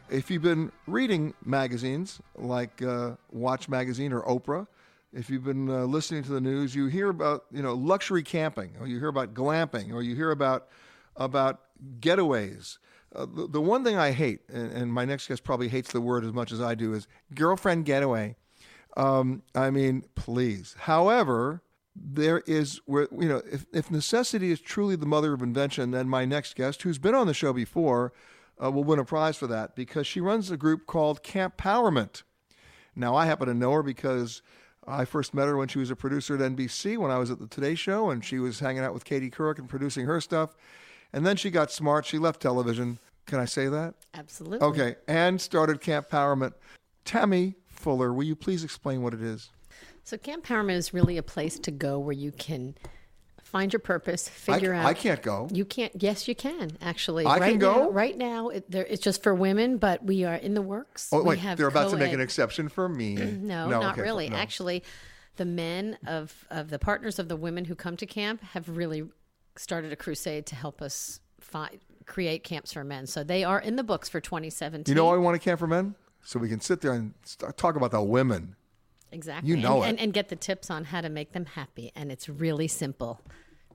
If 0.10 0.30
you've 0.30 0.44
been 0.44 0.72
reading 0.86 1.34
magazines 1.44 2.22
like 2.36 2.82
uh, 2.82 3.16
Watch 3.32 3.68
Magazine 3.68 4.14
or 4.14 4.22
Oprah, 4.22 4.68
if 5.12 5.30
you've 5.30 5.44
been 5.44 5.70
uh, 5.70 5.86
listening 5.86 6.24
to 6.24 6.32
the 6.32 6.42
news, 6.42 6.76
you 6.76 6.88
hear 6.88 7.10
about 7.10 7.46
you 7.52 7.64
know 7.64 7.74
luxury 7.74 8.22
camping, 8.22 8.74
or 8.80 8.88
you 8.88 9.00
hear 9.00 9.08
about 9.08 9.34
glamping, 9.34 9.94
or 9.94 10.02
you 10.02 10.16
hear 10.16 10.32
about 10.32 10.68
about 11.16 11.62
getaways. 12.00 12.78
Uh, 13.16 13.26
the, 13.26 13.48
the 13.48 13.62
one 13.62 13.84
thing 13.84 13.98
I 13.98 14.12
hate, 14.12 14.42
and, 14.50 14.72
and 14.74 14.94
my 14.94 15.06
next 15.06 15.28
guest 15.28 15.44
probably 15.44 15.70
hates 15.70 15.92
the 15.92 16.02
word 16.02 16.26
as 16.26 16.34
much 16.34 16.52
as 16.52 16.62
I 16.62 16.76
do, 16.76 16.94
is 16.94 17.08
girlfriend 17.34 17.86
getaway. 17.86 18.36
Um, 18.98 19.42
I 19.56 19.70
mean, 19.72 20.04
please. 20.16 20.76
However, 20.80 21.62
there 21.96 22.40
is 22.46 22.82
where 22.86 23.08
you 23.18 23.30
know 23.30 23.42
if, 23.50 23.66
if 23.74 23.90
necessity 23.90 24.52
is 24.52 24.60
truly 24.60 24.96
the 24.96 25.06
mother 25.06 25.34
of 25.34 25.42
invention, 25.42 25.92
then 25.92 26.10
my 26.10 26.26
next 26.26 26.56
guest, 26.56 26.84
who's 26.84 27.00
been 27.00 27.16
on 27.16 27.26
the 27.26 27.34
show 27.34 27.54
before, 27.54 28.14
uh, 28.62 28.72
will 28.72 28.84
win 28.84 29.00
a 29.00 29.06
prize 29.06 29.38
for 29.38 29.48
that 29.48 29.76
because 29.76 30.08
she 30.08 30.22
runs 30.22 30.52
a 30.52 30.58
group 30.58 30.86
called 30.86 31.24
Campowerment. 31.24 32.24
Now 32.96 33.16
I 33.16 33.26
happen 33.26 33.48
to 33.48 33.54
know 33.54 33.72
her 33.74 33.84
because 33.84 34.42
I 34.88 35.06
first 35.06 35.34
met 35.34 35.48
her 35.48 35.58
when 35.58 35.68
she 35.68 35.80
was 35.80 35.92
a 35.92 35.96
producer 35.96 36.36
at 36.36 36.42
NBC 36.42 36.98
when 36.98 37.12
I 37.12 37.18
was 37.18 37.32
at 37.32 37.40
the 37.40 37.48
Today 37.48 37.76
Show, 37.76 38.10
and 38.10 38.24
she 38.24 38.40
was 38.40 38.60
hanging 38.60 38.84
out 38.84 38.94
with 38.94 39.06
Katie 39.06 39.32
Couric 39.32 39.60
and 39.60 39.68
producing 39.68 40.06
her 40.06 40.22
stuff. 40.22 40.56
And 41.12 41.26
then 41.26 41.36
she 41.36 41.50
got 41.50 41.72
smart. 41.72 42.06
She 42.06 42.18
left 42.18 42.42
television. 42.42 43.00
Can 43.26 43.40
I 43.40 43.46
say 43.46 43.68
that? 43.68 43.96
Absolutely. 44.14 44.60
Okay, 44.60 44.96
and 45.08 45.42
started 45.42 45.82
Camp 45.82 46.10
Powerment. 46.10 46.54
Tammi 47.06 47.56
Fuller, 47.68 48.14
will 48.14 48.24
you 48.24 48.36
please 48.36 48.64
explain 48.64 49.02
what 49.02 49.14
it 49.14 49.22
is? 49.22 49.50
So 50.04 50.18
Campowerment 50.18 50.76
is 50.76 50.94
really 50.94 51.18
a 51.18 51.24
place 51.24 51.58
to 51.60 51.72
go 51.72 51.98
where 51.98 52.14
you 52.14 52.32
can 52.32 52.76
find 53.56 53.72
your 53.72 53.80
purpose, 53.80 54.28
figure 54.28 54.74
I, 54.74 54.80
out. 54.80 54.86
I 54.86 54.94
can't 54.94 55.22
go. 55.22 55.48
You 55.50 55.64
can't. 55.64 55.94
Yes, 56.04 56.28
you 56.28 56.36
can 56.36 56.78
actually. 56.82 57.26
I 57.26 57.38
right 57.38 57.52
can 57.52 57.60
go? 57.60 57.84
Now, 57.84 57.90
right 57.90 58.18
now, 58.18 58.50
it, 58.50 58.70
there, 58.70 58.86
it's 58.86 59.02
just 59.02 59.24
for 59.24 59.34
women, 59.34 59.78
but 59.78 60.04
we 60.04 60.26
are 60.26 60.36
in 60.36 60.56
the 60.56 60.62
works. 60.62 61.08
Oh 61.14 61.20
We 61.20 61.30
wait, 61.30 61.40
have 61.40 61.58
they're 61.58 61.70
about 61.70 61.92
to 61.92 61.98
make 61.98 62.12
an 62.12 62.20
exception 62.20 62.68
for 62.68 62.90
me. 62.90 63.16
No, 63.46 63.70
not 63.70 63.94
okay, 63.94 64.02
really. 64.02 64.28
no. 64.28 64.36
Actually, 64.36 64.84
the 65.38 65.46
men 65.46 65.98
of 66.06 66.46
of 66.50 66.70
the 66.70 66.80
partners 66.80 67.18
of 67.18 67.30
the 67.30 67.38
women 67.38 67.64
who 67.64 67.76
come 67.76 67.96
to 67.98 68.06
camp 68.06 68.42
have 68.42 68.68
really 68.68 69.04
started 69.56 69.94
a 69.94 69.96
crusade 69.96 70.46
to 70.48 70.56
help 70.56 70.82
us 70.82 71.22
fi- 71.40 71.80
create 72.06 72.44
camps 72.44 72.74
for 72.74 72.84
men. 72.84 73.08
So 73.08 73.24
they 73.24 73.46
are 73.46 73.62
in 73.62 73.78
the 73.78 73.84
books 73.84 74.10
for 74.10 74.20
2017. 74.20 74.92
You 74.92 74.96
know 74.96 75.06
why 75.06 75.14
I 75.14 75.18
want 75.18 75.38
a 75.38 75.40
camp 75.40 75.60
for 75.60 75.68
men? 75.68 75.96
So 76.24 76.40
we 76.40 76.50
can 76.50 76.60
sit 76.60 76.82
there 76.82 76.92
and 76.92 77.14
talk 77.56 77.78
about 77.78 77.92
the 77.92 78.02
women. 78.02 78.56
Exactly. 79.12 79.50
You 79.50 79.58
know 79.58 79.78
and, 79.78 79.86
it. 79.86 79.90
And, 79.90 80.00
and 80.02 80.14
get 80.14 80.30
the 80.30 80.36
tips 80.36 80.70
on 80.70 80.86
how 80.86 81.02
to 81.02 81.10
make 81.10 81.32
them 81.32 81.46
happy. 81.46 81.92
And 81.96 82.12
it's 82.12 82.28
really 82.28 82.68
simple. 82.68 83.22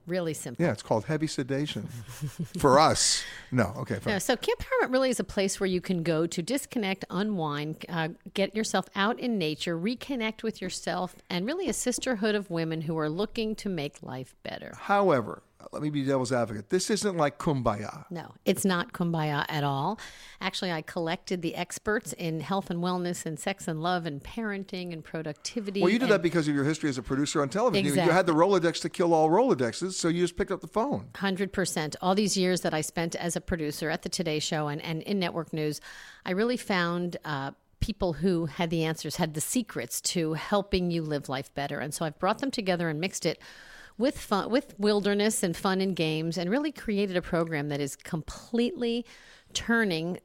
Really 0.07 0.33
simple. 0.33 0.65
Yeah, 0.65 0.71
it's 0.71 0.81
called 0.81 1.05
heavy 1.05 1.27
sedation. 1.27 1.83
for 2.57 2.79
us. 2.79 3.23
No, 3.51 3.73
okay, 3.77 3.95
fine. 3.95 4.13
No, 4.13 4.19
so 4.19 4.35
Campowerment 4.35 4.91
really 4.91 5.09
is 5.09 5.19
a 5.19 5.23
place 5.23 5.59
where 5.59 5.67
you 5.67 5.81
can 5.81 6.03
go 6.03 6.25
to 6.25 6.41
disconnect, 6.41 7.05
unwind, 7.09 7.85
uh, 7.89 8.09
get 8.33 8.55
yourself 8.55 8.87
out 8.95 9.19
in 9.19 9.37
nature, 9.37 9.77
reconnect 9.77 10.43
with 10.43 10.61
yourself, 10.61 11.15
and 11.29 11.45
really 11.45 11.69
a 11.69 11.73
sisterhood 11.73 12.35
of 12.35 12.49
women 12.49 12.81
who 12.81 12.97
are 12.97 13.09
looking 13.09 13.55
to 13.55 13.69
make 13.69 14.01
life 14.01 14.35
better. 14.43 14.73
However, 14.77 15.43
let 15.71 15.81
me 15.81 15.89
be 15.89 16.03
devil's 16.03 16.31
advocate. 16.31 16.69
This 16.69 16.89
isn't 16.89 17.17
like 17.17 17.37
kumbaya. 17.37 18.05
No, 18.09 18.33
it's 18.45 18.65
not 18.65 18.93
kumbaya 18.93 19.45
at 19.49 19.63
all. 19.63 19.99
Actually, 20.39 20.71
I 20.71 20.81
collected 20.81 21.41
the 21.41 21.55
experts 21.55 22.13
in 22.13 22.39
health 22.39 22.69
and 22.69 22.81
wellness 22.83 23.25
and 23.25 23.39
sex 23.39 23.67
and 23.67 23.81
love 23.81 24.05
and 24.05 24.23
parenting 24.23 24.93
and 24.93 25.03
productivity. 25.03 25.81
Well, 25.81 25.89
you 25.89 25.99
did 25.99 26.09
that 26.09 26.21
because 26.21 26.47
of 26.47 26.55
your 26.55 26.63
history 26.63 26.89
as 26.89 26.97
a 26.97 27.03
producer 27.03 27.41
on 27.41 27.49
television. 27.49 27.85
You- 27.95 28.01
You, 28.01 28.09
had 28.11 28.25
the 28.25 28.33
Rolodex 28.33 28.81
to 28.81 28.89
kill 28.89 29.13
all 29.13 29.29
Rolodexes, 29.29 29.93
so 29.93 30.07
you 30.07 30.21
just 30.21 30.35
picked 30.37 30.51
up 30.51 30.61
the 30.61 30.67
phone. 30.67 31.09
Hundred 31.15 31.53
percent. 31.53 31.95
All 32.01 32.15
these 32.15 32.35
years 32.37 32.61
that 32.61 32.73
I 32.73 32.81
spent 32.81 33.15
as 33.15 33.35
a 33.35 33.41
producer 33.41 33.89
at 33.89 34.01
the 34.01 34.09
Today 34.09 34.39
Show 34.39 34.67
and, 34.67 34.81
and 34.81 35.01
in 35.03 35.19
network 35.19 35.53
news, 35.53 35.79
I 36.25 36.31
really 36.31 36.57
found 36.57 37.17
uh, 37.25 37.51
people 37.79 38.13
who 38.13 38.45
had 38.45 38.69
the 38.69 38.83
answers, 38.83 39.15
had 39.15 39.33
the 39.33 39.41
secrets 39.41 39.99
to 40.01 40.33
helping 40.33 40.91
you 40.91 41.01
live 41.01 41.29
life 41.29 41.53
better. 41.55 41.79
And 41.79 41.93
so 41.93 42.05
I've 42.05 42.19
brought 42.19 42.39
them 42.39 42.51
together 42.51 42.89
and 42.89 42.99
mixed 42.99 43.25
it 43.25 43.39
with 44.01 44.17
fun, 44.17 44.49
with 44.49 44.77
wilderness 44.77 45.43
and 45.43 45.55
fun 45.55 45.79
and 45.79 45.95
games, 45.95 46.37
and 46.37 46.49
really 46.49 46.71
created 46.71 47.15
a 47.15 47.21
program 47.21 47.69
that 47.69 47.79
is 47.79 47.95
completely 47.95 49.05
turning 49.53 50.19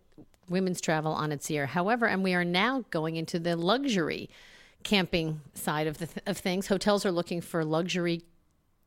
women's 0.49 0.81
travel 0.81 1.13
on 1.13 1.31
its 1.31 1.51
ear. 1.51 1.67
However, 1.67 2.07
and 2.07 2.25
we 2.25 2.35
are 2.35 2.45
now 2.45 2.85
going 2.91 3.17
into 3.17 3.39
the 3.39 3.57
luxury 3.57 4.31
camping 4.83 5.41
side 5.55 5.87
of 5.87 5.99
the 5.99 6.09
of 6.27 6.39
things. 6.39 6.69
Hotels 6.69 7.05
are 7.05 7.13
looking 7.13 7.41
for 7.41 7.65
luxury 7.65 8.23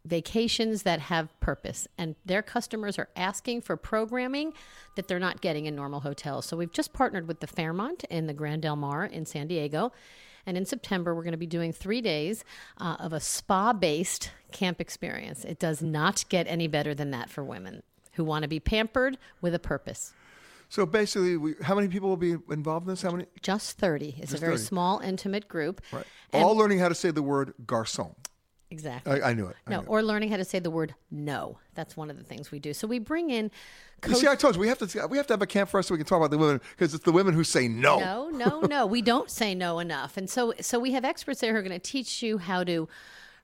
vacations 0.05 0.83
that 0.83 0.99
have 0.99 1.37
purpose 1.41 1.87
and 1.97 2.15
their 2.25 2.41
customers 2.41 2.97
are 2.97 3.09
asking 3.17 3.61
for 3.61 3.75
programming 3.75 4.53
that 4.95 5.07
they're 5.07 5.19
not 5.19 5.41
getting 5.41 5.65
in 5.65 5.75
normal 5.75 5.99
hotels. 5.99 6.45
So 6.45 6.55
we've 6.55 6.71
just 6.71 6.93
partnered 6.93 7.27
with 7.27 7.41
the 7.41 7.47
Fairmont 7.47 8.05
in 8.05 8.25
the 8.25 8.33
Grand 8.33 8.61
Del 8.61 8.77
Mar 8.77 9.05
in 9.05 9.25
San 9.25 9.47
Diego. 9.47 9.91
And 10.45 10.57
in 10.57 10.65
September, 10.65 11.13
we're 11.13 11.23
going 11.23 11.33
to 11.33 11.37
be 11.37 11.45
doing 11.45 11.73
three 11.73 12.01
days 12.01 12.45
uh, 12.77 12.95
of 12.99 13.11
a 13.11 13.19
spa 13.19 13.73
based 13.73 14.31
camp 14.51 14.79
experience. 14.81 15.45
It 15.45 15.59
does 15.59 15.81
not 15.81 16.25
get 16.29 16.47
any 16.47 16.67
better 16.67 16.93
than 16.93 17.11
that 17.11 17.29
for 17.29 17.43
women 17.43 17.83
who 18.13 18.23
want 18.23 18.43
to 18.43 18.47
be 18.47 18.59
pampered 18.59 19.17
with 19.41 19.53
a 19.55 19.59
purpose. 19.59 20.13
So 20.71 20.85
basically, 20.85 21.35
we, 21.37 21.55
how 21.63 21.73
many 21.73 21.87
people 21.87 22.09
will 22.09 22.17
be 22.17 22.35
involved 22.51 22.85
in 22.85 22.91
this? 22.91 23.01
How 23.01 23.11
many? 23.11 23.25
Just 23.41 23.77
30. 23.79 24.09
It's 24.19 24.31
Just 24.31 24.33
a 24.35 24.37
very 24.37 24.53
30. 24.57 24.63
small, 24.65 24.99
intimate 24.99 25.47
group. 25.47 25.81
Right. 25.91 26.05
And- 26.31 26.43
All 26.43 26.55
learning 26.55 26.79
how 26.79 26.89
to 26.89 26.95
say 26.95 27.09
the 27.11 27.23
word 27.23 27.53
garçon. 27.65 28.13
Exactly. 28.71 29.19
I, 29.19 29.31
I 29.31 29.33
knew 29.33 29.47
it. 29.47 29.55
I 29.65 29.71
No, 29.71 29.77
knew 29.77 29.83
it. 29.83 29.89
or 29.89 30.03
learning 30.03 30.29
how 30.29 30.37
to 30.37 30.45
say 30.45 30.59
the 30.59 30.69
word 30.69 30.93
no. 31.09 31.57
That's 31.73 31.97
one 31.97 32.11
of 32.11 32.17
the 32.17 32.23
things 32.23 32.51
we 32.51 32.59
do. 32.59 32.71
So 32.75 32.85
we 32.87 32.99
bring 32.99 33.31
in 33.31 33.49
You 34.07 34.13
see, 34.13 34.27
I 34.27 34.35
told 34.35 34.53
you 34.53 34.61
we 34.61 34.67
have 34.67 34.77
to 34.87 35.07
we 35.07 35.17
have 35.17 35.25
to 35.25 35.33
have 35.33 35.41
a 35.41 35.47
camp 35.47 35.71
first 35.71 35.87
so 35.87 35.95
we 35.95 35.97
can 35.97 36.05
talk 36.05 36.17
about 36.19 36.29
the 36.29 36.37
women 36.37 36.61
because 36.77 36.93
it's 36.93 37.03
the 37.03 37.11
women 37.11 37.33
who 37.33 37.43
say 37.43 37.67
no. 37.67 37.97
No, 37.99 38.29
no, 38.29 38.59
no. 38.61 38.85
We 38.85 39.01
don't 39.01 39.31
say 39.31 39.55
no 39.55 39.79
enough. 39.79 40.17
And 40.17 40.29
so 40.29 40.53
so 40.61 40.77
we 40.77 40.91
have 40.91 41.03
experts 41.03 41.39
there 41.41 41.51
who 41.53 41.57
are 41.57 41.63
going 41.63 41.71
to 41.71 41.79
teach 41.79 42.21
you 42.21 42.37
how 42.37 42.63
to 42.63 42.87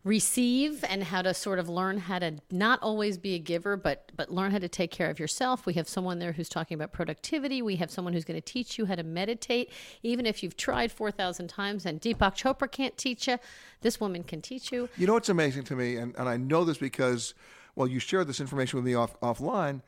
receive 0.06 0.86
and 0.88 1.03
how 1.03 1.24
to 1.24 1.34
sort 1.34 1.58
of 1.58 1.68
learn 1.68 1.97
how 1.97 2.20
to 2.20 2.36
not 2.51 2.80
always 2.84 3.18
be 3.18 3.34
a 3.34 3.39
giver 3.39 3.76
but 3.76 4.12
but 4.16 4.32
learn 4.32 4.51
how 4.51 4.60
to 4.60 4.70
take 4.70 4.91
care 4.91 5.10
of 5.10 5.20
yourself. 5.20 5.66
We 5.66 5.74
have 5.74 5.89
someone 5.89 6.20
there 6.20 6.32
who's 6.32 6.47
talking 6.47 6.76
about 6.76 6.93
productivity. 6.93 7.64
We 7.64 7.76
have 7.78 7.89
someone 7.89 8.14
who's 8.14 8.24
going 8.24 8.39
to 8.39 8.45
teach 8.45 8.78
you 8.78 8.86
how 8.86 8.95
to 8.95 9.03
meditate 9.03 9.72
even 10.03 10.28
if 10.28 10.43
you've 10.43 10.56
tried 10.56 10.91
4000 10.91 11.47
times 11.47 11.88
and 11.88 11.99
Deepak 11.99 12.36
Chopra 12.36 12.72
can't 12.72 12.95
teach 12.97 13.28
you. 13.28 13.39
This 13.82 13.99
woman 13.99 14.24
can 14.24 14.41
teach 14.41 14.72
you. 14.72 14.88
You 14.95 15.08
know 15.08 15.14
what's 15.14 15.30
amazing 15.30 15.64
to 15.66 15.76
me, 15.76 15.97
and, 15.97 16.16
and 16.16 16.30
I 16.30 16.38
know 16.38 16.64
this 16.64 16.78
because, 16.78 17.34
well, 17.76 17.88
you 17.88 17.99
shared 17.99 18.28
this 18.28 18.39
information 18.39 18.78
with 18.78 18.86
me 18.86 18.93
off 18.93 19.20
offline, 19.22 19.82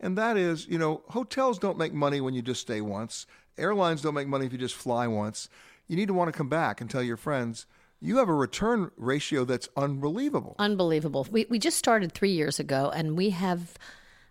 and 0.00 0.16
that 0.18 0.36
is, 0.36 0.66
you 0.66 0.78
know, 0.78 1.02
hotels 1.08 1.58
don't 1.58 1.78
make 1.78 1.92
money 1.92 2.20
when 2.20 2.34
you 2.34 2.42
just 2.42 2.60
stay 2.60 2.80
once. 2.80 3.26
Airlines 3.58 4.02
don't 4.02 4.14
make 4.14 4.28
money 4.28 4.46
if 4.46 4.52
you 4.52 4.58
just 4.58 4.74
fly 4.74 5.06
once. 5.06 5.48
You 5.88 5.96
need 5.96 6.08
to 6.08 6.14
want 6.14 6.28
to 6.28 6.36
come 6.36 6.48
back 6.48 6.80
and 6.80 6.88
tell 6.88 7.02
your 7.02 7.16
friends. 7.16 7.66
You 8.04 8.16
have 8.16 8.28
a 8.28 8.34
return 8.34 8.90
ratio 8.96 9.44
that's 9.44 9.68
unbelievable. 9.76 10.56
Unbelievable. 10.58 11.24
We, 11.30 11.46
we 11.48 11.60
just 11.60 11.78
started 11.78 12.12
three 12.12 12.32
years 12.32 12.58
ago 12.58 12.90
and 12.92 13.16
we 13.16 13.30
have 13.30 13.78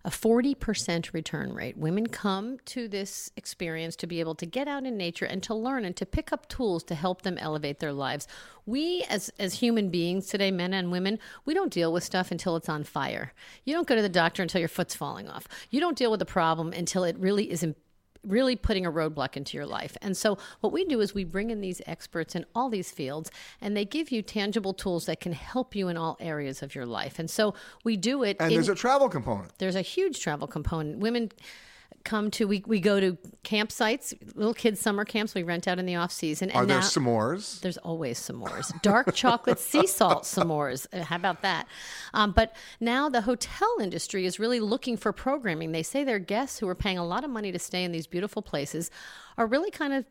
a 0.04 0.10
40% 0.10 1.14
return 1.14 1.54
rate. 1.54 1.78
Women 1.78 2.08
come 2.08 2.58
to 2.66 2.90
this 2.90 3.32
experience 3.38 3.96
to 3.98 4.08
be 4.08 4.20
able 4.20 4.36
to 4.36 4.46
get 4.46 4.68
out 4.68 4.86
in 4.86 4.98
nature 4.98 5.24
and 5.24 5.42
to 5.44 5.54
learn 5.54 5.86
and 5.86 5.96
to 5.96 6.06
pick 6.06 6.34
up 6.34 6.50
tools 6.50 6.84
to 6.86 6.96
help 6.96 7.22
them 7.22 7.38
elevate 7.38 7.80
their 7.80 7.94
lives. 7.94 8.28
We, 8.66 9.06
as, 9.10 9.32
as 9.40 9.54
human 9.54 9.90
beings 9.90 10.28
today, 10.28 10.52
men 10.52 10.74
and 10.74 10.92
women, 10.92 11.18
we 11.46 11.54
don't 11.54 11.72
deal 11.72 11.94
with 11.94 12.04
stuff 12.04 12.30
until 12.30 12.58
it's 12.58 12.68
on 12.68 12.84
fire. 12.84 13.32
You 13.64 13.74
don't 13.74 13.88
go 13.88 13.96
to 13.96 14.02
the 14.02 14.10
doctor 14.10 14.42
until 14.42 14.60
your 14.60 14.68
foot's 14.68 14.96
falling 14.96 15.30
off. 15.30 15.48
You 15.70 15.80
don't 15.80 15.98
deal 15.98 16.12
with 16.12 16.22
a 16.22 16.26
problem 16.26 16.74
until 16.74 17.06
it 17.06 17.18
really 17.18 17.50
is 17.50 17.64
really 18.26 18.56
putting 18.56 18.86
a 18.86 18.92
roadblock 18.92 19.36
into 19.36 19.58
your 19.58 19.66
life. 19.66 19.98
And 20.02 20.16
so 20.16 20.38
what 20.60 20.72
we 20.72 20.86
do 20.86 21.02
is 21.02 21.14
we 21.14 21.24
bring 21.24 21.50
in 21.50 21.60
these 21.62 21.82
experts 21.88 22.36
in 22.36 22.46
all 22.54 22.70
these 22.70 22.92
fields 22.92 23.32
and 23.62 23.76
they 23.76 23.84
give 23.86 24.12
you 24.12 24.22
tangible 24.22 24.74
tools 24.74 25.06
that 25.08 25.20
can 25.20 25.34
help 25.34 25.76
you 25.76 25.88
in 25.88 25.98
all 25.98 26.18
areas 26.20 26.62
of 26.62 26.76
your 26.76 26.86
life. 26.86 27.18
And 27.18 27.30
so 27.30 27.56
we 27.84 27.98
do 27.98 28.22
it 28.24 28.38
And 28.40 28.52
in- 28.52 28.56
there's 28.58 28.70
a 28.70 28.76
travel 28.76 29.10
component. 29.10 29.58
there's 29.58 29.76
a 29.76 29.82
huge 29.82 30.20
travel 30.22 30.48
component. 30.48 31.00
Women 31.00 31.32
come 32.04 32.32
to 32.32 32.48
we, 32.48 32.64
we 32.68 32.80
go 32.80 33.00
to 33.00 33.18
campsites, 33.44 34.14
little 34.36 34.54
kids 34.54 34.80
summer 34.80 35.06
camps 35.06 35.36
we 35.36 35.44
rent 35.44 35.68
out 35.68 35.80
in 35.80 35.86
the 35.86 35.96
off 35.96 36.12
season. 36.12 36.50
And 36.50 36.58
Are 36.58 36.66
there 36.66 36.80
now- 36.80 36.84
s'mores? 36.84 37.60
There's 37.62 37.78
always 37.78 38.20
s'mores, 38.20 38.72
dark 38.82 39.14
chocolate 39.14 39.60
sea 39.72 39.88
salt 39.88 40.24
s'mores. 40.24 40.88
Uh, 40.94 41.04
How 41.04 41.16
about 41.16 41.42
that? 41.42 41.68
Um, 42.14 42.32
but 42.32 42.56
now 42.80 43.10
the 43.10 43.22
hotel 43.22 43.70
industry 43.82 44.26
is 44.26 44.40
really 44.40 44.60
looking 44.60 44.98
for 44.98 45.12
programming. 45.14 45.72
They 45.72 45.84
say 45.84 46.04
their 46.04 46.20
guests 46.20 46.60
who 46.60 46.68
are 46.68 46.76
paying 46.76 46.98
a 46.98 47.06
lot 47.06 47.24
of 47.24 47.30
money 47.30 47.52
to 47.52 47.60
stay 47.60 47.84
in 47.84 47.92
these 47.92 48.08
beautiful 48.08 48.42
places 48.42 48.92
are 49.38 49.48
really 49.48 49.72
kind 49.72 49.94
of 49.94 50.06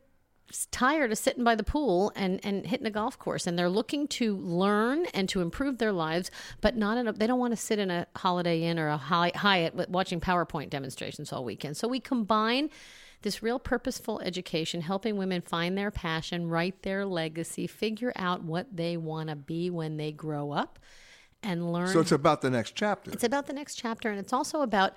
tired 0.71 1.11
of 1.11 1.17
sitting 1.17 1.43
by 1.43 1.55
the 1.55 1.63
pool 1.63 2.11
and, 2.15 2.39
and 2.43 2.65
hitting 2.65 2.85
a 2.87 2.91
golf 2.91 3.17
course 3.17 3.47
and 3.47 3.57
they're 3.57 3.69
looking 3.69 4.07
to 4.07 4.35
learn 4.37 5.05
and 5.13 5.27
to 5.29 5.41
improve 5.41 5.77
their 5.77 5.91
lives 5.91 6.29
but 6.61 6.75
not 6.75 6.97
in 6.97 7.07
a, 7.07 7.13
they 7.13 7.27
don't 7.27 7.39
want 7.39 7.51
to 7.51 7.57
sit 7.57 7.79
in 7.79 7.89
a 7.91 8.05
holiday 8.15 8.63
inn 8.63 8.77
or 8.79 8.87
a 8.89 8.97
Hy- 8.97 9.31
hyatt 9.35 9.89
watching 9.89 10.19
powerpoint 10.19 10.69
demonstrations 10.69 11.31
all 11.33 11.43
weekend 11.43 11.77
so 11.77 11.87
we 11.87 11.99
combine 11.99 12.69
this 13.23 13.43
real 13.43 13.59
purposeful 13.59 14.19
education 14.21 14.81
helping 14.81 15.15
women 15.15 15.41
find 15.41 15.77
their 15.77 15.91
passion 15.91 16.47
write 16.49 16.81
their 16.83 17.05
legacy 17.05 17.67
figure 17.67 18.11
out 18.15 18.43
what 18.43 18.67
they 18.75 18.97
want 18.97 19.29
to 19.29 19.35
be 19.35 19.69
when 19.69 19.97
they 19.97 20.11
grow 20.11 20.51
up 20.51 20.79
and 21.43 21.71
learn 21.73 21.87
So 21.87 21.99
it's 21.99 22.11
about 22.11 22.41
the 22.41 22.49
next 22.49 22.75
chapter. 22.75 23.11
it's 23.11 23.23
about 23.23 23.47
the 23.47 23.53
next 23.53 23.75
chapter, 23.75 24.09
and 24.11 24.19
it's 24.19 24.33
also 24.33 24.61
about 24.61 24.93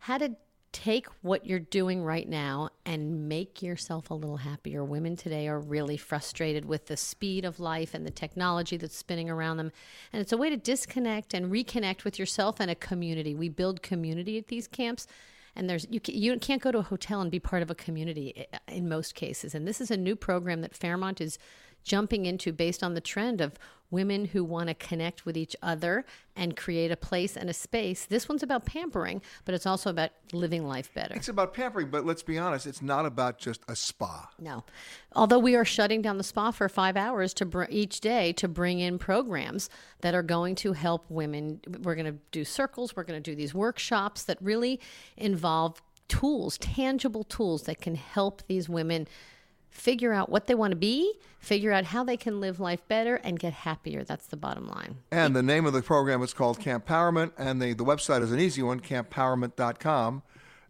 how 0.00 0.18
to 0.18 0.36
take 0.76 1.06
what 1.22 1.46
you're 1.46 1.58
doing 1.58 2.04
right 2.04 2.28
now 2.28 2.68
and 2.84 3.30
make 3.30 3.62
yourself 3.62 4.10
a 4.10 4.14
little 4.14 4.36
happier. 4.36 4.84
Women 4.84 5.16
today 5.16 5.48
are 5.48 5.58
really 5.58 5.96
frustrated 5.96 6.66
with 6.66 6.84
the 6.84 6.98
speed 6.98 7.46
of 7.46 7.58
life 7.58 7.94
and 7.94 8.04
the 8.04 8.10
technology 8.10 8.76
that's 8.76 8.94
spinning 8.94 9.30
around 9.30 9.56
them. 9.56 9.72
And 10.12 10.20
it's 10.20 10.32
a 10.32 10.36
way 10.36 10.50
to 10.50 10.56
disconnect 10.58 11.32
and 11.32 11.50
reconnect 11.50 12.04
with 12.04 12.18
yourself 12.18 12.60
and 12.60 12.70
a 12.70 12.74
community. 12.74 13.34
We 13.34 13.48
build 13.48 13.80
community 13.80 14.36
at 14.36 14.48
these 14.48 14.66
camps. 14.66 15.06
And 15.54 15.70
there's 15.70 15.86
you, 15.88 15.98
you 16.04 16.38
can't 16.38 16.60
go 16.60 16.70
to 16.70 16.78
a 16.78 16.82
hotel 16.82 17.22
and 17.22 17.30
be 17.30 17.40
part 17.40 17.62
of 17.62 17.70
a 17.70 17.74
community 17.74 18.34
eh, 18.36 18.44
eh, 18.52 18.74
in 18.74 18.86
most 18.86 19.14
cases. 19.14 19.54
And 19.54 19.66
this 19.66 19.80
is 19.80 19.90
a 19.90 19.96
new 19.96 20.14
program 20.14 20.60
that 20.60 20.76
Fairmont 20.76 21.22
is 21.22 21.38
jumping 21.84 22.26
into 22.26 22.52
based 22.52 22.82
on 22.82 22.92
the 22.92 23.00
trend 23.00 23.40
of 23.40 23.54
women 23.90 24.26
who 24.26 24.44
want 24.44 24.68
to 24.68 24.74
connect 24.74 25.24
with 25.24 25.36
each 25.36 25.56
other 25.62 26.04
and 26.34 26.56
create 26.56 26.90
a 26.90 26.96
place 26.96 27.36
and 27.36 27.48
a 27.48 27.52
space. 27.52 28.06
This 28.06 28.28
one's 28.28 28.42
about 28.42 28.66
pampering, 28.66 29.22
but 29.44 29.54
it's 29.54 29.66
also 29.66 29.90
about 29.90 30.10
living 30.32 30.66
life 30.66 30.92
better. 30.94 31.14
It's 31.14 31.28
about 31.28 31.54
pampering, 31.54 31.88
but 31.88 32.04
let's 32.04 32.22
be 32.22 32.38
honest, 32.38 32.66
it's 32.66 32.82
not 32.82 33.06
about 33.06 33.38
just 33.38 33.62
a 33.68 33.76
spa. 33.76 34.30
No. 34.38 34.64
Although 35.14 35.38
we 35.38 35.56
are 35.56 35.64
shutting 35.64 36.02
down 36.02 36.18
the 36.18 36.24
spa 36.24 36.50
for 36.50 36.68
five 36.68 36.96
hours 36.96 37.32
to 37.34 37.46
br- 37.46 37.64
each 37.70 38.00
day 38.00 38.32
to 38.34 38.48
bring 38.48 38.80
in 38.80 38.98
programs 38.98 39.70
that 40.00 40.14
are 40.14 40.22
going 40.22 40.54
to 40.56 40.72
help 40.72 41.04
women. 41.08 41.60
We're 41.82 41.94
going 41.94 42.12
to 42.12 42.18
do 42.32 42.44
circles, 42.44 42.94
we're 42.94 43.04
going 43.04 43.22
to 43.22 43.30
do 43.30 43.34
these 43.34 43.54
workshops 43.54 44.24
that 44.24 44.38
really 44.40 44.80
involve 45.16 45.80
tools, 46.08 46.58
tangible 46.58 47.24
tools 47.24 47.62
that 47.62 47.80
can 47.80 47.94
help 47.94 48.42
these 48.46 48.68
women 48.68 49.08
figure 49.76 50.12
out 50.12 50.28
what 50.28 50.46
they 50.46 50.54
want 50.54 50.72
to 50.72 50.76
be, 50.76 51.14
figure 51.38 51.70
out 51.70 51.84
how 51.84 52.02
they 52.02 52.16
can 52.16 52.40
live 52.40 52.58
life 52.58 52.80
better, 52.88 53.16
and 53.16 53.38
get 53.38 53.52
happier. 53.52 54.02
That's 54.02 54.26
the 54.26 54.36
bottom 54.36 54.66
line. 54.66 54.96
And 55.12 55.36
the 55.36 55.42
name 55.42 55.66
of 55.66 55.72
the 55.72 55.82
program 55.82 56.22
is 56.22 56.32
called 56.32 56.58
Campowerment, 56.58 57.32
and 57.38 57.60
the, 57.60 57.74
the 57.74 57.84
website 57.84 58.22
is 58.22 58.32
an 58.32 58.40
easy 58.40 58.62
one, 58.62 58.80
campowerment.com. 58.80 60.22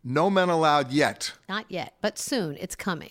No 0.04 0.30
men 0.30 0.48
allowed 0.48 0.92
yet. 0.92 1.32
Not 1.48 1.66
yet, 1.68 1.94
but 2.00 2.18
soon. 2.18 2.56
It's 2.60 2.76
coming. 2.76 3.10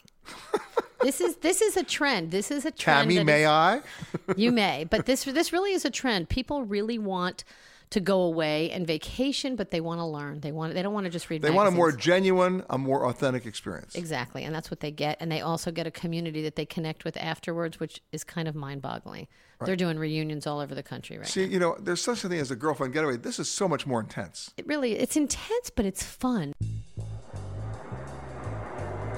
this 1.02 1.20
is 1.20 1.36
this 1.38 1.62
is 1.62 1.76
a 1.76 1.84
trend. 1.84 2.32
This 2.32 2.52
is 2.52 2.66
a 2.66 2.72
trend. 2.72 3.10
Tammi, 3.10 3.24
may 3.24 3.43
is- 3.43 3.50
I? 3.50 3.82
you 4.38 4.52
may, 4.52 4.86
but 4.86 5.06
this 5.06 5.26
this 5.26 5.52
really 5.52 5.74
is 5.74 5.84
a 5.84 5.89
trend. 5.89 6.30
People 6.30 6.64
really 6.64 6.98
want 6.98 7.43
to 7.92 8.00
go 8.00 8.22
away 8.22 8.72
and 8.72 8.86
vacation, 8.86 9.56
but 9.56 9.72
they 9.72 9.82
want 9.82 10.00
to 10.00 10.06
learn. 10.06 10.42
They 10.42 10.52
want 10.52 10.74
they 10.74 10.82
don't 10.82 10.94
want 10.94 11.06
to 11.06 11.10
just 11.10 11.30
read. 11.30 11.42
They 11.42 11.52
want 11.52 11.68
a 11.68 11.72
more 11.72 11.92
genuine, 11.92 12.64
a 12.70 12.78
more 12.78 13.08
authentic 13.08 13.46
experience. 13.46 13.96
Exactly, 13.96 14.44
and 14.44 14.54
that's 14.54 14.72
what 14.72 14.80
they 14.80 14.92
get, 14.92 15.18
and 15.20 15.32
they 15.32 15.42
also 15.42 15.72
get 15.72 15.88
a 15.88 15.92
community 15.92 16.42
that 16.44 16.56
they 16.56 16.66
connect 16.66 17.06
with 17.06 17.18
afterwards, 17.18 17.80
which 17.80 18.02
is 18.12 18.24
kind 18.24 18.48
of 18.48 18.56
mind-boggling. 18.56 19.28
They're 19.66 19.76
doing 19.76 19.98
reunions 19.98 20.46
all 20.46 20.60
over 20.60 20.76
the 20.76 20.84
country 20.84 21.18
right 21.18 21.26
See, 21.26 21.46
you 21.46 21.60
know, 21.60 21.78
there's 21.80 22.02
such 22.02 22.24
a 22.24 22.30
thing 22.30 22.40
as 22.40 22.52
a 22.52 22.56
girlfriend 22.56 22.94
getaway. 22.94 23.18
This 23.18 23.40
is 23.40 23.50
so 23.50 23.68
much 23.68 23.88
more 23.88 24.02
intense. 24.02 24.52
It 24.58 24.68
really 24.68 24.94
it's 24.94 25.16
intense, 25.16 25.70
but 25.70 25.86
it's 25.86 26.04
fun. 26.04 26.54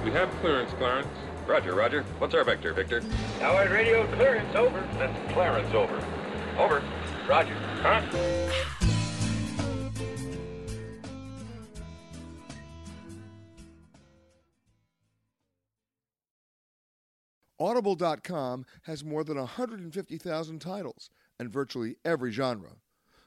We 0.04 0.12
have 0.12 0.30
clearance, 0.40 0.72
Clarence. 0.74 1.08
Roger, 1.46 1.74
Roger. 1.74 2.02
What's 2.18 2.34
our 2.34 2.44
vector, 2.44 2.72
Victor? 2.72 3.02
Howard 3.40 3.70
radio 3.70 4.06
clearance 4.14 4.54
over. 4.54 4.86
That's 4.98 5.32
Clarence 5.32 5.74
over. 5.74 5.96
Over. 6.58 6.82
Roger. 7.28 7.54
Huh? 7.82 8.02
Audible.com 17.60 18.64
has 18.82 19.04
more 19.04 19.24
than 19.24 19.36
150,000 19.36 20.60
titles 20.60 21.10
and 21.40 21.50
virtually 21.50 21.96
every 22.04 22.30
genre. 22.30 22.76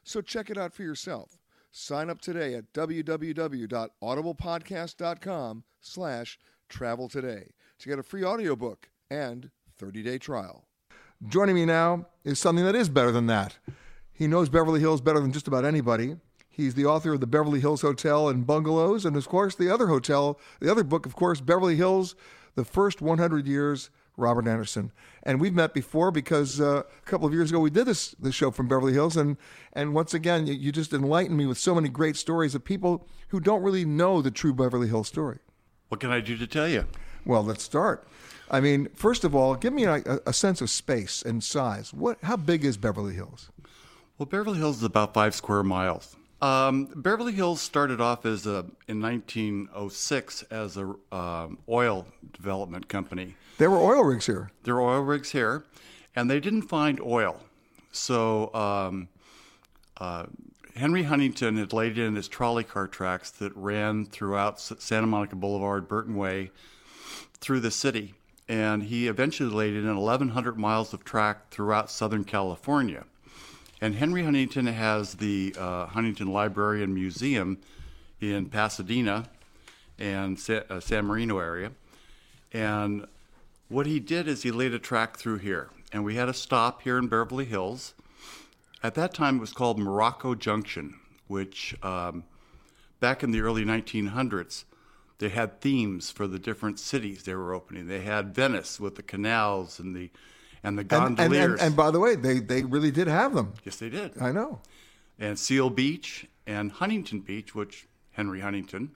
So 0.04 0.22
check 0.22 0.50
it 0.50 0.58
out 0.58 0.74
for 0.74 0.84
yourself. 0.84 1.38
Sign 1.70 2.10
up 2.10 2.22
today 2.22 2.56
at 2.56 2.72
www.audiblepodcast.com 2.74 5.64
slash 5.80 6.40
travel 6.70 7.10
today 7.10 7.52
to 7.80 7.90
get 7.90 8.00
a 8.00 8.04
free 8.04 8.24
audiobook 8.24 8.90
and 9.10 9.52
30-day 9.80 10.18
trial. 10.18 10.66
Joining 11.28 11.56
me 11.56 11.66
now 11.66 12.08
is 12.24 12.40
something 12.40 12.64
that 12.66 12.76
is 12.76 12.88
better 12.90 13.12
than 13.12 13.28
that. 13.28 13.58
He 14.22 14.28
knows 14.28 14.50
Beverly 14.50 14.80
Hills 14.80 15.02
better 15.02 15.20
than 15.20 15.32
just 15.32 15.48
about 15.48 15.66
anybody. 15.66 16.16
He's 16.48 16.76
the 16.76 16.86
author 16.86 17.14
of 17.14 17.22
the 17.22 17.26
Beverly 17.26 17.60
Hills 17.60 17.82
Hotel 17.82 18.30
and 18.30 18.46
Bungalows, 18.46 19.04
and 19.04 19.18
of 19.18 19.28
course, 19.28 19.56
the 19.56 19.74
other 19.74 19.88
hotel, 19.88 20.40
the 20.60 20.70
other 20.70 20.84
book, 20.84 21.08
of 21.08 21.16
course, 21.16 21.42
Beverly 21.42 21.76
Hills, 21.76 22.14
The 22.54 22.64
First 22.64 23.02
100 23.02 23.48
Years, 23.48 23.90
Robert 24.18 24.48
Anderson. 24.48 24.92
And 25.24 25.42
we've 25.42 25.56
met 25.56 25.74
before 25.74 26.12
because 26.12 26.62
uh, 26.62 26.84
a 26.86 27.06
couple 27.10 27.26
of 27.26 27.34
years 27.34 27.50
ago 27.50 27.62
we 27.62 27.72
did 27.72 27.88
this, 27.88 28.12
this 28.20 28.36
show 28.36 28.52
from 28.52 28.68
Beverly 28.68 28.94
Hills, 28.94 29.18
and, 29.18 29.38
and 29.74 29.96
once 29.96 30.14
again, 30.14 30.46
you, 30.46 30.54
you 30.54 30.72
just 30.72 30.94
enlightened 30.94 31.36
me 31.36 31.48
with 31.48 31.58
so 31.58 31.74
many 31.74 31.90
great 31.90 32.16
stories 32.16 32.54
of 32.54 32.64
people 32.64 33.08
who 33.30 33.40
don't 33.40 33.64
really 33.64 33.86
know 33.86 34.22
the 34.22 34.30
true 34.30 34.54
Beverly 34.54 34.88
Hills 34.88 35.08
story. 35.08 35.40
What 35.90 36.00
can 36.00 36.12
I 36.12 36.20
do 36.20 36.38
to 36.38 36.46
tell 36.46 36.68
you? 36.68 36.86
Well, 37.26 37.44
let's 37.44 37.64
start. 37.64 38.08
I 38.52 38.60
mean, 38.60 38.90
first 38.94 39.24
of 39.24 39.34
all, 39.34 39.56
give 39.56 39.74
me 39.74 39.86
a, 39.86 40.04
a 40.28 40.34
sense 40.34 40.62
of 40.62 40.70
space 40.70 41.24
and 41.24 41.44
size. 41.44 41.92
What? 41.92 42.20
How 42.22 42.38
big 42.38 42.64
is 42.64 42.78
Beverly 42.78 43.16
Hills? 43.16 43.50
Well, 44.22 44.28
Beverly 44.28 44.60
Hills 44.60 44.78
is 44.78 44.84
about 44.84 45.16
five 45.16 45.34
square 45.34 45.64
miles. 45.64 46.16
Um, 46.44 46.90
Beverly 46.96 47.34
Hills 47.34 47.60
started 47.60 48.00
off 48.00 48.24
as 48.24 48.46
a 48.46 48.68
in 48.88 49.02
1906 49.02 50.44
as 50.44 50.78
a 50.78 50.94
um, 51.12 51.58
oil 51.68 52.06
development 52.32 52.88
company. 52.88 53.34
There 53.58 53.72
were 53.72 53.80
oil 53.80 54.04
rigs 54.04 54.28
here. 54.28 54.52
There 54.62 54.76
were 54.76 54.82
oil 54.82 55.02
rigs 55.02 55.32
here, 55.32 55.66
and 56.16 56.30
they 56.30 56.40
didn't 56.40 56.70
find 56.70 57.02
oil. 57.02 57.42
So 57.92 58.54
um, 58.54 59.08
uh, 59.98 60.28
Henry 60.76 61.02
Huntington 61.02 61.58
had 61.58 61.74
laid 61.74 61.98
in 61.98 62.16
his 62.16 62.28
trolley 62.28 62.64
car 62.64 62.86
tracks 62.86 63.32
that 63.32 63.56
ran 63.56 64.06
throughout 64.06 64.60
Santa 64.60 65.08
Monica 65.08 65.36
Boulevard, 65.36 65.88
Burton 65.88 66.16
Way, 66.16 66.52
through 67.40 67.62
the 67.62 67.72
city. 67.72 68.14
And 68.48 68.84
he 68.84 69.08
eventually 69.08 69.50
laid 69.50 69.74
in 69.74 69.88
1,100 69.88 70.60
miles 70.60 70.94
of 70.94 71.04
track 71.04 71.50
throughout 71.50 71.90
Southern 71.90 72.24
California. 72.24 73.06
And 73.84 73.96
Henry 73.96 74.24
Huntington 74.24 74.68
has 74.68 75.16
the 75.16 75.56
uh, 75.58 75.88
Huntington 75.88 76.32
Library 76.32 76.84
and 76.84 76.94
Museum 76.94 77.58
in 78.20 78.46
Pasadena 78.46 79.28
and 79.98 80.40
Sa- 80.40 80.62
uh, 80.70 80.80
San 80.80 81.06
Marino 81.08 81.40
area. 81.40 81.72
And 82.54 83.08
what 83.70 83.88
he 83.88 84.00
did 84.00 84.28
is 84.28 84.44
he 84.44 84.52
laid 84.52 84.76
a 84.76 84.80
track 84.80 85.18
through 85.18 85.40
here. 85.40 85.72
And 85.92 86.06
we 86.06 86.14
had 86.14 86.30
a 86.30 86.34
stop 86.34 86.84
here 86.84 87.00
in 87.00 87.08
Beverly 87.08 87.46
Hills. 87.46 87.96
At 88.84 88.94
that 88.96 89.16
time, 89.16 89.38
it 89.38 89.42
was 89.42 89.52
called 89.52 89.80
Morocco 89.80 90.36
Junction, 90.36 91.00
which 91.28 91.76
um, 91.82 92.24
back 93.00 93.24
in 93.24 93.32
the 93.32 93.42
early 93.42 93.66
1900s, 93.66 94.64
they 95.18 95.30
had 95.30 95.60
themes 95.60 96.12
for 96.12 96.28
the 96.28 96.40
different 96.40 96.80
cities 96.80 97.24
they 97.24 97.34
were 97.34 97.54
opening. 97.54 97.88
They 97.88 98.02
had 98.02 98.36
Venice 98.36 98.80
with 98.80 98.96
the 98.96 99.04
canals 99.04 99.80
and 99.80 99.96
the 99.96 100.12
and 100.64 100.78
the 100.78 100.82
And, 100.82 100.92
and, 100.92 101.18
gondoliers. 101.18 101.60
and, 101.60 101.62
and 101.62 101.76
by 101.76 101.92
the 101.92 102.00
way, 102.00 102.16
they, 102.16 102.40
they 102.40 102.64
really 102.64 102.92
did 102.92 103.08
have 103.08 103.34
them. 103.34 103.54
yes, 103.64 103.78
they 103.78 103.90
did. 103.90 104.22
I 104.22 104.32
know. 104.32 104.62
And 105.20 105.38
Seal 105.38 105.70
Beach 105.70 106.28
and 106.48 106.72
Huntington 106.72 107.22
Beach, 107.22 107.54
which 107.54 107.88
Henry 108.12 108.40
Huntington. 108.42 108.92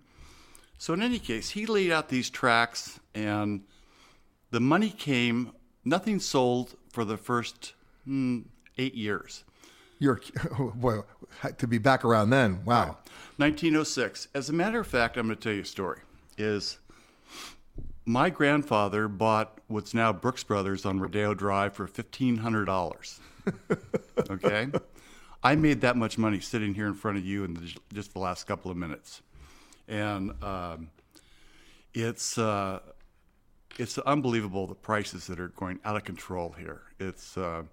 So 0.78 0.94
in 0.94 1.02
any 1.02 1.20
case, 1.20 1.52
he 1.52 1.66
laid 1.66 1.92
out 1.92 2.10
these 2.10 2.30
tracks, 2.30 3.00
and 3.14 3.62
the 4.52 4.60
money 4.60 4.90
came. 4.90 5.52
Nothing 5.84 6.20
sold 6.20 6.76
for 6.92 7.06
the 7.06 7.18
first 7.18 7.74
hmm, 8.06 8.40
eight 8.78 8.96
years. 8.96 9.44
You're 10.00 10.20
boy 10.76 11.02
to 11.58 11.68
be 11.68 11.78
back 11.78 12.04
around 12.04 12.32
then. 12.32 12.66
Wow. 12.66 12.98
1906. 13.38 14.28
As 14.34 14.50
a 14.50 14.54
matter 14.54 14.80
of 14.80 14.88
fact, 14.88 15.16
I'm 15.18 15.28
going 15.28 15.38
to 15.38 15.42
tell 15.42 15.54
you 15.54 15.62
a 15.62 15.66
story. 15.66 16.00
Is 16.38 16.80
my 18.06 18.30
grandfather 18.30 19.08
bought 19.08 19.60
what's 19.68 19.94
now 19.94 20.14
Brooks 20.14 20.44
Brothers 20.44 20.86
on 20.86 21.00
Rodeo 21.00 21.34
Drive 21.34 21.74
for 21.74 21.88
fifteen 21.88 22.38
hundred 22.38 22.66
dollars. 22.66 23.20
okay, 24.30 24.70
I 25.44 25.56
made 25.56 25.82
that 25.82 25.98
much 25.98 26.18
money 26.18 26.40
sitting 26.40 26.74
here 26.74 26.88
in 26.88 26.94
front 26.94 27.18
of 27.18 27.26
you 27.26 27.44
in 27.44 27.56
the, 27.56 27.76
just 27.94 28.14
the 28.14 28.20
last 28.20 28.46
couple 28.46 28.70
of 28.70 28.78
minutes, 28.78 29.22
and 29.88 30.32
um, 30.44 30.90
it's 31.94 32.38
uh, 32.38 32.80
it's 33.78 33.98
unbelievable 34.00 34.68
the 34.68 34.76
prices 34.76 35.28
that 35.28 35.40
are 35.40 35.50
going 35.50 35.80
out 35.84 35.96
of 35.96 36.04
control 36.04 36.56
here. 36.58 36.84
It's 37.00 37.38
uh, 37.38 37.64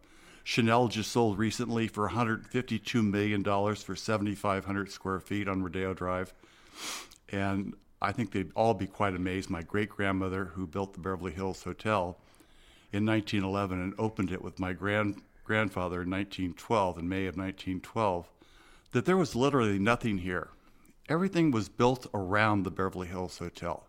Chanel 0.45 0.89
just 0.89 1.13
sold 1.13 1.39
recently 1.39 1.89
for 1.89 2.05
152 2.05 3.03
million 3.03 3.43
dollars 3.43 3.83
for 3.83 3.95
7,500 3.95 4.91
square 4.91 5.21
feet 5.21 5.47
on 5.47 5.63
Rodeo 5.63 5.93
Drive, 5.93 6.33
and 7.29 7.75
I 8.03 8.13
think 8.13 8.33
they'd 8.33 8.53
all 8.55 8.75
be 8.75 8.87
quite 8.87 9.15
amazed. 9.15 9.49
My 9.49 9.63
great 9.63 9.89
grandmother, 9.89 10.47
who 10.47 10.67
built 10.67 10.93
the 10.93 11.01
Beverly 11.01 11.33
Hills 11.33 11.63
Hotel 11.63 12.19
in 12.93 13.07
1911 13.07 13.81
and 13.81 13.95
opened 13.99 14.33
it 14.33 14.43
with 14.43 14.59
my 14.59 14.73
grand 14.73 15.23
grandfather 15.45 16.03
in 16.03 16.11
1912, 16.11 16.99
in 16.99 17.09
May 17.09 17.27
of 17.27 17.37
1912, 17.37 18.29
that 18.91 19.05
there 19.05 19.17
was 19.17 19.35
literally 19.37 19.79
nothing 19.79 20.19
here. 20.19 20.49
Everything 21.09 21.51
was 21.51 21.69
built 21.69 22.07
around 22.13 22.65
the 22.65 22.71
Beverly 22.71 23.07
Hills 23.07 23.39
Hotel. 23.39 23.85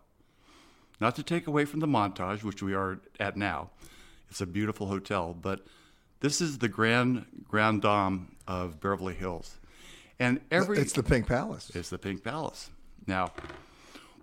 Not 1.00 1.16
to 1.16 1.22
take 1.22 1.46
away 1.46 1.64
from 1.64 1.80
the 1.80 1.86
montage, 1.86 2.42
which 2.42 2.62
we 2.62 2.74
are 2.74 3.00
at 3.18 3.36
now. 3.36 3.70
It's 4.30 4.40
a 4.40 4.46
beautiful 4.46 4.86
hotel, 4.86 5.36
but 5.40 5.64
this 6.20 6.40
is 6.40 6.58
the 6.58 6.68
grand 6.68 7.26
grand 7.48 7.82
dame 7.82 8.36
of 8.46 8.80
Beverly 8.80 9.14
Hills. 9.14 9.58
And 10.18 10.40
every 10.50 10.78
It's 10.78 10.92
the 10.92 11.02
Pink 11.02 11.26
Palace. 11.26 11.70
It's 11.74 11.90
the 11.90 11.98
Pink 11.98 12.22
Palace. 12.22 12.70
Now, 13.06 13.32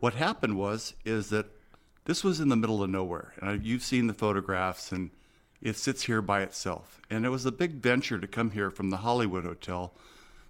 what 0.02 0.16
happened 0.16 0.58
was 0.58 0.94
is 1.06 1.30
that 1.30 1.46
this 2.06 2.24
was 2.24 2.40
in 2.40 2.50
the 2.50 2.56
middle 2.56 2.84
of 2.84 2.90
nowhere, 2.90 3.34
and 3.42 3.64
you've 3.64 3.84
seen 3.84 4.08
the 4.08 4.14
photographs, 4.14 4.92
and 4.92 5.12
it 5.62 5.78
sits 5.78 6.04
here 6.04 6.22
by 6.22 6.42
itself. 6.42 7.00
And 7.10 7.26
it 7.26 7.30
was 7.30 7.46
a 7.46 7.52
big 7.52 7.74
venture 7.76 8.20
to 8.20 8.28
come 8.28 8.52
here 8.52 8.72
from 8.72 8.90
the 8.90 8.98
Hollywood 8.98 9.46
Hotel 9.46 9.94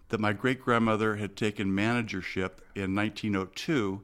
that 0.09 0.21
my 0.21 0.33
great 0.33 0.61
grandmother 0.61 1.17
had 1.17 1.35
taken 1.35 1.75
managership 1.75 2.61
in 2.75 2.95
1902 2.95 4.01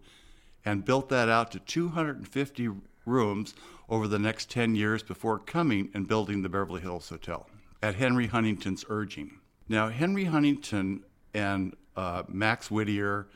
and 0.66 0.86
built 0.86 1.08
that 1.10 1.30
out 1.30 1.52
to 1.52 1.60
250 1.60 2.70
rooms 3.06 3.56
over 3.90 4.08
the 4.08 4.20
next 4.20 4.52
10 4.52 4.76
years 4.76 5.02
before 5.02 5.40
coming 5.40 5.90
and 5.94 6.08
building 6.10 6.42
the 6.42 6.50
Beverly 6.50 6.82
Hills 6.82 7.08
Hotel. 7.10 7.50
at 7.82 7.96
Henry 7.96 8.28
Huntington's 8.28 8.84
urging. 8.90 9.40
Now, 9.70 9.90
Henry 9.90 10.26
Huntington 10.26 11.04
and 11.34 11.76
uh, 11.96 12.24
Max 12.28 12.72
Whittier 12.72 13.28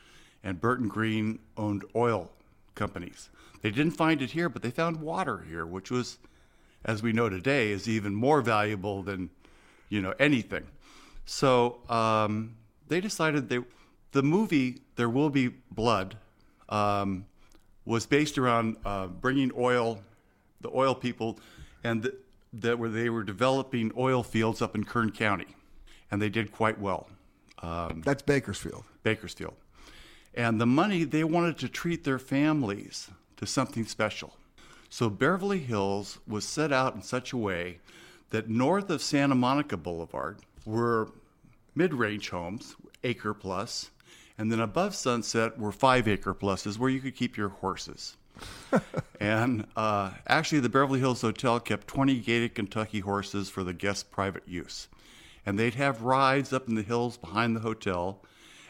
and 0.43 0.59
Burton 0.59 0.87
Green 0.87 1.39
owned 1.57 1.83
oil 1.95 2.31
companies. 2.75 3.29
They 3.61 3.69
didn't 3.69 3.93
find 3.93 4.21
it 4.21 4.31
here, 4.31 4.49
but 4.49 4.61
they 4.61 4.71
found 4.71 4.97
water 4.97 5.45
here, 5.47 5.65
which 5.65 5.91
was, 5.91 6.17
as 6.83 7.03
we 7.03 7.13
know 7.13 7.29
today, 7.29 7.71
is 7.71 7.87
even 7.87 8.15
more 8.15 8.41
valuable 8.41 9.03
than, 9.03 9.29
you 9.89 10.01
know, 10.01 10.13
anything. 10.19 10.65
So 11.25 11.79
um, 11.89 12.55
they 12.87 12.99
decided 13.01 13.49
they, 13.49 13.59
the 14.11 14.23
movie 14.23 14.81
There 14.95 15.09
Will 15.09 15.29
Be 15.29 15.49
Blood 15.49 16.17
um, 16.69 17.25
was 17.85 18.05
based 18.05 18.37
around 18.37 18.77
uh, 18.83 19.07
bringing 19.07 19.51
oil, 19.55 20.01
the 20.61 20.69
oil 20.73 20.95
people, 20.95 21.39
and 21.83 22.03
th- 22.03 22.15
that 22.53 22.77
were 22.77 22.89
they 22.89 23.09
were 23.09 23.23
developing 23.23 23.91
oil 23.97 24.23
fields 24.23 24.61
up 24.61 24.75
in 24.75 24.83
Kern 24.83 25.11
County, 25.11 25.47
and 26.09 26.21
they 26.21 26.29
did 26.29 26.51
quite 26.51 26.79
well. 26.79 27.07
Um, 27.59 28.01
That's 28.03 28.21
Bakersfield. 28.21 28.83
Bakersfield, 29.03 29.53
and 30.34 30.59
the 30.59 30.65
money 30.65 31.03
they 31.03 31.23
wanted 31.23 31.57
to 31.59 31.69
treat 31.69 32.03
their 32.03 32.19
families 32.19 33.09
to 33.38 33.45
something 33.45 33.86
special. 33.86 34.36
So 34.89 35.09
Beverly 35.09 35.59
Hills 35.59 36.19
was 36.27 36.45
set 36.45 36.71
out 36.71 36.95
in 36.95 37.01
such 37.01 37.32
a 37.34 37.38
way 37.38 37.79
that 38.29 38.49
north 38.49 38.89
of 38.89 39.01
Santa 39.01 39.36
Monica 39.36 39.77
Boulevard 39.77 40.39
were 40.65 41.09
mid-range 41.75 42.29
homes, 42.29 42.75
acre 43.03 43.34
plus, 43.34 43.91
and 44.38 44.51
then 44.51 44.59
above 44.59 44.95
Sunset 44.95 45.57
were 45.57 45.71
five 45.71 46.07
acre 46.07 46.34
pluses 46.34 46.77
where 46.77 46.89
you 46.89 46.99
could 46.99 47.15
keep 47.15 47.38
your 47.38 47.49
horses. 47.49 48.17
and 49.19 49.67
uh, 49.75 50.11
actually, 50.27 50.61
the 50.61 50.69
Beverly 50.69 50.99
Hills 50.99 51.21
Hotel 51.21 51.59
kept 51.59 51.88
20 51.88 52.19
gaited 52.19 52.55
Kentucky 52.55 53.01
horses 53.01 53.49
for 53.49 53.63
the 53.63 53.73
guests' 53.73 54.03
private 54.03 54.47
use. 54.47 54.88
And 55.45 55.57
they'd 55.59 55.75
have 55.75 56.01
rides 56.01 56.53
up 56.53 56.67
in 56.67 56.75
the 56.75 56.82
hills 56.82 57.17
behind 57.17 57.55
the 57.55 57.61
hotel. 57.61 58.23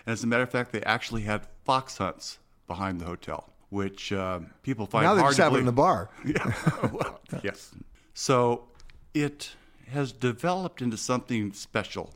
And 0.06 0.14
as 0.14 0.24
a 0.24 0.28
matter 0.28 0.44
of 0.44 0.50
fact, 0.50 0.72
they 0.72 0.82
actually 0.84 1.22
had 1.22 1.48
fox 1.64 1.98
hunts 1.98 2.40
behind 2.68 3.00
the 3.00 3.06
hotel, 3.06 3.50
which 3.70 4.12
uh, 4.12 4.40
people 4.64 4.86
find 4.86 5.06
now 5.06 5.14
they 5.14 5.22
hard 5.22 5.36
just 5.36 5.54
it 5.54 5.60
in 5.60 5.66
the 5.66 5.72
bar. 5.72 6.10
Yeah. 6.26 6.54
well, 6.92 7.20
yes. 7.44 7.72
So 8.14 8.66
it 9.14 9.52
has 9.90 10.12
developed 10.12 10.82
into 10.82 10.98
something 10.98 11.54
special, 11.54 12.14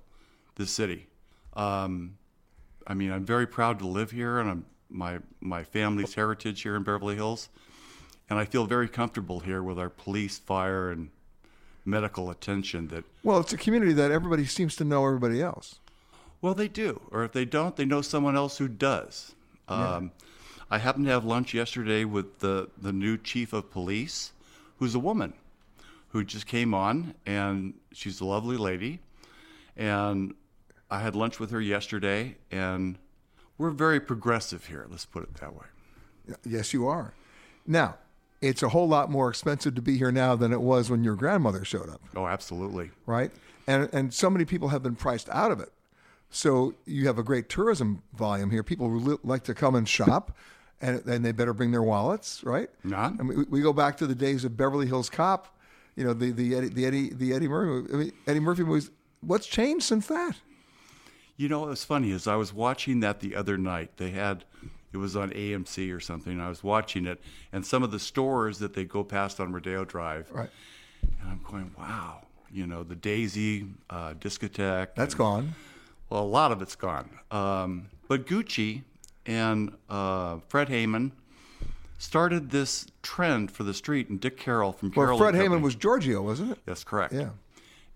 the 0.56 0.66
city. 0.66 1.08
Um, 1.54 2.18
I 2.88 2.94
mean, 2.94 3.12
I'm 3.12 3.26
very 3.26 3.48
proud 3.48 3.80
to 3.80 3.88
live 3.88 4.12
here, 4.12 4.40
and 4.40 4.50
I'm, 4.50 4.66
my 4.90 5.20
my 5.42 5.64
family's 5.64 6.14
heritage 6.14 6.62
here 6.62 6.76
in 6.76 6.84
Beverly 6.84 7.16
Hills, 7.16 7.50
and 8.30 8.38
I 8.40 8.46
feel 8.46 8.66
very 8.66 8.88
comfortable 8.88 9.40
here 9.40 9.64
with 9.64 9.80
our 9.80 9.90
police, 9.90 10.38
fire, 10.38 10.92
and 10.92 11.10
medical 11.84 12.30
attention. 12.30 12.88
That 12.90 13.04
Well, 13.24 13.40
it's 13.40 13.54
a 13.54 13.58
community 13.58 13.94
that 13.94 14.12
everybody 14.12 14.46
seems 14.46 14.76
to 14.78 14.84
know 14.84 15.06
everybody 15.06 15.42
else. 15.42 15.80
Well, 16.46 16.54
they 16.54 16.68
do, 16.68 17.02
or 17.12 17.24
if 17.24 17.32
they 17.32 17.44
don't, 17.44 17.76
they 17.76 17.86
know 17.86 18.04
someone 18.04 18.36
else 18.36 18.60
who 18.60 18.68
does. 18.68 19.34
Yeah. 19.68 19.96
Um, 19.96 20.12
I 20.70 20.78
happened 20.78 21.06
to 21.06 21.12
have 21.12 21.26
lunch 21.26 21.56
yesterday 21.56 22.06
with 22.06 22.38
the 22.38 22.70
the 22.78 22.94
new 22.94 23.18
chief 23.18 23.52
of 23.52 23.72
police, 23.72 24.32
who's 24.78 24.94
a 24.94 25.00
woman, 25.00 25.34
who 26.10 26.24
just 26.24 26.46
came 26.46 26.76
on, 26.76 27.16
and 27.26 27.74
she's 27.92 28.22
a 28.22 28.26
lovely 28.26 28.58
lady, 28.58 29.00
and 29.76 30.36
I 30.92 31.00
had 31.00 31.16
lunch 31.16 31.40
with 31.40 31.50
her 31.50 31.60
yesterday, 31.60 32.36
and 32.52 33.00
we're 33.58 33.72
very 33.72 34.00
progressive 34.00 34.66
here. 34.68 34.86
Let's 34.88 35.06
put 35.08 35.24
it 35.24 35.34
that 35.42 35.52
way. 35.56 35.66
Yes, 36.46 36.74
you 36.74 36.88
are. 36.88 37.16
Now, 37.66 37.96
it's 38.40 38.62
a 38.62 38.70
whole 38.70 38.88
lot 38.88 39.10
more 39.10 39.30
expensive 39.30 39.74
to 39.74 39.82
be 39.82 39.98
here 39.98 40.12
now 40.12 40.36
than 40.36 40.54
it 40.54 40.62
was 40.62 40.92
when 40.92 41.04
your 41.04 41.16
grandmother 41.16 41.66
showed 41.66 41.90
up, 41.90 42.02
Oh, 42.16 42.28
absolutely. 42.28 42.92
right? 43.08 43.32
And 43.66 43.90
and 43.92 44.14
so 44.14 44.30
many 44.30 44.46
people 44.46 44.68
have 44.68 44.84
been 44.84 44.96
priced 44.96 45.28
out 45.30 45.50
of 45.50 45.60
it. 45.60 45.72
So 46.30 46.74
you 46.86 47.08
have 47.08 47.18
a 47.18 47.24
great 47.24 47.50
tourism 47.50 48.02
volume 48.14 48.52
here. 48.52 48.64
People 48.64 48.92
li- 48.92 49.18
like 49.24 49.44
to 49.46 49.54
come 49.54 49.76
and 49.76 49.88
shop, 49.88 50.36
and 50.82 51.04
and 51.06 51.24
they 51.24 51.32
better 51.32 51.54
bring 51.54 51.72
their 51.72 51.84
wallets, 51.84 52.44
right? 52.44 52.70
Yeah. 52.84 53.14
I 53.20 53.24
mean, 53.24 53.38
we, 53.40 53.44
we 53.46 53.62
go 53.62 53.74
back 53.74 53.98
to 53.98 54.08
the 54.08 54.16
days 54.16 54.44
of 54.44 54.58
Beverly 54.58 54.88
Hills 54.88 55.10
Cop. 55.10 55.56
You 55.96 56.04
know, 56.04 56.14
the 56.14 56.32
the 56.32 56.56
Eddie 56.56 56.70
the 56.70 56.86
Eddie 56.86 57.10
the 57.14 57.34
Eddie 57.34 57.48
Murphy 57.48 57.94
I 57.94 57.98
mean, 57.98 58.12
Eddie 58.28 58.40
Murphy 58.40 58.64
movies. 58.64 58.92
What's 59.22 59.48
changed 59.48 59.86
since 59.86 60.08
that? 60.08 60.36
You 61.38 61.50
know, 61.50 61.62
what's 61.62 61.84
funny 61.84 62.12
is 62.12 62.28
I 62.28 62.36
was 62.36 62.54
watching 62.54 63.00
that 63.00 63.20
the 63.20 63.36
other 63.36 63.58
night. 63.58 63.98
They 63.98 64.12
had 64.12 64.46
it 64.96 64.98
was 64.98 65.16
on 65.16 65.32
AMC 65.32 65.94
or 65.96 66.00
something. 66.00 66.34
And 66.34 66.42
I 66.42 66.50
was 66.50 66.64
watching 66.64 67.06
it, 67.06 67.22
and 67.52 67.66
some 67.66 67.84
of 67.84 67.92
the 67.92 68.00
stores 68.00 68.60
that 68.60 68.74
they 68.74 68.86
go 68.86 69.04
past 69.04 69.40
on 69.40 69.52
Rodeo 69.52 69.84
Drive. 69.86 70.32
Right. 70.32 70.50
And 71.02 71.30
I'm 71.30 71.42
going, 71.44 71.72
wow. 71.78 72.22
You 72.52 72.66
know, 72.66 72.84
the 72.84 72.96
Daisy 72.96 73.68
uh, 73.90 74.14
discotheque. 74.14 74.96
That's 74.96 75.14
and- 75.14 75.18
gone. 75.18 75.56
Well, 76.10 76.24
a 76.24 76.26
lot 76.26 76.52
of 76.52 76.62
it's 76.62 76.76
gone. 76.76 77.10
Um, 77.32 77.88
but 78.08 78.28
Gucci 78.28 78.84
and 79.26 79.76
uh, 79.90 80.40
Fred 80.48 80.70
Hayman 80.70 81.12
started 81.98 82.52
this 82.52 82.86
trend 83.02 83.52
for 83.52 83.64
the 83.64 83.74
street, 83.74 84.10
and 84.10 84.20
Dick 84.20 84.38
Carroll 84.38 84.72
from 84.72 84.92
Well, 84.96 85.18
Fred 85.18 85.36
Hayman 85.36 85.62
was 85.62 85.76
Giorgio, 85.76 86.22
wasn't 86.22 86.52
it? 86.52 86.60
That's 86.66 86.84
correct. 86.84 87.14
Yeah. 87.14 87.30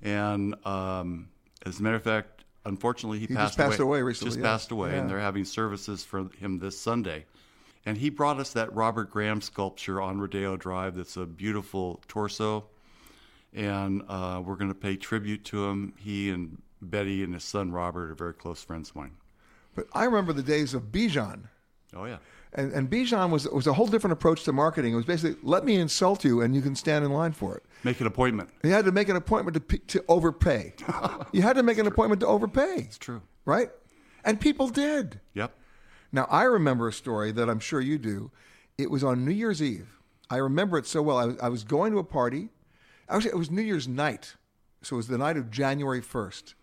And 0.01 0.55
um, 0.65 1.29
as 1.65 1.79
a 1.79 1.83
matter 1.83 1.97
of 1.97 2.03
fact, 2.03 2.45
unfortunately, 2.65 3.19
he, 3.19 3.27
He 3.27 3.35
passed 3.35 3.57
just 3.57 3.69
passed 3.69 3.79
away 3.79 4.01
recently, 4.01 4.29
Just 4.29 4.39
yeah. 4.39 4.45
passed 4.45 4.71
away, 4.71 4.97
and 4.97 5.09
they're 5.09 5.19
having 5.19 5.45
services 5.45 6.03
for 6.03 6.29
him 6.39 6.59
this 6.59 6.79
Sunday. 6.79 7.25
And 7.85 7.97
he 7.97 8.09
brought 8.09 8.39
us 8.39 8.53
that 8.53 8.73
Robert 8.73 9.09
Graham 9.09 9.41
sculpture 9.41 10.01
on 10.01 10.19
Rodeo 10.19 10.57
Drive. 10.57 10.95
That's 10.95 11.17
a 11.17 11.25
beautiful 11.25 12.01
torso, 12.07 12.65
and 13.53 14.03
uh, 14.07 14.41
we're 14.45 14.55
going 14.55 14.69
to 14.71 14.75
pay 14.79 14.95
tribute 14.95 15.43
to 15.45 15.65
him. 15.65 15.93
He 15.97 16.29
and 16.29 16.61
Betty 16.81 17.23
and 17.23 17.33
his 17.33 17.43
son 17.43 17.71
Robert 17.71 18.11
are 18.11 18.15
very 18.15 18.33
close 18.33 18.63
friends 18.63 18.89
of 18.91 18.95
mine. 18.95 19.17
But 19.75 19.87
I 19.93 20.05
remember 20.05 20.33
the 20.33 20.43
days 20.43 20.73
of 20.73 20.91
Bijan. 20.91 21.43
Oh 21.95 22.05
yeah. 22.05 22.17
And, 22.53 22.71
and 22.73 22.89
Bijan 22.89 23.29
was 23.29 23.47
was 23.47 23.67
a 23.67 23.73
whole 23.73 23.87
different 23.87 24.13
approach 24.13 24.43
to 24.45 24.53
marketing. 24.53 24.93
It 24.93 24.95
was 24.95 25.05
basically 25.05 25.39
let 25.43 25.65
me 25.65 25.75
insult 25.75 26.23
you 26.23 26.41
and 26.41 26.55
you 26.55 26.61
can 26.61 26.75
stand 26.75 27.05
in 27.05 27.11
line 27.11 27.31
for 27.31 27.55
it. 27.55 27.63
Make 27.83 27.99
an 28.01 28.07
appointment. 28.07 28.49
You 28.63 28.71
had 28.71 28.85
to 28.85 28.91
make 28.91 29.09
an 29.09 29.15
appointment 29.15 29.69
to 29.69 29.77
to 29.77 30.05
overpay. 30.07 30.73
you 31.31 31.41
had 31.41 31.55
to 31.55 31.63
make 31.63 31.77
an 31.77 31.87
appointment 31.87 32.21
to 32.21 32.27
overpay. 32.27 32.75
It's 32.77 32.97
true, 32.97 33.21
right? 33.45 33.69
And 34.23 34.39
people 34.39 34.67
did. 34.69 35.19
Yep. 35.33 35.53
Now 36.11 36.27
I 36.29 36.43
remember 36.43 36.87
a 36.87 36.93
story 36.93 37.31
that 37.33 37.49
I'm 37.49 37.59
sure 37.59 37.81
you 37.81 37.97
do. 37.97 38.31
It 38.77 38.89
was 38.89 39.03
on 39.03 39.25
New 39.25 39.31
Year's 39.31 39.61
Eve. 39.61 39.99
I 40.29 40.37
remember 40.37 40.77
it 40.77 40.85
so 40.85 41.01
well. 41.01 41.17
I 41.17 41.25
was, 41.25 41.37
I 41.39 41.49
was 41.49 41.63
going 41.63 41.91
to 41.91 41.99
a 41.99 42.03
party. 42.03 42.49
Actually, 43.09 43.31
it 43.31 43.37
was 43.37 43.49
New 43.49 43.63
Year's 43.63 43.87
night, 43.87 44.35
so 44.83 44.95
it 44.95 44.97
was 44.97 45.07
the 45.07 45.17
night 45.17 45.37
of 45.37 45.49
January 45.49 46.01
1st, 46.01 46.53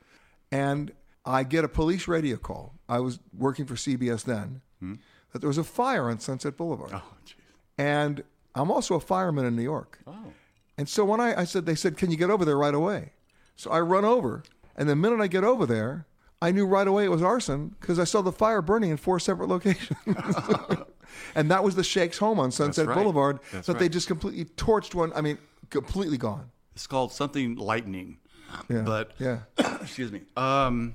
and 0.50 0.92
I 1.24 1.42
get 1.42 1.64
a 1.64 1.68
police 1.68 2.08
radio 2.08 2.36
call. 2.36 2.74
I 2.88 3.00
was 3.00 3.18
working 3.36 3.66
for 3.66 3.74
CBS 3.74 4.24
then. 4.24 4.60
Hmm? 4.80 4.94
That 5.32 5.40
there 5.40 5.48
was 5.48 5.58
a 5.58 5.64
fire 5.64 6.08
on 6.08 6.20
Sunset 6.20 6.56
Boulevard. 6.56 6.92
Oh, 6.94 7.02
jeez. 7.26 7.34
And 7.78 8.22
I'm 8.54 8.70
also 8.70 8.94
a 8.94 9.00
fireman 9.00 9.44
in 9.44 9.56
New 9.56 9.62
York. 9.62 9.98
Oh. 10.06 10.32
And 10.78 10.88
so 10.88 11.04
when 11.04 11.20
I, 11.20 11.40
I 11.40 11.44
said, 11.44 11.66
they 11.66 11.74
said, 11.74 11.96
can 11.96 12.10
you 12.10 12.16
get 12.16 12.30
over 12.30 12.44
there 12.44 12.56
right 12.56 12.74
away? 12.74 13.12
So 13.56 13.70
I 13.70 13.80
run 13.80 14.04
over, 14.04 14.42
and 14.76 14.88
the 14.88 14.96
minute 14.96 15.20
I 15.20 15.26
get 15.26 15.44
over 15.44 15.66
there, 15.66 16.06
I 16.42 16.52
knew 16.52 16.66
right 16.66 16.86
away 16.86 17.06
it 17.06 17.10
was 17.10 17.22
arson 17.22 17.74
because 17.80 17.98
I 17.98 18.04
saw 18.04 18.20
the 18.20 18.32
fire 18.32 18.60
burning 18.60 18.90
in 18.90 18.98
four 18.98 19.18
separate 19.18 19.48
locations. 19.48 19.98
and 21.34 21.50
that 21.50 21.64
was 21.64 21.74
the 21.74 21.82
Sheikh's 21.82 22.18
home 22.18 22.38
on 22.38 22.52
Sunset 22.52 22.86
right. 22.86 22.94
Boulevard 22.94 23.40
That's 23.52 23.66
that 23.68 23.78
they 23.78 23.88
just 23.88 24.06
completely 24.06 24.44
torched 24.44 24.94
one. 24.94 25.12
I 25.14 25.22
mean, 25.22 25.38
completely 25.70 26.18
gone. 26.18 26.50
It's 26.74 26.86
called 26.86 27.12
something 27.12 27.56
lightning. 27.56 28.18
Yeah. 28.68 28.82
But 28.82 29.12
Yeah. 29.18 29.40
excuse 29.80 30.12
me. 30.12 30.22
Um, 30.36 30.94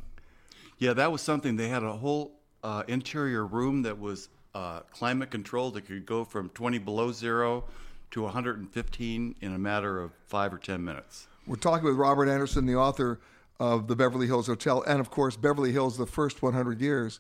yeah, 0.77 0.93
that 0.93 1.11
was 1.11 1.21
something. 1.21 1.55
They 1.55 1.69
had 1.69 1.83
a 1.83 1.93
whole 1.93 2.31
uh, 2.63 2.83
interior 2.87 3.45
room 3.45 3.83
that 3.83 3.99
was 3.99 4.29
uh, 4.53 4.81
climate 4.91 5.31
controlled. 5.31 5.77
It 5.77 5.81
could 5.81 6.05
go 6.05 6.23
from 6.25 6.49
20 6.49 6.79
below 6.79 7.11
zero 7.11 7.65
to 8.11 8.23
115 8.23 9.35
in 9.39 9.53
a 9.53 9.57
matter 9.57 10.01
of 10.01 10.11
five 10.25 10.53
or 10.53 10.57
10 10.57 10.83
minutes. 10.83 11.27
We're 11.47 11.55
talking 11.55 11.85
with 11.85 11.95
Robert 11.95 12.27
Anderson, 12.27 12.65
the 12.65 12.75
author 12.75 13.19
of 13.59 13.87
the 13.87 13.95
Beverly 13.95 14.27
Hills 14.27 14.47
Hotel, 14.47 14.83
and 14.87 14.99
of 14.99 15.09
course, 15.11 15.37
Beverly 15.37 15.71
Hills, 15.71 15.97
the 15.97 16.05
first 16.05 16.41
100 16.41 16.81
years. 16.81 17.19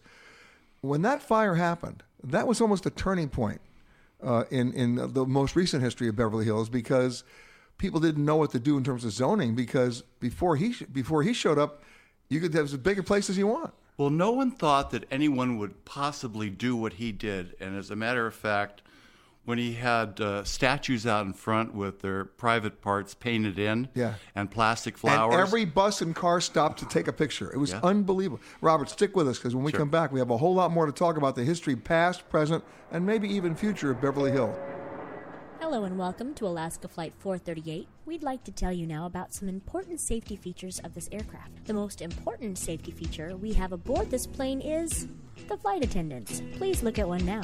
When 0.81 1.03
that 1.03 1.21
fire 1.21 1.55
happened, 1.55 2.03
that 2.23 2.47
was 2.47 2.61
almost 2.61 2.85
a 2.85 2.89
turning 2.89 3.29
point 3.29 3.61
uh, 4.23 4.45
in, 4.49 4.73
in 4.73 5.13
the 5.13 5.25
most 5.25 5.55
recent 5.55 5.83
history 5.83 6.07
of 6.07 6.15
Beverly 6.15 6.45
Hills 6.45 6.69
because 6.69 7.23
people 7.81 7.99
didn't 7.99 8.23
know 8.23 8.35
what 8.35 8.51
to 8.51 8.59
do 8.59 8.77
in 8.77 8.83
terms 8.83 9.03
of 9.03 9.11
zoning 9.11 9.55
because 9.55 10.03
before 10.19 10.55
he, 10.55 10.75
before 10.93 11.23
he 11.23 11.33
showed 11.33 11.57
up, 11.57 11.81
you 12.29 12.39
could 12.39 12.53
have 12.53 12.65
as 12.65 12.77
big 12.77 12.99
a 12.99 13.03
place 13.03 13.27
as 13.29 13.37
you 13.39 13.47
want. 13.47 13.73
Well, 13.97 14.11
no 14.11 14.31
one 14.31 14.51
thought 14.51 14.91
that 14.91 15.05
anyone 15.09 15.57
would 15.57 15.83
possibly 15.83 16.49
do 16.51 16.75
what 16.75 16.93
he 16.93 17.11
did. 17.11 17.55
And 17.59 17.75
as 17.75 17.89
a 17.89 17.95
matter 17.95 18.27
of 18.27 18.35
fact, 18.35 18.83
when 19.45 19.57
he 19.57 19.73
had 19.73 20.21
uh, 20.21 20.43
statues 20.43 21.07
out 21.07 21.25
in 21.25 21.33
front 21.33 21.73
with 21.73 22.01
their 22.01 22.23
private 22.25 22.81
parts 22.81 23.15
painted 23.15 23.57
in 23.57 23.89
Yeah. 23.95 24.13
and 24.35 24.51
plastic 24.51 24.95
flowers. 24.95 25.33
And 25.33 25.41
every 25.41 25.65
bus 25.65 26.01
and 26.03 26.15
car 26.15 26.39
stopped 26.39 26.77
to 26.79 26.85
take 26.87 27.07
a 27.07 27.13
picture. 27.13 27.51
It 27.51 27.57
was 27.57 27.71
Yeah. 27.71 27.79
unbelievable. 27.83 28.39
Robert, 28.61 28.89
stick 28.91 29.15
with 29.15 29.27
us 29.27 29.39
because 29.39 29.55
when 29.55 29.63
we 29.63 29.71
Sure. 29.71 29.79
come 29.79 29.89
back, 29.89 30.11
we 30.11 30.19
have 30.19 30.29
a 30.29 30.37
whole 30.37 30.53
lot 30.53 30.71
more 30.71 30.85
to 30.85 30.91
talk 30.91 31.17
about 31.17 31.35
the 31.35 31.43
history, 31.43 31.75
past, 31.75 32.29
present, 32.29 32.63
and 32.91 33.03
maybe 33.03 33.27
even 33.33 33.55
future 33.55 33.89
of 33.89 33.99
Beverly 33.99 34.31
Hills. 34.31 34.55
Hello 35.61 35.83
and 35.83 35.95
welcome 35.95 36.33
to 36.33 36.47
Alaska 36.47 36.87
Flight 36.87 37.13
438. 37.19 37.87
We'd 38.07 38.23
like 38.23 38.43
to 38.45 38.51
tell 38.51 38.71
you 38.71 38.87
now 38.87 39.05
about 39.05 39.31
some 39.31 39.47
important 39.47 39.99
safety 39.99 40.35
features 40.35 40.79
of 40.79 40.95
this 40.95 41.07
aircraft. 41.11 41.65
The 41.65 41.73
most 41.75 42.01
important 42.01 42.57
safety 42.57 42.89
feature 42.89 43.37
we 43.37 43.53
have 43.53 43.71
aboard 43.71 44.09
this 44.09 44.25
plane 44.25 44.59
is 44.59 45.07
the 45.47 45.57
flight 45.57 45.83
attendants. 45.83 46.41
Please 46.53 46.81
look 46.81 46.97
at 46.97 47.07
one 47.07 47.23
now. 47.27 47.43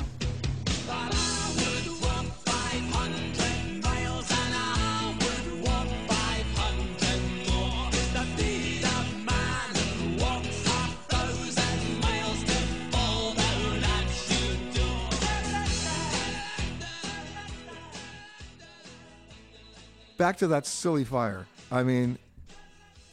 Back 20.17 20.37
to 20.37 20.47
that 20.47 20.65
silly 20.65 21.03
fire. 21.03 21.45
I 21.71 21.83
mean, 21.83 22.17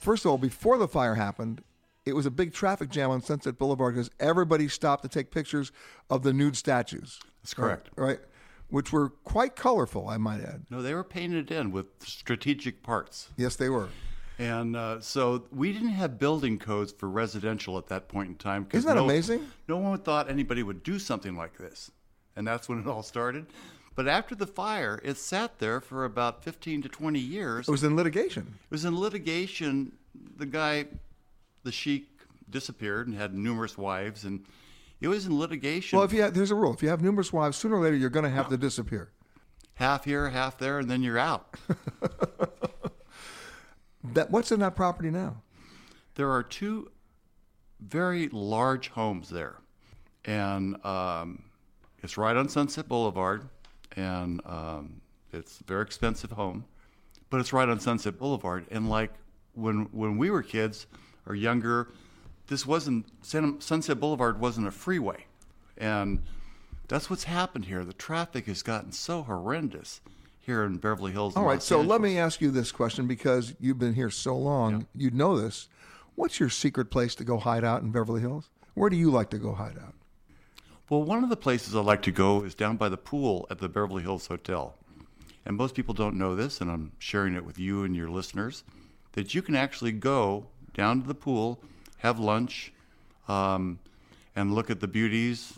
first 0.00 0.24
of 0.24 0.30
all, 0.30 0.38
before 0.38 0.78
the 0.78 0.88
fire 0.88 1.14
happened, 1.14 1.62
it 2.06 2.14
was 2.14 2.26
a 2.26 2.30
big 2.30 2.52
traffic 2.52 2.90
jam 2.90 3.10
on 3.10 3.22
Sunset 3.22 3.58
Boulevard 3.58 3.94
because 3.94 4.10
everybody 4.20 4.68
stopped 4.68 5.02
to 5.02 5.08
take 5.08 5.30
pictures 5.30 5.72
of 6.10 6.22
the 6.22 6.32
nude 6.32 6.56
statues. 6.56 7.20
That's 7.42 7.54
correct. 7.54 7.90
Right? 7.96 8.20
Which 8.68 8.92
were 8.92 9.10
quite 9.10 9.54
colorful, 9.54 10.08
I 10.08 10.16
might 10.16 10.40
add. 10.40 10.64
No, 10.70 10.82
they 10.82 10.94
were 10.94 11.04
painted 11.04 11.50
in 11.50 11.72
with 11.72 11.86
strategic 12.00 12.82
parts. 12.82 13.28
Yes, 13.36 13.56
they 13.56 13.68
were. 13.68 13.88
And 14.38 14.74
uh, 14.74 15.00
so 15.00 15.44
we 15.52 15.72
didn't 15.72 15.90
have 15.90 16.18
building 16.18 16.58
codes 16.58 16.92
for 16.92 17.08
residential 17.08 17.78
at 17.78 17.86
that 17.88 18.08
point 18.08 18.30
in 18.30 18.34
time. 18.36 18.66
Isn't 18.72 18.88
that 18.88 18.96
no- 18.96 19.04
amazing? 19.04 19.46
No 19.68 19.76
one 19.76 19.98
thought 19.98 20.28
anybody 20.28 20.62
would 20.62 20.82
do 20.82 20.98
something 20.98 21.36
like 21.36 21.58
this. 21.58 21.90
And 22.34 22.46
that's 22.46 22.68
when 22.68 22.80
it 22.80 22.86
all 22.86 23.02
started. 23.02 23.46
But 23.94 24.08
after 24.08 24.34
the 24.34 24.46
fire, 24.46 25.00
it 25.04 25.16
sat 25.16 25.58
there 25.58 25.80
for 25.80 26.04
about 26.04 26.42
15 26.42 26.82
to 26.82 26.88
20 26.88 27.18
years. 27.18 27.68
It 27.68 27.70
was 27.70 27.84
in 27.84 27.94
litigation. 27.94 28.58
It 28.64 28.70
was 28.70 28.84
in 28.84 28.98
litigation. 28.98 29.92
The 30.36 30.46
guy, 30.46 30.86
the 31.62 31.72
sheik, 31.72 32.08
disappeared 32.50 33.06
and 33.06 33.16
had 33.16 33.34
numerous 33.34 33.78
wives, 33.78 34.24
and 34.24 34.44
it 35.00 35.08
was 35.08 35.26
in 35.26 35.38
litigation. 35.38 35.96
Well, 35.96 36.04
if 36.04 36.12
you 36.12 36.22
have, 36.22 36.34
there's 36.34 36.50
a 36.50 36.54
rule: 36.54 36.74
if 36.74 36.82
you 36.82 36.88
have 36.88 37.02
numerous 37.02 37.32
wives, 37.32 37.56
sooner 37.56 37.76
or 37.76 37.82
later 37.82 37.96
you're 37.96 38.10
going 38.10 38.24
to 38.24 38.30
have 38.30 38.48
to 38.48 38.56
disappear. 38.56 39.10
half 39.74 40.04
here, 40.04 40.30
half 40.30 40.58
there, 40.58 40.78
and 40.78 40.90
then 40.90 41.02
you're 41.02 41.18
out. 41.18 41.56
That 44.12 44.30
what's 44.30 44.52
in 44.52 44.60
that 44.60 44.76
property 44.76 45.10
now? 45.10 45.36
There 46.16 46.30
are 46.30 46.42
two 46.42 46.90
very 47.80 48.28
large 48.28 48.88
homes 48.90 49.30
there, 49.30 49.56
and 50.26 50.84
um, 50.84 51.44
it's 52.02 52.18
right 52.18 52.36
on 52.36 52.48
Sunset 52.50 52.86
Boulevard, 52.86 53.48
and 53.96 54.40
um, 54.46 55.00
it's 55.32 55.60
a 55.60 55.64
very 55.64 55.82
expensive 55.82 56.32
home, 56.32 56.64
but 57.30 57.40
it's 57.40 57.52
right 57.52 57.68
on 57.68 57.80
Sunset 57.80 58.18
Boulevard. 58.18 58.66
And 58.70 58.88
like 58.88 59.12
when 59.54 59.88
when 59.92 60.16
we 60.18 60.30
were 60.30 60.42
kids 60.42 60.86
or 61.26 61.34
younger, 61.34 61.88
this 62.46 62.66
wasn't 62.66 63.06
Sunset 63.22 63.98
Boulevard 64.00 64.40
wasn't 64.40 64.66
a 64.66 64.70
freeway, 64.70 65.26
and 65.76 66.22
that's 66.88 67.08
what's 67.08 67.24
happened 67.24 67.66
here. 67.66 67.84
The 67.84 67.92
traffic 67.92 68.46
has 68.46 68.62
gotten 68.62 68.92
so 68.92 69.22
horrendous 69.22 70.00
here 70.40 70.64
in 70.64 70.76
Beverly 70.76 71.12
Hills. 71.12 71.36
All 71.36 71.44
right, 71.44 71.62
so 71.62 71.80
let 71.80 72.00
me 72.00 72.18
ask 72.18 72.40
you 72.40 72.50
this 72.50 72.70
question 72.70 73.06
because 73.06 73.54
you've 73.58 73.78
been 73.78 73.94
here 73.94 74.10
so 74.10 74.36
long, 74.36 74.86
you 74.94 75.10
know 75.10 75.40
this. 75.40 75.68
What's 76.16 76.38
your 76.38 76.50
secret 76.50 76.90
place 76.90 77.14
to 77.16 77.24
go 77.24 77.38
hide 77.38 77.64
out 77.64 77.82
in 77.82 77.90
Beverly 77.90 78.20
Hills? 78.20 78.50
Where 78.74 78.90
do 78.90 78.96
you 78.96 79.10
like 79.10 79.30
to 79.30 79.38
go 79.38 79.54
hide 79.54 79.78
out? 79.78 79.93
Well, 80.90 81.02
one 81.02 81.24
of 81.24 81.30
the 81.30 81.36
places 81.36 81.74
I 81.74 81.80
like 81.80 82.02
to 82.02 82.12
go 82.12 82.44
is 82.44 82.54
down 82.54 82.76
by 82.76 82.90
the 82.90 82.98
pool 82.98 83.46
at 83.50 83.58
the 83.58 83.70
Beverly 83.70 84.02
Hills 84.02 84.26
Hotel. 84.26 84.74
And 85.46 85.56
most 85.56 85.74
people 85.74 85.94
don't 85.94 86.16
know 86.16 86.36
this, 86.36 86.60
and 86.60 86.70
I'm 86.70 86.92
sharing 86.98 87.34
it 87.34 87.44
with 87.44 87.58
you 87.58 87.84
and 87.84 87.96
your 87.96 88.10
listeners, 88.10 88.64
that 89.12 89.34
you 89.34 89.40
can 89.40 89.54
actually 89.54 89.92
go 89.92 90.46
down 90.74 91.00
to 91.00 91.08
the 91.08 91.14
pool, 91.14 91.58
have 91.98 92.18
lunch, 92.18 92.70
um, 93.28 93.78
and 94.36 94.54
look 94.54 94.68
at 94.68 94.80
the 94.80 94.86
beauties 94.86 95.54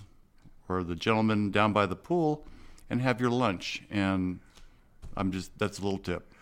or 0.68 0.84
the 0.84 0.94
gentlemen 0.94 1.50
down 1.50 1.72
by 1.72 1.86
the 1.86 1.96
pool 1.96 2.46
and 2.88 3.00
have 3.00 3.20
your 3.20 3.30
lunch. 3.30 3.82
And 3.90 4.38
I'm 5.16 5.32
just, 5.32 5.58
that's 5.58 5.80
a 5.80 5.82
little 5.82 5.98
tip. 5.98 6.32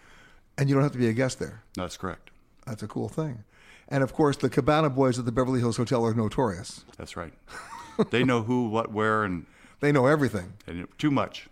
And 0.59 0.69
you 0.69 0.75
don't 0.75 0.83
have 0.83 0.93
to 0.93 0.99
be 0.99 1.09
a 1.09 1.15
guest 1.15 1.39
there. 1.39 1.63
That's 1.75 1.97
correct. 1.97 2.31
That's 2.67 2.83
a 2.83 2.89
cool 2.89 3.09
thing. 3.09 3.45
And 3.89 4.03
of 4.03 4.13
course, 4.13 4.37
the 4.37 4.51
Cabana 4.51 4.91
Boys 4.91 5.19
at 5.19 5.25
the 5.25 5.33
Beverly 5.33 5.61
Hills 5.61 5.79
Hotel 5.79 6.05
are 6.05 6.15
notorious. 6.15 6.85
That's 6.99 7.17
right. 7.17 7.33
they 8.11 8.25
know 8.25 8.43
who, 8.43 8.69
what, 8.69 8.91
where, 8.93 9.25
and 9.25 9.47
They 9.81 9.93
know 9.93 10.07
everything. 10.07 10.55
and 10.67 10.87
too 10.99 11.11
much. 11.11 11.49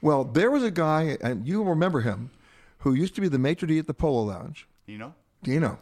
Well, 0.00 0.24
there 0.24 0.50
was 0.50 0.62
a 0.62 0.70
guy, 0.70 1.16
and 1.20 1.46
you 1.46 1.62
remember 1.62 2.00
him, 2.00 2.30
who 2.78 2.92
used 2.94 3.14
to 3.14 3.20
be 3.20 3.28
the 3.28 3.38
maitre 3.38 3.68
d' 3.68 3.78
at 3.78 3.86
the 3.86 3.94
Polo 3.94 4.24
Lounge. 4.24 4.66
Dino. 4.86 5.14
Dino. 5.42 5.78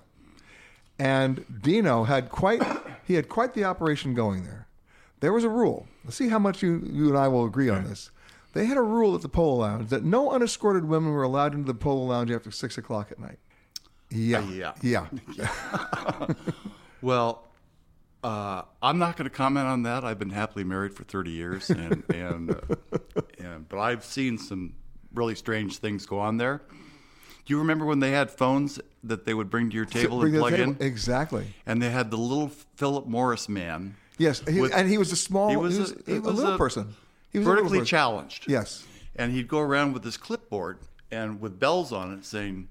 And 0.98 1.44
Dino 1.62 2.04
had 2.04 2.28
quite 2.28 2.62
he 3.06 3.14
had 3.14 3.28
quite 3.28 3.54
the 3.54 3.64
operation 3.64 4.12
going 4.14 4.44
there. 4.44 4.66
There 5.20 5.32
was 5.32 5.44
a 5.44 5.48
rule. 5.48 5.86
Let's 6.04 6.16
see 6.16 6.28
how 6.28 6.38
much 6.38 6.62
you, 6.62 6.82
you 6.90 7.08
and 7.08 7.16
I 7.18 7.28
will 7.28 7.44
agree 7.44 7.68
on 7.68 7.84
this. 7.84 8.10
They 8.52 8.66
had 8.66 8.76
a 8.76 8.82
rule 8.82 9.14
at 9.14 9.22
the 9.22 9.28
Polo 9.28 9.58
Lounge 9.60 9.88
that 9.90 10.02
no 10.04 10.30
unescorted 10.32 10.84
women 10.84 11.12
were 11.12 11.22
allowed 11.22 11.54
into 11.54 11.66
the 11.66 11.74
Polo 11.78 12.04
Lounge 12.06 12.30
after 12.30 12.50
six 12.50 12.76
o'clock 12.78 13.10
at 13.12 13.18
night. 13.18 13.38
Yeah. 14.10 14.44
yeah. 14.50 14.72
Yeah. 14.82 15.06
Well, 17.02 17.48
uh, 18.22 18.62
I'm 18.82 18.98
not 18.98 19.16
going 19.16 19.28
to 19.28 19.34
comment 19.34 19.66
on 19.66 19.82
that. 19.84 20.04
I've 20.04 20.18
been 20.18 20.30
happily 20.30 20.64
married 20.64 20.94
for 20.94 21.04
30 21.04 21.30
years, 21.30 21.70
and 21.70 22.04
and, 22.14 22.50
uh, 22.50 22.76
and 23.38 23.68
but 23.68 23.78
I've 23.78 24.04
seen 24.04 24.38
some 24.38 24.74
really 25.14 25.34
strange 25.34 25.78
things 25.78 26.06
go 26.06 26.18
on 26.18 26.36
there. 26.36 26.60
Do 27.46 27.54
you 27.54 27.58
remember 27.58 27.84
when 27.84 28.00
they 28.00 28.10
had 28.12 28.30
phones 28.30 28.78
that 29.04 29.24
they 29.24 29.34
would 29.34 29.50
bring 29.50 29.70
to 29.70 29.76
your 29.76 29.86
table 29.86 30.22
and 30.22 30.34
plug 30.36 30.52
table. 30.54 30.72
in? 30.72 30.86
Exactly. 30.86 31.46
And 31.66 31.82
they 31.82 31.90
had 31.90 32.10
the 32.10 32.16
little 32.18 32.48
Philip 32.76 33.06
Morris 33.06 33.48
man. 33.48 33.96
Yes, 34.18 34.42
he- 34.46 34.60
with- 34.60 34.74
and 34.74 34.88
he 34.88 34.98
was 34.98 35.10
a 35.12 35.16
small, 35.16 35.48
he 35.48 35.54
he 35.54 35.56
was 35.56 35.78
was, 35.78 35.92
a- 35.92 36.02
he 36.06 36.16
a, 36.16 36.20
little 36.20 36.54
a 36.54 36.58
person. 36.58 36.94
He 37.32 37.38
was 37.38 37.46
vertically 37.46 37.82
challenged. 37.82 38.44
Yes. 38.48 38.86
And 39.16 39.32
he'd 39.32 39.48
go 39.48 39.60
around 39.60 39.92
with 39.94 40.04
his 40.04 40.16
clipboard 40.16 40.78
and 41.10 41.40
with 41.40 41.58
bells 41.58 41.92
on 41.92 42.12
it 42.12 42.24
saying, 42.24 42.68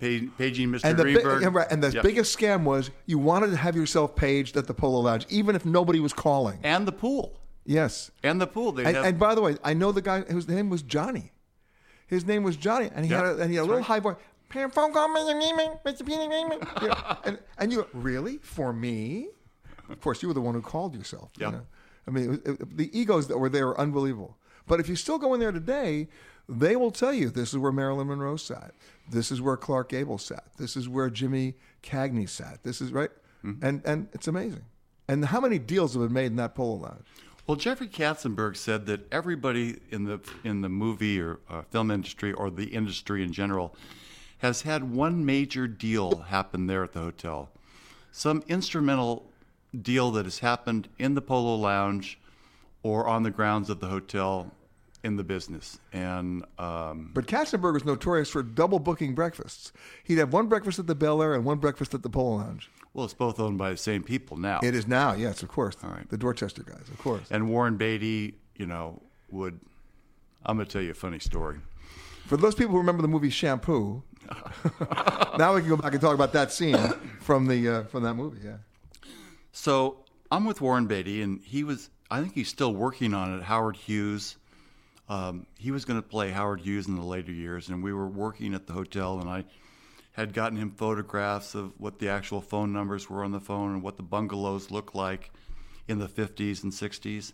"Pa- 0.00 0.26
"Paging 0.38 0.68
Mr. 0.70 0.80
And 0.84 0.96
the, 0.98 1.02
Greenberg." 1.02 1.42
and 1.42 1.56
and 1.70 1.82
the 1.82 1.92
Yep. 1.92 2.02
biggest 2.02 2.36
scam 2.38 2.64
was 2.64 2.90
you 3.06 3.18
wanted 3.18 3.50
to 3.50 3.56
have 3.56 3.76
yourself 3.76 4.16
paged 4.16 4.56
at 4.56 4.66
the 4.66 4.74
Polo 4.74 5.00
Lounge, 5.00 5.26
even 5.28 5.54
if 5.54 5.64
nobody 5.64 6.00
was 6.00 6.12
calling. 6.12 6.58
And 6.62 6.86
the 6.88 6.92
pool. 6.92 7.38
Yes. 7.66 8.10
And 8.22 8.40
the 8.40 8.46
pool. 8.46 8.76
And, 8.78 8.86
have- 8.96 9.04
and 9.04 9.18
by 9.18 9.34
the 9.34 9.42
way, 9.42 9.56
I 9.62 9.74
know 9.74 9.92
the 9.92 10.02
guy 10.02 10.22
whose 10.22 10.48
name 10.48 10.70
was 10.70 10.82
Johnny. 10.82 11.32
His 12.06 12.26
name 12.26 12.42
was 12.42 12.56
Johnny, 12.56 12.90
and 12.92 13.04
he 13.04 13.10
Yeah, 13.12 13.18
had 13.18 13.26
a, 13.26 13.38
and 13.42 13.50
he 13.50 13.56
had 13.56 13.64
a 13.64 13.66
that's 13.66 13.68
little 13.68 13.76
right. 13.76 13.84
high 13.84 14.00
voice. 14.00 14.16
"Pam, 14.48 14.70
phone 14.70 14.92
call, 14.92 15.08
Mr. 15.10 15.40
Neiman, 15.40 15.80
Mr. 15.84 16.04
Peter 16.04 16.22
Neiman." 16.22 16.60
You 16.82 16.92
and, 17.24 17.38
and 17.58 17.72
you 17.72 17.86
really 17.92 18.38
for 18.38 18.72
me? 18.72 19.28
Of 19.88 20.00
course, 20.00 20.22
you 20.22 20.28
were 20.28 20.34
the 20.34 20.40
one 20.40 20.54
who 20.54 20.60
called 20.62 20.94
yourself. 20.94 21.30
you 21.38 21.46
Yeah. 21.46 21.50
know? 21.52 21.66
I 22.08 22.10
mean, 22.10 22.24
it, 22.24 22.28
was- 22.30 22.38
it, 22.60 22.76
the 22.76 22.98
egos 22.98 23.28
that 23.28 23.38
were 23.38 23.48
there 23.48 23.66
were 23.68 23.78
unbelievable. 23.80 24.38
But 24.66 24.80
if 24.80 24.88
you 24.88 24.96
still 24.96 25.18
go 25.18 25.34
in 25.34 25.40
there 25.40 25.52
today, 25.52 26.08
they 26.50 26.74
will 26.76 26.90
tell 26.90 27.12
you 27.14 27.30
this 27.30 27.52
is 27.52 27.58
where 27.58 27.72
Marilyn 27.72 28.08
Monroe 28.08 28.36
sat. 28.36 28.74
This 29.08 29.30
is 29.30 29.40
where 29.40 29.56
Clark 29.56 29.88
Gable 29.90 30.18
sat. 30.18 30.44
This 30.58 30.76
is 30.76 30.88
where 30.88 31.08
Jimmy 31.08 31.54
Cagney 31.82 32.28
sat. 32.28 32.62
This 32.62 32.80
is 32.80 32.92
right, 32.92 33.10
Mm-hmm. 33.44 33.64
and 33.64 33.82
and 33.86 34.08
it's 34.12 34.28
amazing. 34.28 34.64
And 35.08 35.24
how 35.24 35.40
many 35.40 35.58
deals 35.58 35.94
have 35.94 36.02
been 36.02 36.12
made 36.12 36.26
in 36.26 36.36
that 36.36 36.54
polo 36.54 36.74
lounge? 36.76 37.06
Well, 37.46 37.56
Jeffrey 37.56 37.88
Katzenberg 37.88 38.56
said 38.56 38.84
that 38.86 39.10
everybody 39.10 39.78
in 39.90 40.04
the 40.04 40.20
in 40.44 40.60
the 40.60 40.68
movie 40.68 41.18
or 41.20 41.40
uh, 41.48 41.62
film 41.62 41.90
industry 41.90 42.32
or 42.32 42.50
the 42.50 42.66
industry 42.66 43.22
in 43.22 43.32
general 43.32 43.74
has 44.38 44.62
had 44.62 44.92
one 44.92 45.24
major 45.24 45.66
deal 45.66 46.18
happen 46.28 46.66
there 46.66 46.84
at 46.84 46.92
the 46.92 47.00
hotel, 47.00 47.48
some 48.12 48.42
instrumental 48.48 49.30
deal 49.80 50.10
that 50.10 50.24
has 50.26 50.40
happened 50.40 50.88
in 50.98 51.14
the 51.14 51.22
Polo 51.22 51.54
Lounge 51.56 52.18
or 52.82 53.06
on 53.06 53.22
the 53.22 53.30
grounds 53.30 53.70
of 53.70 53.80
the 53.80 53.88
hotel 53.88 54.52
in 55.02 55.16
the 55.16 55.24
business. 55.24 55.78
And 55.92 56.44
um, 56.58 57.10
But 57.14 57.26
Katzenberg 57.26 57.74
was 57.74 57.84
notorious 57.84 58.28
for 58.30 58.42
double 58.42 58.78
booking 58.78 59.14
breakfasts. 59.14 59.72
He'd 60.04 60.18
have 60.18 60.32
one 60.32 60.46
breakfast 60.46 60.78
at 60.78 60.86
the 60.86 60.94
Bel 60.94 61.22
Air 61.22 61.34
and 61.34 61.44
one 61.44 61.58
breakfast 61.58 61.94
at 61.94 62.02
the 62.02 62.10
Polo 62.10 62.36
Lounge. 62.36 62.70
well, 62.92 63.04
it's 63.04 63.14
both 63.14 63.40
owned 63.40 63.58
by 63.58 63.70
the 63.70 63.76
same 63.76 64.02
people 64.02 64.36
now. 64.36 64.60
It 64.62 64.74
is 64.74 64.86
now, 64.86 65.14
yes, 65.14 65.42
of 65.42 65.48
course. 65.48 65.76
All 65.82 65.90
right. 65.90 66.08
The 66.08 66.18
Dorchester 66.18 66.62
guys, 66.62 66.88
of 66.90 66.98
course. 66.98 67.26
And 67.30 67.48
Warren 67.48 67.76
Beatty, 67.76 68.34
you 68.56 68.66
know, 68.66 69.00
would. 69.30 69.58
I'm 70.44 70.56
going 70.56 70.66
to 70.66 70.72
tell 70.72 70.82
you 70.82 70.90
a 70.90 70.94
funny 70.94 71.18
story. 71.18 71.58
For 72.26 72.36
those 72.36 72.54
people 72.54 72.72
who 72.72 72.78
remember 72.78 73.02
the 73.02 73.08
movie 73.08 73.30
Shampoo, 73.30 74.02
now 75.38 75.54
we 75.54 75.60
can 75.60 75.68
go 75.68 75.76
back 75.76 75.92
and 75.92 76.00
talk 76.00 76.14
about 76.14 76.32
that 76.32 76.52
scene 76.52 76.76
from 77.20 77.46
the 77.46 77.68
uh, 77.68 77.84
from 77.84 78.02
that 78.04 78.14
movie. 78.14 78.40
Yeah. 78.44 78.56
So 79.52 80.04
I'm 80.30 80.44
with 80.44 80.60
Warren 80.60 80.86
Beatty, 80.86 81.22
and 81.22 81.40
he 81.42 81.64
was, 81.64 81.90
I 82.10 82.20
think 82.20 82.34
he's 82.34 82.48
still 82.48 82.72
working 82.72 83.14
on 83.14 83.36
it. 83.38 83.42
Howard 83.42 83.76
Hughes. 83.76 84.36
Um, 85.10 85.46
he 85.58 85.72
was 85.72 85.84
going 85.84 86.00
to 86.00 86.08
play 86.08 86.30
Howard 86.30 86.60
Hughes 86.60 86.86
in 86.86 86.94
the 86.94 87.02
later 87.02 87.32
years, 87.32 87.68
and 87.68 87.82
we 87.82 87.92
were 87.92 88.06
working 88.06 88.54
at 88.54 88.68
the 88.68 88.72
hotel, 88.72 89.18
and 89.18 89.28
I 89.28 89.44
had 90.12 90.32
gotten 90.32 90.56
him 90.56 90.70
photographs 90.70 91.56
of 91.56 91.72
what 91.80 91.98
the 91.98 92.08
actual 92.08 92.40
phone 92.40 92.72
numbers 92.72 93.10
were 93.10 93.24
on 93.24 93.32
the 93.32 93.40
phone 93.40 93.74
and 93.74 93.82
what 93.82 93.96
the 93.96 94.04
bungalows 94.04 94.70
looked 94.70 94.94
like 94.94 95.32
in 95.88 95.98
the 95.98 96.06
50s 96.06 96.62
and 96.62 96.72
60s. 96.72 97.32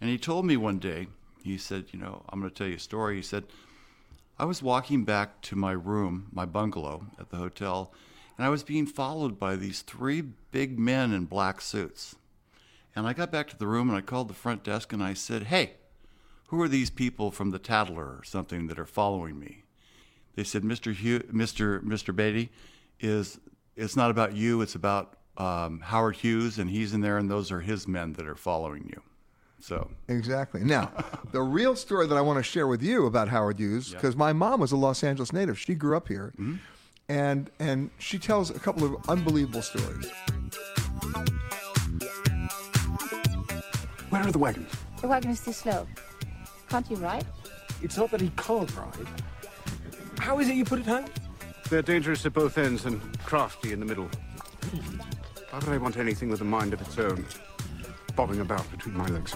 And 0.00 0.08
he 0.08 0.16
told 0.16 0.46
me 0.46 0.56
one 0.56 0.78
day, 0.78 1.08
he 1.42 1.58
said, 1.58 1.86
You 1.90 1.98
know, 1.98 2.22
I'm 2.28 2.38
going 2.38 2.52
to 2.52 2.56
tell 2.56 2.68
you 2.68 2.76
a 2.76 2.78
story. 2.78 3.16
He 3.16 3.22
said, 3.22 3.46
I 4.38 4.44
was 4.44 4.62
walking 4.62 5.04
back 5.04 5.40
to 5.42 5.56
my 5.56 5.72
room, 5.72 6.28
my 6.30 6.44
bungalow 6.44 7.06
at 7.18 7.30
the 7.30 7.38
hotel, 7.38 7.92
and 8.38 8.46
I 8.46 8.48
was 8.48 8.62
being 8.62 8.86
followed 8.86 9.40
by 9.40 9.56
these 9.56 9.82
three 9.82 10.20
big 10.20 10.78
men 10.78 11.12
in 11.12 11.24
black 11.24 11.60
suits. 11.60 12.14
And 12.94 13.08
I 13.08 13.12
got 13.12 13.32
back 13.32 13.48
to 13.48 13.58
the 13.58 13.66
room 13.66 13.88
and 13.88 13.98
I 13.98 14.02
called 14.02 14.28
the 14.28 14.34
front 14.34 14.62
desk 14.62 14.92
and 14.92 15.02
I 15.02 15.14
said, 15.14 15.44
Hey, 15.44 15.72
who 16.46 16.60
are 16.62 16.68
these 16.68 16.90
people 16.90 17.30
from 17.30 17.50
the 17.50 17.58
Tattler 17.58 18.04
or 18.04 18.22
something 18.24 18.66
that 18.68 18.78
are 18.78 18.86
following 18.86 19.38
me? 19.38 19.64
They 20.34 20.44
said, 20.44 20.62
Mr. 20.62 20.94
Hugh, 20.94 21.20
Mr. 21.32 21.82
Mr. 21.82 22.14
Beatty, 22.14 22.50
is 23.00 23.38
it's 23.74 23.96
not 23.96 24.10
about 24.10 24.34
you, 24.34 24.60
it's 24.60 24.74
about 24.74 25.16
um, 25.36 25.80
Howard 25.80 26.16
Hughes, 26.16 26.58
and 26.58 26.70
he's 26.70 26.92
in 26.94 27.00
there, 27.00 27.18
and 27.18 27.30
those 27.30 27.50
are 27.50 27.60
his 27.60 27.86
men 27.88 28.12
that 28.14 28.26
are 28.26 28.34
following 28.34 28.86
you. 28.86 29.02
So 29.60 29.90
Exactly. 30.08 30.62
Now, 30.62 30.92
the 31.32 31.42
real 31.42 31.74
story 31.74 32.06
that 32.06 32.16
I 32.16 32.20
want 32.20 32.38
to 32.38 32.42
share 32.42 32.66
with 32.66 32.82
you 32.82 33.06
about 33.06 33.28
Howard 33.28 33.58
Hughes, 33.58 33.90
Yeah. 33.90 33.98
because 33.98 34.14
my 34.16 34.32
mom 34.32 34.60
was 34.60 34.72
a 34.72 34.76
Los 34.76 35.02
Angeles 35.02 35.32
native. 35.32 35.58
She 35.58 35.74
grew 35.74 35.96
up 35.96 36.08
here. 36.08 36.32
Mm-hmm. 36.38 36.56
And 37.08 37.50
and 37.60 37.90
she 37.98 38.18
tells 38.18 38.50
a 38.50 38.58
couple 38.58 38.82
of 38.84 39.08
unbelievable 39.08 39.62
stories. 39.62 40.10
Where 44.10 44.22
are 44.22 44.32
the 44.32 44.38
wagons? 44.38 44.72
The 45.00 45.06
wagon 45.08 45.30
is 45.30 45.40
too 45.40 45.52
slow. 45.52 45.86
Can't 46.76 46.90
you 46.90 46.96
ride? 46.98 47.24
It's 47.80 47.96
not 47.96 48.10
that 48.10 48.20
he 48.20 48.30
can't 48.36 48.76
ride. 48.76 49.08
How 50.18 50.38
is 50.40 50.50
it 50.50 50.56
you 50.56 50.64
put 50.66 50.80
it 50.80 50.84
home? 50.84 51.06
They're 51.70 51.80
dangerous 51.80 52.26
at 52.26 52.34
both 52.34 52.58
ends 52.58 52.84
and 52.84 53.00
crafty 53.20 53.72
in 53.72 53.80
the 53.80 53.86
middle. 53.86 54.10
Why 55.48 55.58
would 55.58 55.70
I 55.70 55.78
want 55.78 55.96
anything 55.96 56.28
with 56.28 56.42
a 56.42 56.44
mind 56.44 56.74
of 56.74 56.82
its 56.82 56.98
own, 56.98 57.24
bobbing 58.14 58.40
about 58.40 58.70
between 58.70 58.94
my 58.94 59.06
legs? 59.06 59.34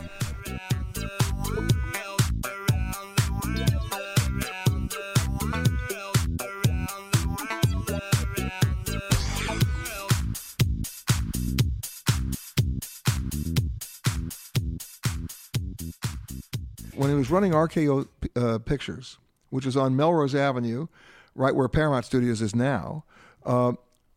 Was 17.20 17.30
running 17.30 17.52
RKO 17.52 18.08
uh, 18.34 18.58
Pictures, 18.58 19.18
which 19.50 19.66
was 19.66 19.76
on 19.76 19.94
Melrose 19.94 20.34
Avenue, 20.34 20.88
right 21.34 21.54
where 21.54 21.68
Paramount 21.68 22.04
Studios 22.06 22.40
is 22.40 22.54
now. 22.54 23.04
Uh, 23.44 23.74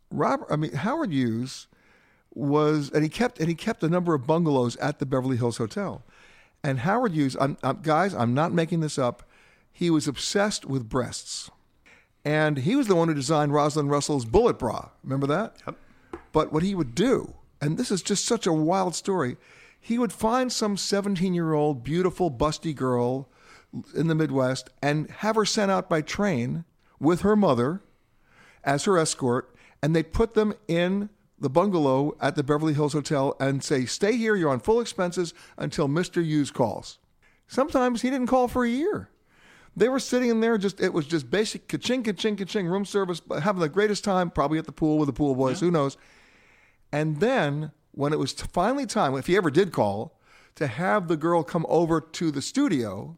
Robert, 0.10 0.48
I 0.50 0.56
mean 0.56 0.74
Howard 0.74 1.12
Hughes 1.12 1.68
was, 2.34 2.90
and 2.92 3.04
he 3.04 3.10
kept 3.10 3.40
and 3.40 3.50
he 3.50 3.56
kept 3.56 3.84
a 3.84 3.90
number 3.90 4.14
of 4.14 4.26
bungalows 4.26 4.76
at 4.78 5.00
the 5.00 5.06
Beverly 5.06 5.38
Hills 5.38 5.58
Hotel. 5.58 6.04
And 6.64 6.80
Howard 6.80 7.12
Hughes, 7.12 7.36
I'm, 7.40 7.58
I'm, 7.62 7.82
guys, 7.82 8.14
I'm 8.14 8.34
not 8.34 8.54
making 8.54 8.80
this 8.80 8.98
up. 8.98 9.24
He 9.72 9.90
was 9.90 10.08
obsessed 10.08 10.66
with 10.66 10.88
breasts, 10.88 11.52
and 12.24 12.60
he 12.60 12.76
was 12.76 12.88
the 12.88 12.96
one 12.96 13.10
who 13.10 13.14
designed 13.14 13.54
Rosalind 13.54 13.92
Russell's 13.92 14.24
bullet 14.24 14.58
bra. 14.58 14.90
Remember 15.04 15.28
that? 15.28 15.58
Yep. 15.68 15.76
But 16.32 16.54
what 16.54 16.64
he 16.64 16.74
would 16.74 16.96
do, 16.96 17.34
and 17.60 17.78
this 17.78 17.92
is 17.92 18.02
just 18.02 18.24
such 18.24 18.48
a 18.48 18.54
wild 18.54 18.96
story, 18.96 19.36
he 19.84 20.00
would 20.00 20.14
find 20.14 20.50
some 20.50 20.78
17 20.78 21.34
year 21.34 21.54
old, 21.54 21.84
beautiful, 21.84 22.32
busty 22.32 22.74
girl 22.74 23.30
in 23.94 24.08
the 24.08 24.16
Midwest 24.16 24.70
and 24.82 25.12
have 25.12 25.36
her 25.36 25.44
sent 25.44 25.70
out 25.70 25.90
by 25.90 26.02
train 26.02 26.64
with 27.02 27.20
her 27.20 27.36
mother 27.36 27.82
as 28.64 28.86
her 28.86 28.98
escort, 28.98 29.54
and 29.82 29.94
they'd 29.94 30.14
put 30.14 30.36
them 30.36 30.54
in 30.70 31.10
the 31.38 31.50
bungalow 31.50 32.16
at 32.22 32.36
the 32.36 32.44
Beverly 32.44 32.74
Hills 32.74 32.94
Hotel 32.94 33.36
and 33.42 33.62
say, 33.62 33.84
Stay 33.86 34.16
here, 34.16 34.38
you're 34.38 34.52
on 34.52 34.62
full 34.62 34.80
expenses 34.80 35.34
until 35.58 35.90
Mr. 35.90 36.24
Hughes 36.24 36.50
calls. 36.50 37.00
Sometimes 37.46 38.04
he 38.04 38.10
didn't 38.10 38.28
call 38.28 38.48
for 38.48 38.64
a 38.64 38.70
year. 38.70 39.10
They 39.76 39.90
were 39.90 40.00
sitting 40.00 40.30
in 40.30 40.40
there, 40.40 40.58
just 40.58 40.80
it 40.80 40.94
was 40.94 41.06
just 41.06 41.30
basic 41.30 41.68
ka-ching, 41.68 42.04
ka-ching, 42.04 42.38
ka-ching, 42.38 42.68
room 42.68 42.86
service, 42.86 43.22
having 43.42 43.60
the 43.60 43.68
greatest 43.68 44.06
time, 44.06 44.30
probably 44.30 44.60
at 44.60 44.66
the 44.66 44.72
pool 44.72 44.98
with 44.98 45.08
the 45.08 45.14
pool 45.14 45.36
boys, 45.36 45.60
who 45.60 45.72
knows. 45.72 45.98
And 46.94 47.20
then 47.20 47.74
when 47.94 48.12
it 48.12 48.20
was 48.20 48.34
finally 48.34 48.86
time, 48.86 49.16
if 49.16 49.28
he 49.28 49.38
ever 49.38 49.52
did 49.52 49.72
call, 49.72 50.20
to 50.56 50.68
have 50.68 51.08
the 51.08 51.18
girl 51.18 51.44
come 51.44 51.66
over 51.70 52.02
to 52.02 52.32
the 52.32 52.42
studio, 52.42 53.18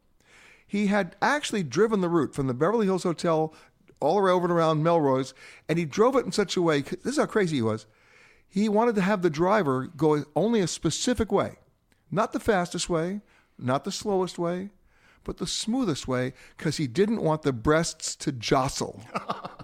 he 0.67 0.87
had 0.87 1.15
actually 1.21 1.63
driven 1.63 2.01
the 2.01 2.09
route 2.09 2.35
from 2.35 2.47
the 2.47 2.53
Beverly 2.53 2.85
Hills 2.85 3.03
Hotel 3.03 3.53
all 3.99 4.15
the 4.15 4.21
way 4.21 4.31
over 4.31 4.45
and 4.45 4.53
around 4.53 4.83
Melrose, 4.83 5.33
and 5.69 5.79
he 5.79 5.85
drove 5.85 6.15
it 6.15 6.25
in 6.25 6.31
such 6.31 6.57
a 6.57 6.61
way. 6.61 6.81
This 6.81 7.13
is 7.13 7.17
how 7.17 7.25
crazy 7.25 7.57
he 7.57 7.61
was. 7.61 7.85
He 8.47 8.69
wanted 8.69 8.95
to 8.95 9.01
have 9.01 9.21
the 9.21 9.29
driver 9.29 9.87
go 9.95 10.23
only 10.35 10.59
a 10.61 10.67
specific 10.67 11.31
way, 11.31 11.57
not 12.11 12.33
the 12.33 12.39
fastest 12.39 12.89
way, 12.89 13.21
not 13.57 13.83
the 13.83 13.91
slowest 13.91 14.37
way, 14.37 14.69
but 15.23 15.37
the 15.37 15.47
smoothest 15.47 16.07
way, 16.07 16.33
because 16.57 16.77
he 16.77 16.87
didn't 16.87 17.21
want 17.21 17.41
the 17.41 17.53
breasts 17.53 18.15
to 18.17 18.31
jostle. 18.31 19.01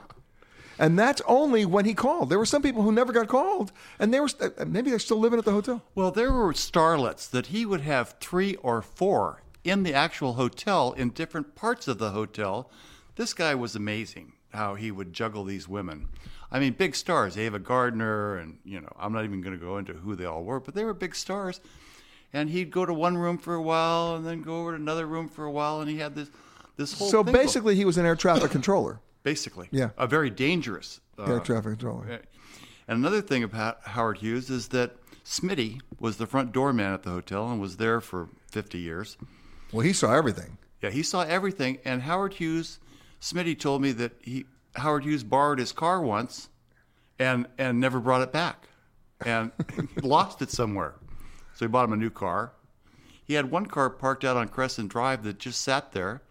And 0.81 0.97
that's 0.97 1.21
only 1.27 1.63
when 1.63 1.85
he 1.85 1.93
called. 1.93 2.31
There 2.31 2.39
were 2.39 2.45
some 2.45 2.63
people 2.63 2.81
who 2.81 2.91
never 2.91 3.13
got 3.13 3.27
called, 3.27 3.71
and 3.99 4.11
they 4.11 4.19
were 4.19 4.29
maybe 4.65 4.89
they're 4.89 4.97
still 4.97 5.19
living 5.19 5.37
at 5.37 5.45
the 5.45 5.51
hotel. 5.51 5.83
Well, 5.93 6.09
there 6.09 6.33
were 6.33 6.53
starlets 6.53 7.29
that 7.29 7.47
he 7.47 7.67
would 7.67 7.81
have 7.81 8.15
three 8.19 8.55
or 8.55 8.81
four 8.81 9.43
in 9.63 9.83
the 9.83 9.93
actual 9.93 10.33
hotel 10.33 10.93
in 10.93 11.11
different 11.11 11.53
parts 11.53 11.87
of 11.87 11.99
the 11.99 12.09
hotel. 12.09 12.71
This 13.15 13.31
guy 13.35 13.53
was 13.53 13.75
amazing 13.75 14.33
how 14.55 14.73
he 14.73 14.89
would 14.89 15.13
juggle 15.13 15.43
these 15.43 15.67
women. 15.67 16.07
I 16.51 16.59
mean, 16.59 16.73
big 16.73 16.95
stars, 16.95 17.37
Ava 17.37 17.59
Gardner, 17.59 18.37
and, 18.37 18.57
you 18.65 18.81
know, 18.81 18.91
I'm 18.97 19.13
not 19.13 19.23
even 19.23 19.41
going 19.41 19.57
to 19.57 19.63
go 19.63 19.77
into 19.77 19.93
who 19.93 20.15
they 20.15 20.25
all 20.25 20.43
were, 20.43 20.59
but 20.59 20.73
they 20.73 20.83
were 20.83 20.95
big 20.95 21.13
stars. 21.13 21.61
And 22.33 22.49
he'd 22.49 22.71
go 22.71 22.87
to 22.87 22.93
one 22.93 23.19
room 23.19 23.37
for 23.37 23.53
a 23.53 23.61
while 23.61 24.15
and 24.15 24.25
then 24.25 24.41
go 24.41 24.61
over 24.61 24.71
to 24.71 24.77
another 24.77 25.05
room 25.05 25.29
for 25.29 25.45
a 25.45 25.51
while, 25.51 25.79
and 25.79 25.89
he 25.91 25.99
had 25.99 26.15
this, 26.15 26.31
this 26.75 26.97
whole 26.97 27.07
So 27.07 27.23
basically, 27.23 27.75
he 27.75 27.85
was 27.85 27.99
an 27.99 28.05
air 28.07 28.15
traffic 28.15 28.49
controller. 28.49 28.99
Basically. 29.23 29.67
Yeah. 29.71 29.89
A 29.97 30.07
very 30.07 30.29
dangerous 30.29 31.01
uh, 31.17 31.23
Air 31.23 31.39
traffic 31.39 31.79
controller. 31.79 32.21
And 32.87 32.99
another 32.99 33.21
thing 33.21 33.43
about 33.43 33.79
Howard 33.83 34.17
Hughes 34.17 34.49
is 34.49 34.69
that 34.69 34.95
Smitty 35.23 35.79
was 35.99 36.17
the 36.17 36.25
front 36.25 36.51
doorman 36.51 36.93
at 36.93 37.03
the 37.03 37.11
hotel 37.11 37.49
and 37.49 37.61
was 37.61 37.77
there 37.77 38.01
for 38.01 38.29
50 38.49 38.79
years. 38.79 39.17
Well, 39.71 39.85
he 39.85 39.93
saw 39.93 40.13
everything. 40.13 40.57
Yeah, 40.81 40.89
he 40.89 41.03
saw 41.03 41.21
everything. 41.21 41.77
And 41.85 42.01
Howard 42.01 42.33
Hughes, 42.33 42.79
Smitty 43.21 43.57
told 43.57 43.81
me 43.81 43.91
that 43.93 44.13
he 44.21 44.45
Howard 44.75 45.03
Hughes 45.03 45.23
borrowed 45.23 45.59
his 45.59 45.71
car 45.71 46.01
once, 46.01 46.49
and 47.19 47.45
and 47.57 47.79
never 47.79 47.99
brought 47.99 48.21
it 48.21 48.31
back, 48.31 48.67
and 49.25 49.51
lost 50.01 50.41
it 50.41 50.49
somewhere. 50.49 50.95
So 51.53 51.65
he 51.65 51.67
bought 51.67 51.85
him 51.85 51.93
a 51.93 51.97
new 51.97 52.09
car. 52.09 52.53
He 53.23 53.35
had 53.35 53.51
one 53.51 53.65
car 53.67 53.89
parked 53.89 54.25
out 54.25 54.37
on 54.37 54.47
Crescent 54.47 54.89
Drive 54.89 55.23
that 55.23 55.39
just 55.39 55.61
sat 55.61 55.91
there. 55.91 56.21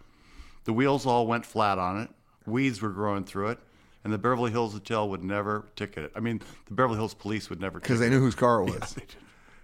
The 0.64 0.72
wheels 0.72 1.06
all 1.06 1.26
went 1.26 1.46
flat 1.46 1.78
on 1.78 2.00
it. 2.00 2.10
Weeds 2.46 2.80
were 2.82 2.90
growing 2.90 3.24
through 3.24 3.48
it. 3.48 3.58
And 4.02 4.12
the 4.12 4.18
Beverly 4.18 4.50
Hills 4.50 4.72
Hotel 4.72 5.06
would 5.10 5.22
never 5.22 5.66
ticket 5.76 6.04
it. 6.04 6.12
I 6.16 6.20
mean, 6.20 6.40
the 6.66 6.74
Beverly 6.74 6.96
Hills 6.96 7.12
Police 7.12 7.50
would 7.50 7.60
never 7.60 7.78
because 7.78 8.00
they 8.00 8.08
knew 8.08 8.18
whose 8.18 8.34
car 8.34 8.62
it 8.62 8.64
was. 8.80 8.96
Yeah. 8.96 9.04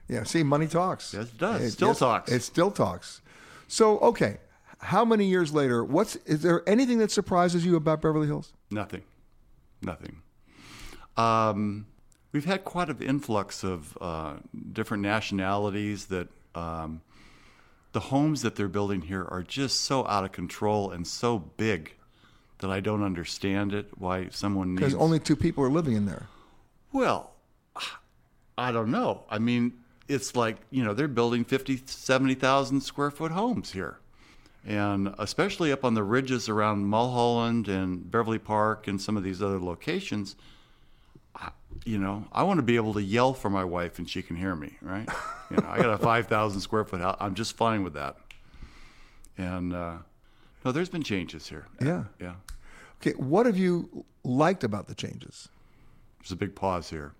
Yeah, 0.08 0.22
see, 0.24 0.42
money 0.42 0.68
talks. 0.68 1.14
Yes, 1.14 1.24
it 1.24 1.38
does. 1.38 1.72
Still 1.72 1.94
talks. 1.94 2.30
It 2.30 2.42
still 2.42 2.70
talks. 2.70 3.22
So, 3.66 3.98
okay, 3.98 4.36
how 4.78 5.04
many 5.04 5.24
years 5.24 5.52
later? 5.52 5.82
What's 5.82 6.14
is 6.16 6.42
there 6.42 6.62
anything 6.68 6.98
that 6.98 7.10
surprises 7.10 7.66
you 7.66 7.76
about 7.76 8.02
Beverly 8.02 8.26
Hills? 8.28 8.52
Nothing. 8.70 9.02
Nothing. 9.82 10.22
Um, 11.16 11.86
we've 12.32 12.44
had 12.44 12.64
quite 12.64 12.88
an 12.88 13.02
influx 13.02 13.64
of 13.64 13.96
uh, 14.00 14.34
different 14.72 15.02
nationalities 15.02 16.06
that 16.06 16.28
um, 16.54 17.00
the 17.92 18.00
homes 18.00 18.42
that 18.42 18.54
they're 18.54 18.68
building 18.68 19.00
here 19.02 19.24
are 19.24 19.42
just 19.42 19.80
so 19.80 20.06
out 20.06 20.24
of 20.24 20.30
control 20.32 20.90
and 20.90 21.06
so 21.06 21.38
big 21.38 21.95
that 22.58 22.70
I 22.70 22.80
don't 22.80 23.02
understand 23.02 23.72
it. 23.74 23.88
Why 23.98 24.28
someone 24.30 24.70
needs 24.74 24.80
Because 24.80 24.94
only 24.94 25.18
two 25.18 25.36
people 25.36 25.62
are 25.64 25.70
living 25.70 25.94
in 25.96 26.06
there. 26.06 26.26
well, 26.92 27.32
I 28.58 28.72
don't 28.72 28.90
know. 28.90 29.24
I 29.28 29.38
mean, 29.38 29.74
it's 30.08 30.34
like, 30.34 30.56
you 30.70 30.82
know, 30.82 30.94
they're 30.94 31.08
building 31.08 31.44
50, 31.44 31.82
70,000 31.84 32.80
square 32.80 33.10
foot 33.10 33.32
homes 33.32 33.72
here. 33.72 33.98
And 34.66 35.14
especially 35.18 35.70
up 35.72 35.84
on 35.84 35.94
the 35.94 36.02
ridges 36.02 36.48
around 36.48 36.86
Mulholland 36.86 37.68
and 37.68 38.10
Beverly 38.10 38.38
Park 38.38 38.88
and 38.88 39.00
some 39.00 39.16
of 39.16 39.22
these 39.22 39.42
other 39.42 39.60
locations, 39.60 40.36
I- 41.34 41.50
you 41.84 41.98
know, 41.98 42.24
I 42.32 42.44
want 42.44 42.58
to 42.58 42.62
be 42.62 42.76
able 42.76 42.94
to 42.94 43.02
yell 43.02 43.34
for 43.34 43.50
my 43.50 43.62
wife 43.62 43.98
and 43.98 44.08
she 44.08 44.22
can 44.22 44.36
hear 44.36 44.56
me, 44.56 44.78
right? 44.80 45.06
You 45.50 45.58
know, 45.58 45.68
I 45.68 45.76
got 45.76 45.90
a 45.90 45.98
5,000 46.02 46.60
square 46.62 46.84
foot 46.84 47.00
house. 47.02 47.16
I'm 47.20 47.34
just 47.34 47.56
fine 47.56 47.84
with 47.84 47.92
that. 47.92 48.16
And, 49.36 49.74
uh, 49.74 49.96
no, 50.64 50.72
there's 50.72 50.88
been 50.88 51.02
changes 51.02 51.46
here. 51.48 51.66
Yeah. 51.80 52.04
Yeah. 52.18 52.36
Okay, 53.00 53.12
what 53.12 53.46
have 53.46 53.58
you 53.58 54.04
liked 54.24 54.64
about 54.64 54.88
the 54.88 54.94
changes? 54.94 55.48
There's 56.20 56.32
a 56.32 56.36
big 56.36 56.54
pause 56.54 56.90
here. 56.90 57.12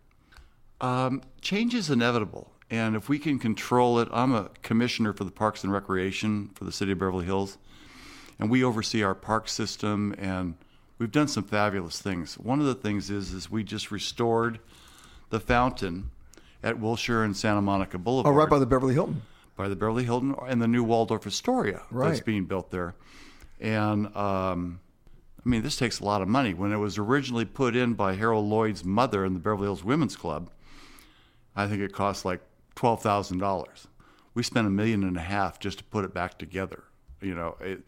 Um, 0.81 1.23
change 1.41 1.75
is 1.75 1.91
inevitable, 1.91 2.51
and 2.71 2.97
if 2.97 3.09
we 3.09 3.19
can 3.19 3.39
control 3.39 3.99
it, 4.01 4.09
I'm 4.13 4.35
a 4.35 4.51
commissioner 4.63 5.13
for 5.13 5.25
the 5.25 5.31
Parks 5.31 5.65
and 5.65 5.73
Recreation 5.73 6.51
for 6.55 6.65
the 6.65 6.73
City 6.73 6.93
of 6.93 6.99
Beverly 6.99 7.25
Hills, 7.25 7.57
and 8.39 8.51
we 8.51 8.63
oversee 8.65 9.03
our 9.03 9.15
park 9.15 9.49
system, 9.49 10.15
and 10.19 10.55
we've 10.99 11.13
done 11.13 11.29
some 11.29 11.45
fabulous 11.45 12.01
things. 12.03 12.37
One 12.39 12.61
of 12.61 12.67
the 12.67 12.75
things 12.75 13.11
is 13.11 13.33
is 13.33 13.51
we 13.51 13.65
just 13.65 13.91
restored 13.91 14.59
the 15.31 15.41
fountain 15.41 16.11
at 16.63 16.79
Wilshire 16.79 17.23
and 17.23 17.37
Santa 17.37 17.63
Monica 17.63 17.97
Boulevard. 17.99 18.27
Oh, 18.27 18.35
Boulevard 18.35 18.51
right 18.51 18.57
by 18.57 18.59
the 18.59 18.67
Beverly 18.67 18.95
Hilton. 18.95 19.23
by 19.57 19.69
the 19.69 19.77
Beverly 19.77 20.05
Hilton 20.05 20.35
and 20.47 20.61
the 20.61 20.69
new 20.69 20.85
Waldorf 20.85 21.27
Astoria 21.27 21.83
that's 21.91 22.21
being 22.21 22.45
built 22.45 22.71
there. 22.71 22.95
And 23.61 24.15
um, 24.15 24.81
I 25.47 25.49
mean, 25.49 25.63
this 25.63 25.77
takes 25.77 26.01
a 26.01 26.05
lot 26.05 26.23
of 26.23 26.29
money. 26.29 26.55
When 26.55 26.73
it 26.73 26.77
was 26.79 26.99
originally 26.99 27.45
put 27.45 27.77
in 27.77 27.95
by 27.95 28.15
Harold 28.15 28.47
Lloyd's 28.47 28.85
mother 28.85 29.25
in 29.25 29.33
the 29.33 29.39
Beverly 29.39 29.63
Hills 29.67 29.85
Women's 29.85 30.17
Club, 30.17 30.51
I 31.55 31.69
think 31.69 31.81
it 31.83 31.93
cost 31.93 32.25
like 32.25 32.41
twelve 32.75 33.01
thousand 33.01 33.39
dollars. 33.39 33.87
We 34.35 34.43
spent 34.43 34.67
a 34.67 34.71
million 34.71 35.05
and 35.05 35.17
a 35.17 35.21
half 35.21 35.61
just 35.61 35.79
to 35.79 35.85
put 35.85 36.05
it 36.05 36.13
back 36.13 36.37
together. 36.37 36.83
You 37.21 37.37
know, 37.37 37.57
it, 37.61 37.85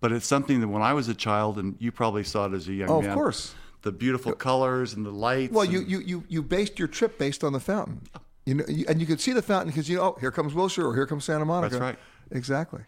but 0.00 0.10
it's 0.10 0.26
something 0.26 0.60
that 0.60 0.68
when 0.68 0.80
I 0.80 0.94
was 0.94 1.08
a 1.08 1.14
child, 1.14 1.58
and 1.58 1.76
you 1.78 1.92
probably 1.92 2.24
saw 2.24 2.46
it 2.46 2.54
as 2.54 2.66
a 2.66 2.72
young 2.72 2.88
Oh, 2.88 3.02
of 3.02 3.14
course. 3.14 3.54
The 3.82 3.92
beautiful 3.92 4.32
colors 4.32 4.94
and 4.94 5.04
the 5.04 5.10
lights. 5.10 5.52
Well, 5.52 5.64
and- 5.64 5.72
you, 5.72 5.80
you, 5.80 5.98
you, 6.00 6.24
you 6.28 6.42
based 6.42 6.78
your 6.78 6.88
trip 6.88 7.18
based 7.18 7.44
on 7.44 7.52
the 7.52 7.60
fountain. 7.60 8.00
You 8.46 8.54
know, 8.54 8.64
you, 8.68 8.86
and 8.88 9.00
you 9.00 9.06
could 9.06 9.20
see 9.20 9.32
the 9.32 9.42
fountain 9.42 9.68
because 9.68 9.88
you 9.88 9.96
know, 9.98 10.14
oh, 10.16 10.18
here 10.20 10.30
comes 10.30 10.54
Wilshire 10.54 10.86
or 10.86 10.94
here 10.94 11.06
comes 11.06 11.24
Santa 11.24 11.44
Monica. 11.44 11.74
That's 11.74 11.80
right. 11.80 11.98
Exactly. 12.30 12.80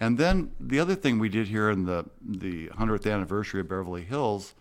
And 0.00 0.18
then 0.18 0.52
the 0.58 0.80
other 0.80 0.94
thing 0.94 1.18
we 1.18 1.28
did 1.28 1.48
here 1.48 1.70
in 1.70 1.84
the 1.84 2.06
the 2.20 2.68
hundredth 2.68 3.06
anniversary 3.06 3.60
of 3.60 3.68
Beverly 3.68 4.04
Hills 4.04 4.54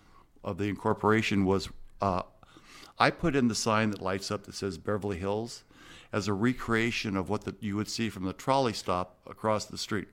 of 0.43 0.57
the 0.57 0.65
incorporation 0.65 1.45
was 1.45 1.69
uh, 2.01 2.23
I 2.99 3.09
put 3.09 3.35
in 3.35 3.47
the 3.47 3.55
sign 3.55 3.91
that 3.91 4.01
lights 4.01 4.29
up 4.29 4.43
that 4.43 4.55
says 4.55 4.77
Beverly 4.77 5.17
Hills 5.17 5.63
as 6.11 6.27
a 6.27 6.33
recreation 6.33 7.17
of 7.17 7.29
what 7.29 7.43
the, 7.43 7.55
you 7.59 7.75
would 7.75 7.89
see 7.89 8.09
from 8.09 8.23
the 8.23 8.33
trolley 8.33 8.73
stop 8.73 9.17
across 9.25 9.65
the 9.65 9.77
street. 9.77 10.07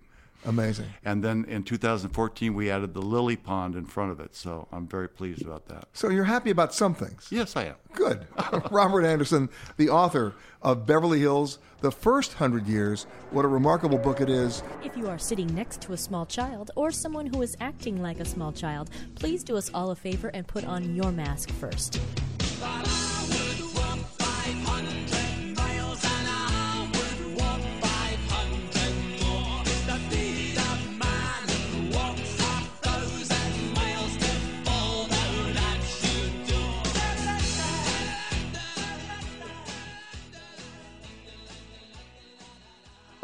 Amazing. 0.46 0.86
And 1.04 1.22
then 1.22 1.44
in 1.46 1.64
2014 1.64 2.54
we 2.54 2.70
added 2.70 2.94
the 2.94 3.02
lily 3.02 3.36
pond 3.36 3.74
in 3.74 3.84
front 3.84 4.10
of 4.10 4.20
it, 4.20 4.34
so 4.34 4.68
I'm 4.72 4.86
very 4.86 5.08
pleased 5.08 5.42
about 5.42 5.66
that. 5.66 5.88
So 5.92 6.08
you're 6.08 6.24
happy 6.24 6.50
about 6.50 6.74
some 6.74 6.94
things. 6.94 7.28
Yes, 7.30 7.56
I 7.56 7.64
am. 7.64 7.74
Good. 7.92 8.26
Robert 8.70 9.04
Anderson, 9.04 9.50
the 9.76 9.90
author 9.90 10.34
of 10.62 10.86
Beverly 10.86 11.20
Hills, 11.20 11.58
The 11.80 11.90
First 11.90 12.34
Hundred 12.34 12.66
Years. 12.66 13.06
What 13.30 13.44
a 13.44 13.48
remarkable 13.48 13.98
book 13.98 14.20
it 14.20 14.30
is. 14.30 14.62
If 14.82 14.96
you 14.96 15.08
are 15.08 15.18
sitting 15.18 15.54
next 15.54 15.80
to 15.82 15.92
a 15.92 15.96
small 15.96 16.24
child 16.26 16.70
or 16.74 16.90
someone 16.90 17.26
who 17.26 17.42
is 17.42 17.56
acting 17.60 18.00
like 18.00 18.20
a 18.20 18.24
small 18.24 18.52
child, 18.52 18.90
please 19.14 19.44
do 19.44 19.56
us 19.56 19.70
all 19.74 19.90
a 19.90 19.96
favor 19.96 20.28
and 20.28 20.46
put 20.46 20.64
on 20.64 20.94
your 20.94 21.12
mask 21.12 21.50
first. 21.50 22.00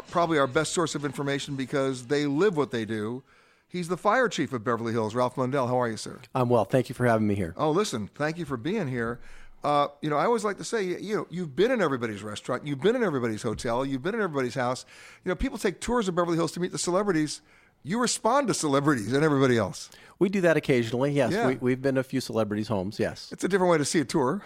Probably 0.09 0.39
our 0.39 0.47
best 0.47 0.73
source 0.73 0.95
of 0.95 1.05
information 1.05 1.55
because 1.55 2.07
they 2.07 2.25
live 2.25 2.57
what 2.57 2.71
they 2.71 2.85
do. 2.85 3.23
He's 3.67 3.89
the 3.89 3.97
fire 3.97 4.29
chief 4.29 4.53
of 4.53 4.63
Beverly 4.63 4.93
Hills, 4.93 5.13
Ralph 5.13 5.35
Mondell. 5.35 5.67
How 5.67 5.79
are 5.79 5.89
you, 5.89 5.97
sir? 5.97 6.19
I'm 6.33 6.47
well. 6.47 6.63
Thank 6.63 6.87
you 6.87 6.95
for 6.95 7.05
having 7.05 7.27
me 7.27 7.35
here. 7.35 7.53
Oh, 7.57 7.71
listen, 7.71 8.09
thank 8.15 8.37
you 8.37 8.45
for 8.45 8.55
being 8.55 8.87
here. 8.87 9.19
Uh, 9.63 9.87
you 10.01 10.09
know, 10.09 10.15
I 10.15 10.25
always 10.25 10.45
like 10.45 10.57
to 10.57 10.63
say, 10.63 10.83
you 10.83 11.15
know, 11.15 11.27
you've 11.29 11.55
been 11.55 11.71
in 11.71 11.81
everybody's 11.81 12.23
restaurant, 12.23 12.65
you've 12.65 12.79
been 12.79 12.95
in 12.95 13.03
everybody's 13.03 13.41
hotel, 13.41 13.85
you've 13.85 14.03
been 14.03 14.15
in 14.15 14.21
everybody's 14.21 14.55
house. 14.55 14.85
You 15.25 15.29
know, 15.29 15.35
people 15.35 15.57
take 15.57 15.81
tours 15.81 16.07
of 16.07 16.15
Beverly 16.15 16.37
Hills 16.37 16.53
to 16.53 16.59
meet 16.59 16.71
the 16.71 16.77
celebrities. 16.77 17.41
You 17.83 17.99
respond 18.01 18.47
to 18.49 18.53
celebrities 18.53 19.13
and 19.13 19.23
everybody 19.23 19.57
else. 19.57 19.89
We 20.19 20.29
do 20.29 20.41
that 20.41 20.57
occasionally. 20.57 21.11
Yes, 21.11 21.31
Yeah. 21.31 21.47
we, 21.47 21.55
we've 21.57 21.81
been 21.81 21.93
to 21.95 22.01
a 22.01 22.03
few 22.03 22.19
celebrities' 22.21 22.67
homes. 22.67 22.99
Yes, 22.99 23.29
It's 23.31 23.43
a 23.43 23.47
different 23.47 23.71
way 23.71 23.77
to 23.77 23.85
see 23.85 23.99
a 23.99 24.05
tour. 24.05 24.41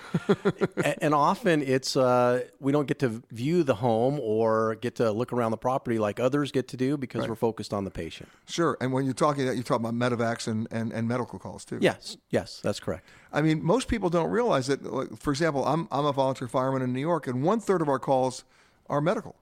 And 1.01 1.13
often 1.15 1.61
it's 1.61 1.95
uh, 1.95 2.41
we 2.59 2.71
don't 2.73 2.87
get 2.87 2.99
to 2.99 3.23
view 3.31 3.63
the 3.63 3.75
home 3.75 4.19
or 4.21 4.75
get 4.75 4.95
to 4.95 5.11
look 5.11 5.31
around 5.31 5.51
the 5.51 5.57
property 5.57 5.97
like 5.97 6.19
others 6.19 6.51
get 6.51 6.67
to 6.69 6.77
do 6.77 6.97
because 6.97 7.21
Right. 7.21 7.29
we're 7.29 7.35
focused 7.35 7.73
on 7.73 7.85
the 7.85 7.89
patient. 7.89 8.27
Sure. 8.47 8.77
And 8.81 8.91
when 8.91 9.05
you're 9.05 9.13
talking, 9.13 9.45
that, 9.45 9.55
you 9.55 9.63
talk 9.63 9.79
about 9.79 9.93
medevacs 9.93 10.47
and, 10.47 10.67
and, 10.69 10.91
and 10.91 11.07
medical 11.07 11.39
calls 11.39 11.63
too. 11.63 11.79
Yes, 11.81 12.17
yes, 12.31 12.59
that's 12.61 12.81
correct. 12.81 13.07
I 13.31 13.41
mean, 13.41 13.63
most 13.63 13.87
people 13.87 14.09
don't 14.09 14.29
realize 14.29 14.67
that. 14.67 14.83
Like, 14.83 15.17
for 15.17 15.31
example, 15.31 15.65
I'm 15.65 15.87
I'm 15.89 16.05
a 16.05 16.11
volunteer 16.11 16.49
fireman 16.49 16.81
in 16.81 16.91
New 16.93 16.99
York, 16.99 17.27
and 17.27 17.43
one 17.43 17.59
third 17.61 17.81
of 17.81 17.87
our 17.87 17.99
calls 17.99 18.43
are 18.89 18.99
medical. 18.99 19.35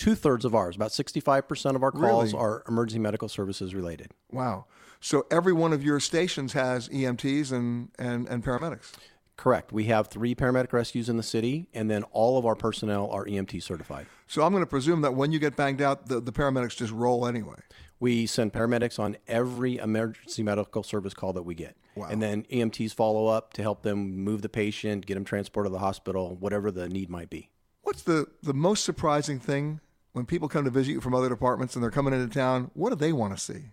Two 0.00 0.14
thirds 0.14 0.46
of 0.46 0.54
ours, 0.54 0.76
about 0.76 0.92
sixty-five 0.92 1.46
percent 1.46 1.76
of 1.76 1.82
our 1.82 1.92
calls 1.92 2.32
Really? 2.32 2.42
are 2.42 2.62
emergency 2.66 2.98
medical 2.98 3.28
services 3.28 3.74
related. 3.74 4.12
Wow. 4.32 4.64
So 4.98 5.26
every 5.30 5.52
one 5.52 5.74
of 5.74 5.84
your 5.84 6.00
stations 6.00 6.54
has 6.54 6.88
EMTs 6.88 7.52
and 7.52 7.90
and, 7.98 8.26
and 8.26 8.42
paramedics. 8.42 8.92
Correct. 9.36 9.72
We 9.72 9.84
have 9.84 10.08
three 10.08 10.34
paramedic 10.34 10.72
rescues 10.72 11.10
in 11.10 11.18
the 11.18 11.22
city, 11.22 11.68
and 11.74 11.90
then 11.90 12.04
all 12.12 12.38
of 12.38 12.46
our 12.46 12.54
personnel 12.54 13.10
are 13.10 13.26
EMT 13.26 13.62
certified. 13.62 14.06
So 14.26 14.42
I'm 14.42 14.52
going 14.52 14.62
to 14.62 14.66
presume 14.66 15.02
that 15.02 15.12
when 15.12 15.32
you 15.32 15.38
get 15.38 15.54
banged 15.54 15.82
out, 15.82 16.08
the, 16.08 16.18
the 16.18 16.32
paramedics 16.32 16.76
just 16.76 16.92
roll 16.92 17.26
anyway. 17.26 17.56
We 17.98 18.24
send 18.24 18.54
paramedics 18.54 18.98
on 18.98 19.18
every 19.28 19.76
emergency 19.76 20.42
medical 20.42 20.82
service 20.82 21.12
call 21.12 21.34
that 21.34 21.42
we 21.42 21.54
get. 21.54 21.76
Wow. 21.94 22.08
And 22.10 22.22
then 22.22 22.44
EMTs 22.44 22.94
follow 22.94 23.26
up 23.26 23.52
to 23.54 23.62
help 23.62 23.82
them 23.82 24.24
move 24.24 24.40
the 24.40 24.48
patient, 24.48 25.04
get 25.04 25.14
them 25.14 25.24
transported 25.24 25.68
to 25.70 25.74
the 25.74 25.78
hospital, 25.78 26.36
whatever 26.40 26.70
the 26.70 26.88
need 26.88 27.10
might 27.10 27.28
be. 27.28 27.50
What's 27.82 28.02
the 28.02 28.26
the 28.42 28.54
most 28.54 28.84
surprising 28.84 29.38
thing 29.38 29.80
when 30.12 30.26
people 30.26 30.48
come 30.48 30.64
to 30.64 30.70
visit 30.70 30.92
you 30.92 31.00
from 31.00 31.14
other 31.14 31.28
departments 31.28 31.74
and 31.74 31.82
they're 31.82 31.90
coming 31.90 32.14
into 32.14 32.32
town? 32.32 32.70
What 32.74 32.90
do 32.90 32.96
they 32.96 33.12
want 33.12 33.36
to 33.36 33.42
see? 33.42 33.70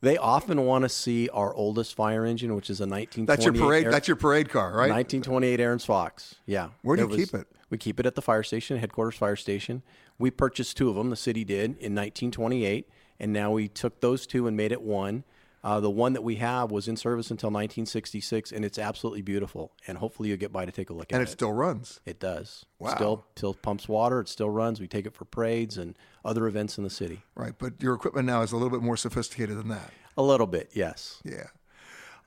They 0.00 0.16
often 0.16 0.64
want 0.64 0.82
to 0.82 0.88
see 0.88 1.28
our 1.30 1.52
oldest 1.52 1.94
fire 1.96 2.24
engine, 2.24 2.54
which 2.54 2.70
is 2.70 2.80
a 2.80 2.86
1928. 2.86 3.26
That's 3.26 3.44
your 3.44 3.52
parade. 3.54 3.92
That's 3.92 4.06
your 4.06 4.16
parade 4.16 4.48
car, 4.48 4.68
right? 4.68 4.90
1928 4.90 5.58
Ahrens-Fox. 5.58 6.36
Yeah. 6.46 6.68
Where 6.82 6.96
do 6.96 7.02
you 7.02 7.16
keep 7.16 7.34
it? 7.34 7.48
We 7.68 7.78
keep 7.78 7.98
it 7.98 8.06
at 8.06 8.14
the 8.14 8.22
fire 8.22 8.44
station, 8.44 8.78
headquarters 8.78 9.16
fire 9.16 9.36
station. 9.36 9.82
We 10.18 10.30
purchased 10.30 10.76
two 10.76 10.88
of 10.88 10.94
them. 10.94 11.10
The 11.10 11.16
city 11.16 11.44
did 11.44 11.64
in 11.64 11.94
1928, 11.94 12.88
and 13.18 13.32
now 13.32 13.50
we 13.50 13.68
took 13.68 14.00
those 14.00 14.26
two 14.26 14.46
and 14.46 14.56
made 14.56 14.70
it 14.70 14.82
one. 14.82 15.24
Uh, 15.64 15.80
the 15.80 15.90
one 15.90 16.12
that 16.12 16.22
we 16.22 16.36
have 16.36 16.70
was 16.70 16.86
in 16.86 16.96
service 16.96 17.30
until 17.30 17.48
1966, 17.48 18.52
and 18.52 18.64
it's 18.64 18.78
absolutely 18.78 19.22
beautiful. 19.22 19.72
And 19.86 19.98
hopefully 19.98 20.28
you'll 20.28 20.38
get 20.38 20.52
by 20.52 20.64
to 20.64 20.72
take 20.72 20.90
a 20.90 20.92
look 20.92 21.10
And 21.10 21.16
at 21.16 21.20
it 21.20 21.22
And 21.22 21.28
it 21.28 21.32
still 21.32 21.52
runs. 21.52 22.00
It 22.06 22.20
does. 22.20 22.64
Wow. 22.78 22.94
Still, 22.94 23.26
still 23.36 23.54
pumps 23.54 23.88
water. 23.88 24.20
It 24.20 24.28
still 24.28 24.50
runs. 24.50 24.80
We 24.80 24.86
take 24.86 25.06
it 25.06 25.14
for 25.14 25.24
parades 25.24 25.76
and 25.76 25.96
other 26.24 26.46
events 26.46 26.78
in 26.78 26.84
the 26.84 26.90
city. 26.90 27.22
Right, 27.34 27.54
but 27.58 27.82
your 27.82 27.94
equipment 27.94 28.26
now 28.26 28.42
is 28.42 28.52
a 28.52 28.56
little 28.56 28.70
bit 28.70 28.82
more 28.82 28.96
sophisticated 28.96 29.58
than 29.58 29.68
that. 29.68 29.90
A 30.16 30.22
little 30.22 30.46
bit, 30.46 30.70
yes. 30.74 31.20
Yeah. 31.24 31.48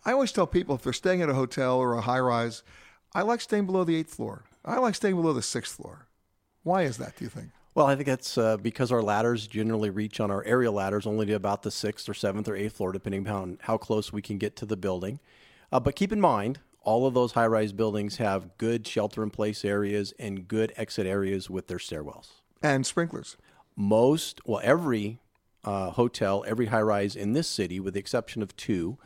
I 0.05 0.11
always 0.11 0.31
tell 0.31 0.47
people 0.47 0.75
if 0.75 0.81
they're 0.81 0.93
staying 0.93 1.21
at 1.21 1.29
a 1.29 1.33
hotel 1.33 1.77
or 1.77 1.93
a 1.93 2.01
high 2.01 2.19
rise, 2.19 2.63
I 3.13 3.21
like 3.21 3.41
staying 3.41 3.65
below 3.65 3.83
the 3.83 3.95
eighth 3.95 4.13
floor. 4.13 4.43
I 4.65 4.77
like 4.77 4.95
staying 4.95 5.15
below 5.15 5.33
the 5.33 5.41
sixth 5.41 5.75
floor. 5.75 6.07
Why 6.63 6.83
is 6.83 6.97
that, 6.97 7.17
do 7.17 7.23
you 7.25 7.29
think? 7.29 7.49
Well, 7.73 7.85
I 7.85 7.95
think 7.95 8.07
that's 8.07 8.37
uh, 8.37 8.57
because 8.57 8.91
our 8.91 9.01
ladders 9.01 9.47
generally 9.47 9.89
reach 9.89 10.19
on 10.19 10.29
our 10.29 10.43
aerial 10.43 10.73
ladders 10.73 11.07
only 11.07 11.25
to 11.27 11.33
about 11.33 11.63
the 11.63 11.71
sixth 11.71 12.09
or 12.09 12.13
seventh 12.13 12.49
or 12.49 12.55
eighth 12.55 12.75
floor, 12.75 12.91
depending 12.91 13.25
upon 13.25 13.59
how 13.61 13.77
close 13.77 14.11
we 14.11 14.21
can 14.21 14.37
get 14.37 14.57
to 14.57 14.65
the 14.65 14.75
building. 14.75 15.19
Uh, 15.71 15.79
but 15.79 15.95
keep 15.95 16.11
in 16.11 16.19
mind, 16.19 16.59
all 16.83 17.05
of 17.05 17.13
those 17.13 17.31
high 17.31 17.47
rise 17.47 17.71
buildings 17.71 18.17
have 18.17 18.57
good 18.57 18.85
shelter 18.85 19.23
in 19.23 19.29
place 19.29 19.63
areas 19.63 20.13
and 20.19 20.49
good 20.49 20.73
exit 20.75 21.07
areas 21.07 21.49
with 21.49 21.67
their 21.67 21.77
stairwells. 21.77 22.27
And 22.61 22.85
sprinklers. 22.85 23.37
Most, 23.77 24.41
well, 24.45 24.59
every 24.63 25.19
uh, 25.63 25.91
hotel, 25.91 26.43
every 26.45 26.65
high 26.65 26.81
rise 26.81 27.15
in 27.15 27.31
this 27.31 27.47
city, 27.47 27.79
with 27.79 27.93
the 27.93 28.01
exception 28.01 28.41
of 28.41 28.55
two, 28.57 28.97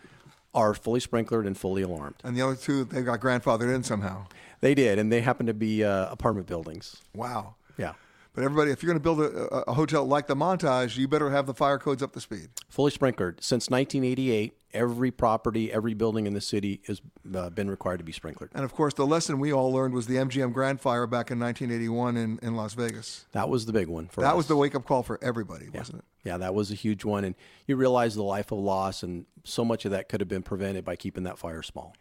are 0.56 0.74
fully 0.74 1.00
sprinklered 1.02 1.46
and 1.46 1.56
fully 1.56 1.84
alarmed. 1.84 2.16
And 2.24 2.36
the 2.36 2.42
other 2.42 2.56
two, 2.56 2.86
they 2.86 3.04
got 3.04 3.20
grandfathered 3.20 3.74
in 3.74 3.84
somehow. 3.84 4.26
They 4.62 4.74
did, 4.74 4.98
and 4.98 5.12
they 5.12 5.22
happen 5.22 5.46
to 5.46 5.54
be 5.54 5.84
uh, 5.84 6.10
apartment 6.10 6.48
buildings. 6.48 7.02
Wow. 7.14 7.56
Yeah. 7.78 7.94
But 8.36 8.44
everybody, 8.44 8.72
if 8.72 8.84
you're 8.84 8.92
going 8.92 9.00
to 9.00 9.04
build 9.04 9.22
a, 9.22 9.70
a, 9.70 9.74
hotel 9.74 10.06
like 10.06 10.28
the 10.28 10.36
Montage, 10.36 10.98
you 10.98 11.08
better 11.08 11.30
have 11.30 11.46
the 11.46 11.54
fire 11.54 11.78
codes 11.78 12.04
up 12.04 12.12
to 12.12 12.20
speed. 12.20 12.50
Fully 12.68 12.92
sprinkled. 12.92 13.36
Since 13.40 13.70
1988, 13.70 14.54
every 14.74 15.10
property, 15.10 15.72
every 15.72 15.94
building 15.94 16.28
in 16.28 16.34
the 16.34 16.42
city 16.42 16.82
has 16.88 17.02
uh, 17.34 17.50
been 17.50 17.70
required 17.70 18.00
to 18.00 18.04
be 18.04 18.12
sprinkled. 18.12 18.50
And 18.54 18.66
of 18.66 18.74
course, 18.74 18.94
the 18.94 19.08
lesson 19.08 19.40
we 19.40 19.54
all 19.54 19.72
learned 19.72 19.94
was 19.94 20.08
the 20.08 20.16
MGM 20.16 20.52
Grand 20.52 20.82
Fire 20.82 21.08
back 21.08 21.32
in 21.32 21.40
1981 21.40 22.18
in, 22.18 22.40
in 22.42 22.56
Las 22.58 22.74
Vegas. 22.74 23.26
That 23.32 23.48
was 23.48 23.66
the 23.66 23.74
big 23.74 23.88
one 23.88 24.08
for 24.08 24.20
that 24.20 24.32
us. 24.32 24.36
was 24.36 24.48
the 24.48 24.58
wake 24.58 24.76
up 24.76 24.86
call 24.86 25.02
for 25.02 25.18
everybody, 25.22 25.70
wasn't 25.70 26.00
it? 26.00 26.06
Yeah, 26.26 26.38
that 26.38 26.54
was 26.54 26.72
a 26.72 26.76
huge 26.76 27.06
one. 27.06 27.24
And 27.24 27.36
you 27.68 27.78
realize 27.78 28.16
the 28.16 28.24
life 28.24 28.52
of 28.52 28.58
loss, 28.58 29.02
and 29.02 29.26
so 29.46 29.64
much 29.64 29.86
of 29.86 29.92
that 29.92 30.10
could 30.10 30.20
have 30.20 30.28
been 30.28 30.44
prevented 30.44 30.84
by 30.84 30.98
keeping 30.98 31.24
that 31.24 31.38
fire 31.38 31.64
small. 31.64 31.96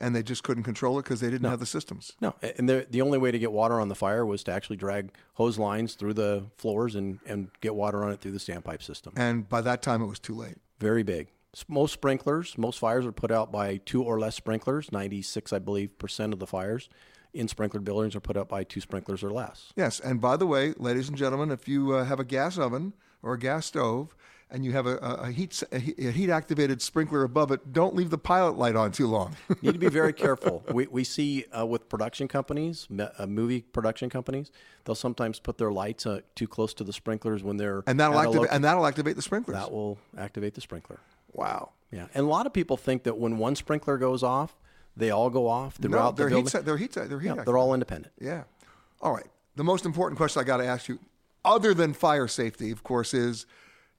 And 0.00 0.16
they 0.16 0.22
just 0.22 0.42
couldn't 0.42 0.62
control 0.62 0.98
it 0.98 1.02
because 1.02 1.20
they 1.20 1.28
didn't 1.28 1.42
No. 1.42 1.50
have 1.50 1.60
the 1.60 1.66
systems. 1.66 2.12
No, 2.20 2.34
and 2.56 2.66
the 2.68 2.86
the 2.88 3.02
only 3.02 3.18
way 3.18 3.30
to 3.30 3.38
get 3.38 3.52
water 3.52 3.78
on 3.78 3.88
the 3.88 3.94
fire 3.94 4.24
was 4.24 4.42
to 4.44 4.52
actually 4.52 4.76
drag 4.76 5.12
hose 5.34 5.58
lines 5.58 5.94
through 5.94 6.14
the 6.14 6.46
floors 6.56 6.94
and, 6.94 7.18
and 7.26 7.50
get 7.60 7.74
water 7.74 8.02
on 8.02 8.10
it 8.12 8.20
through 8.20 8.32
the 8.32 8.38
standpipe 8.38 8.82
system. 8.82 9.12
And 9.16 9.48
by 9.48 9.60
that 9.60 9.82
time, 9.82 10.00
it 10.02 10.06
was 10.06 10.18
too 10.18 10.34
late. 10.34 10.56
Very 10.78 11.02
big. 11.02 11.28
Most 11.68 11.92
sprinklers, 11.92 12.56
most 12.56 12.78
fires 12.78 13.04
are 13.04 13.12
put 13.12 13.30
out 13.30 13.52
by 13.52 13.76
two 13.84 14.02
or 14.02 14.18
less 14.18 14.36
sprinklers. 14.36 14.90
Ninety 14.90 15.20
six, 15.20 15.52
I 15.52 15.58
believe, 15.58 15.98
percent 15.98 16.32
of 16.32 16.38
the 16.38 16.46
fires 16.46 16.88
in 17.34 17.46
sprinkler 17.46 17.80
buildings 17.80 18.16
are 18.16 18.20
put 18.20 18.36
out 18.36 18.48
by 18.48 18.64
two 18.64 18.80
sprinklers 18.80 19.22
or 19.22 19.30
less. 19.30 19.72
Yes, 19.76 20.00
and 20.00 20.20
by 20.20 20.36
the 20.36 20.46
way, 20.46 20.72
ladies 20.78 21.08
and 21.08 21.16
gentlemen, 21.18 21.50
if 21.50 21.68
you 21.68 21.92
uh, 21.94 22.04
have 22.04 22.18
a 22.18 22.24
gas 22.24 22.56
oven 22.58 22.92
or 23.22 23.34
a 23.34 23.38
gas 23.38 23.66
stove 23.66 24.16
and 24.50 24.64
you 24.64 24.72
have 24.72 24.86
a, 24.86 24.96
a, 24.98 25.30
heat 25.30 25.62
a 25.72 25.78
heat 25.78 26.30
activated 26.30 26.82
sprinkler 26.82 27.22
above 27.22 27.50
it, 27.52 27.72
don't 27.72 27.94
leave 27.94 28.10
the 28.10 28.18
pilot 28.18 28.56
light 28.58 28.76
on 28.76 28.92
too 28.92 29.06
long. 29.06 29.36
Need 29.62 29.72
to 29.72 29.78
be 29.78 29.88
very 29.88 30.12
careful. 30.24 30.64
We, 30.72 30.86
we 30.88 31.04
see 31.04 31.44
uh, 31.56 31.64
with 31.66 31.88
production 31.88 32.28
companies, 32.28 32.86
me- 32.90 33.08
uh, 33.18 33.26
movie 33.26 33.62
production 33.62 34.10
companies, 34.10 34.50
they'll 34.84 34.94
sometimes 34.94 35.38
put 35.38 35.58
their 35.58 35.70
lights 35.72 36.06
uh, 36.06 36.20
too 36.34 36.46
close 36.48 36.74
to 36.74 36.84
the 36.84 36.92
sprinklers 36.92 37.42
when 37.42 37.56
they're 37.56 37.82
and 37.86 37.98
that'll 38.00 38.18
activate 38.18 38.40
loca- 38.42 38.54
and 38.54 38.64
that'll 38.64 38.86
activate 38.86 39.16
the 39.16 39.22
sprinklers. 39.22 39.56
that 39.56 39.70
will 39.70 39.98
activate 40.18 40.54
the 40.54 40.60
sprinkler. 40.60 40.98
Wow. 41.32 41.70
Yeah, 41.92 42.06
and 42.14 42.24
a 42.24 42.28
lot 42.28 42.46
of 42.46 42.52
people 42.52 42.76
think 42.76 43.02
that 43.04 43.18
when 43.18 43.38
one 43.38 43.56
sprinkler 43.56 43.98
goes 43.98 44.22
off, 44.22 44.56
they 44.96 45.10
all 45.10 45.30
go 45.30 45.46
off 45.48 45.78
No, 45.80 45.88
throughout 45.88 46.16
they're 46.16 46.26
the 46.26 46.30
building. 46.36 46.52
heat. 46.52 46.64
They're 46.64 46.76
heat. 46.76 46.92
They're 46.92 47.20
heat. 47.20 47.26
Yeah, 47.36 47.44
they're 47.44 47.56
all 47.58 47.74
independent. 47.74 48.12
Yeah. 48.20 48.44
All 49.02 49.12
right. 49.12 49.26
The 49.56 49.64
most 49.64 49.84
important 49.86 50.16
question 50.16 50.40
I 50.40 50.44
got 50.44 50.58
to 50.58 50.66
ask 50.66 50.88
you, 50.88 50.98
other 51.44 51.72
than 51.74 51.92
fire 51.94 52.28
safety, 52.28 52.70
of 52.70 52.82
course, 52.82 53.14
is 53.14 53.46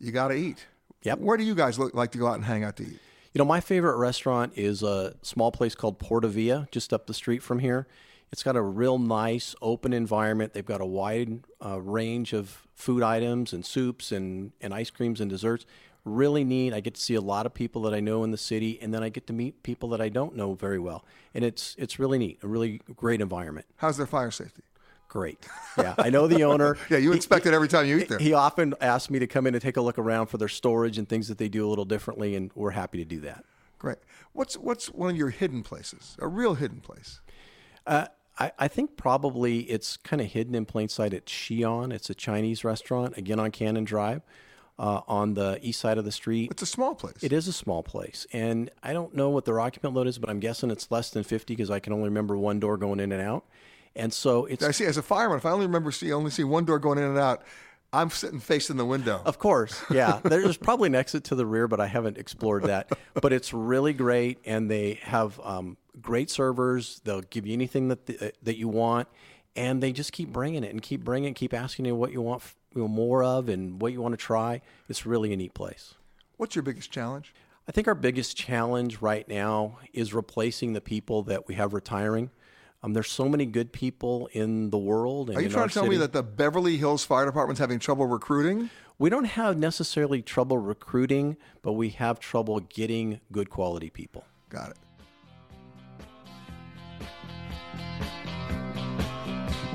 you 0.02 0.12
got 0.12 0.30
to 0.30 0.36
eat. 0.36 0.66
Yep. 1.04 1.20
Where 1.20 1.38
do 1.38 1.44
you 1.44 1.56
guys 1.56 1.80
look, 1.80 1.94
like 1.94 2.12
to 2.12 2.18
go 2.18 2.28
out 2.28 2.36
and 2.36 2.46
hang 2.46 2.64
out 2.64 2.76
to 2.78 2.84
eat? 2.84 3.00
You 3.34 3.40
know, 3.40 3.46
my 3.46 3.62
favorite 3.62 3.98
restaurant 3.98 4.54
is 4.56 4.84
a 4.84 5.16
small 5.22 5.52
place 5.52 5.74
called 5.74 6.00
Porta 6.00 6.28
Via, 6.28 6.68
just 6.72 6.92
up 6.92 7.08
the 7.08 7.14
street 7.14 7.42
from 7.42 7.60
here. 7.60 7.88
It's 8.32 8.44
got 8.44 8.56
a 8.56 8.62
real 8.62 8.98
nice, 8.98 9.56
open 9.62 9.94
environment. 9.94 10.54
They've 10.54 10.66
got 10.66 10.82
a 10.82 10.86
wide 10.86 11.42
uh, 11.64 11.80
range 11.82 12.34
of 12.34 12.68
food 12.76 13.04
items 13.04 13.54
and 13.54 13.66
soups 13.66 14.12
and, 14.12 14.52
and 14.60 14.74
ice 14.74 14.90
creams 14.90 15.22
and 15.22 15.30
desserts. 15.30 15.66
Really 16.04 16.44
neat. 16.44 16.74
I 16.74 16.80
get 16.80 16.96
to 16.96 17.02
see 17.02 17.14
a 17.16 17.22
lot 17.22 17.46
of 17.46 17.54
people 17.54 17.82
that 17.84 17.94
I 17.94 18.00
know 18.00 18.24
in 18.24 18.32
the 18.32 18.38
city, 18.38 18.80
and 18.82 18.94
then 18.94 19.04
I 19.04 19.10
get 19.10 19.28
to 19.28 19.34
meet 19.34 19.64
people 19.64 19.90
that 19.90 20.02
I 20.02 20.10
don't 20.10 20.36
know 20.36 20.56
very 20.56 20.80
well. 20.80 21.06
And 21.34 21.46
it's 21.46 21.76
it's 21.78 22.00
really 22.00 22.18
neat. 22.18 22.40
A 22.42 22.48
really 22.48 22.82
great 22.96 23.22
environment. 23.22 23.68
How's 23.76 23.98
their 23.98 24.08
fire 24.08 24.32
safety? 24.32 24.64
Great. 25.12 25.46
Yeah, 25.78 25.94
I 25.98 26.10
know 26.10 26.26
the 26.26 26.44
owner. 26.46 26.78
Yeah, 26.90 26.98
you 26.98 27.12
He- 27.12 27.18
expect 27.18 27.46
it 27.46 27.54
every 27.54 27.68
time 27.68 27.86
you 27.86 27.98
eat 27.98 28.08
there. 28.08 28.18
He 28.18 28.32
often 28.34 28.74
asks 28.80 29.10
me 29.10 29.20
to 29.20 29.28
come 29.28 29.46
in 29.46 29.54
and 29.54 29.62
take 29.62 29.76
a 29.76 29.82
look 29.82 30.00
around 30.00 30.28
for 30.28 30.38
their 30.38 30.48
storage 30.48 30.98
and 30.98 31.08
things 31.10 31.28
that 31.28 31.38
they 31.38 31.50
do 31.50 31.68
a 31.68 31.70
little 31.70 31.84
differently, 31.84 32.34
and 32.34 32.50
we're 32.56 32.72
happy 32.72 32.98
to 33.00 33.04
do 33.04 33.20
that. 33.20 33.44
Great. 33.78 33.98
What's 34.32 34.56
what's 34.56 34.88
one 34.88 35.10
of 35.10 35.18
your 35.18 35.28
hidden 35.30 35.64
places? 35.64 36.16
A 36.20 36.30
real 36.30 36.54
hidden 36.54 36.80
place? 36.80 37.20
Uh, 37.86 38.06
I, 38.40 38.54
I 38.58 38.68
think 38.70 38.96
probably 38.96 39.64
it's 39.70 39.98
kind 39.98 40.22
of 40.22 40.28
hidden 40.28 40.56
in 40.56 40.66
plain 40.66 40.88
sight 40.88 41.14
at 41.14 41.26
Xi'an. 41.26 41.92
It's 41.92 42.10
a 42.10 42.16
Chinese 42.16 42.64
restaurant, 42.64 43.18
again 43.18 43.38
on 43.38 43.52
Canon 43.52 43.84
Drive, 43.84 44.22
uh, 44.80 45.02
on 45.10 45.34
the 45.34 45.60
east 45.62 45.82
side 45.82 45.98
of 45.98 46.06
the 46.06 46.12
street. 46.14 46.52
It's 46.52 46.62
a 46.62 46.66
small 46.66 46.96
place. 46.96 47.22
It 47.22 47.34
is 47.34 47.50
a 47.50 47.54
small 47.54 47.84
place. 47.84 48.26
And 48.32 48.72
I 48.82 48.94
don't 48.94 49.14
know 49.14 49.30
what 49.30 49.44
their 49.44 49.60
occupant 49.60 49.94
load 49.94 50.08
is, 50.08 50.18
but 50.20 50.30
I'm 50.30 50.40
guessing 50.40 50.72
it's 50.72 50.90
less 50.90 51.10
than 51.10 51.24
50 51.24 51.54
because 51.54 51.70
I 51.70 51.80
can 51.80 51.92
only 51.92 52.06
remember 52.06 52.38
one 52.38 52.62
door 52.62 52.78
going 52.78 53.02
in 53.02 53.12
and 53.12 53.22
out. 53.22 53.44
And 53.96 54.14
so 54.14 54.46
it's. 54.46 54.64
I 54.64 54.72
see. 54.72 54.86
As 54.86 54.98
a 54.98 55.02
fireman, 55.02 55.38
if 55.38 55.46
I 55.46 55.52
only 55.52 55.66
remember 55.66 55.92
see 55.92 56.12
only 56.14 56.32
see 56.32 56.44
one 56.44 56.66
door 56.66 56.80
going 56.80 56.98
in 56.98 57.04
and 57.04 57.18
out, 57.18 57.44
I'm 57.94 58.10
sitting 58.10 58.40
facing 58.40 58.78
the 58.78 58.86
window. 58.86 59.22
Of 59.26 59.38
course, 59.38 59.84
yeah. 59.92 60.20
There's 60.24 60.58
probably 60.58 60.88
an 60.88 60.96
exit 60.96 61.26
to 61.26 61.36
the 61.36 61.46
rear, 61.46 61.68
but 61.68 61.80
I 61.80 61.88
haven't 61.88 62.18
explored 62.18 62.64
that. 62.64 62.92
But 63.14 63.34
it's 63.34 63.54
really 63.54 63.92
great, 63.92 64.40
and 64.46 64.72
they 64.72 64.94
have 65.04 65.38
um, 65.44 65.76
great 66.02 66.30
servers. 66.30 67.02
They'll 67.04 67.22
give 67.22 67.46
you 67.46 67.52
anything 67.52 67.90
that 67.90 68.06
the, 68.06 68.32
that 68.42 68.58
you 68.58 68.70
want, 68.70 69.10
and 69.56 69.84
they 69.84 69.92
just 69.92 70.14
keep 70.14 70.30
bringing 70.30 70.64
it 70.64 70.72
and 70.72 70.82
keep 70.82 71.04
bringing 71.04 71.32
it, 71.32 71.34
keep 71.36 71.54
asking 71.54 71.86
you 71.86 71.96
what 71.96 72.14
you 72.14 72.22
want 72.22 72.42
you 72.74 72.82
know, 72.82 72.88
more 72.88 73.22
of 73.22 73.50
and 73.50 73.82
what 73.82 73.92
you 73.92 74.02
want 74.02 74.14
to 74.14 74.18
try. 74.18 74.62
It's 74.88 75.06
really 75.06 75.34
a 75.34 75.38
neat 75.38 75.54
place. 75.54 75.96
What's 76.38 76.56
your 76.56 76.64
biggest 76.64 76.90
challenge? 76.90 77.34
I 77.68 77.72
think 77.72 77.88
our 77.88 77.96
biggest 77.96 78.36
challenge 78.36 79.02
right 79.02 79.28
now 79.28 79.80
is 79.94 80.14
replacing 80.14 80.74
the 80.74 80.82
people 80.82 81.24
that 81.24 81.48
we 81.48 81.56
have 81.56 81.74
retiring. 81.74 82.32
Um, 82.84 82.94
there's 82.94 83.12
so 83.12 83.30
many 83.30 83.46
good 83.46 83.72
people 83.72 84.28
in 84.32 84.72
the 84.72 84.78
world. 84.78 85.30
And 85.30 85.38
Are 85.38 85.42
you 85.42 85.48
in 85.48 85.52
trying 85.52 85.64
our 85.64 85.68
to 85.68 85.74
tell 85.74 85.86
me 85.88 85.98
that 85.98 86.14
the 86.14 86.24
Beverly 86.24 86.78
Hills 86.78 87.04
Fire 87.04 87.26
Department's 87.26 87.60
having 87.60 87.78
trouble 87.78 88.08
recruiting? 88.08 88.72
We 88.98 89.10
don't 89.10 89.26
have 89.26 89.58
necessarily 89.58 90.22
trouble 90.22 90.58
recruiting, 90.58 91.38
but 91.62 91.74
we 91.74 91.90
have 91.90 92.20
trouble 92.20 92.60
getting 92.60 93.20
good 93.32 93.50
quality 93.50 93.90
people. 93.90 94.26
Got 94.50 94.72
it. 94.72 94.78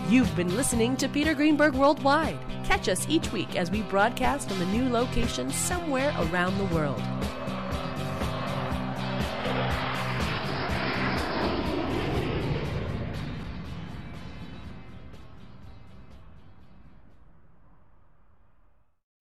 You've 0.08 0.34
been 0.36 0.54
listening 0.56 0.96
to 0.98 1.08
Peter 1.08 1.34
Greenberg 1.34 1.74
Worldwide. 1.74 2.38
Catch 2.64 2.88
us 2.88 3.06
each 3.08 3.32
week 3.32 3.56
as 3.56 3.70
we 3.70 3.82
broadcast 3.82 4.48
from 4.48 4.62
a 4.62 4.66
new 4.66 4.88
location 4.88 5.50
somewhere 5.50 6.14
around 6.18 6.58
the 6.58 6.74
world. 6.74 7.02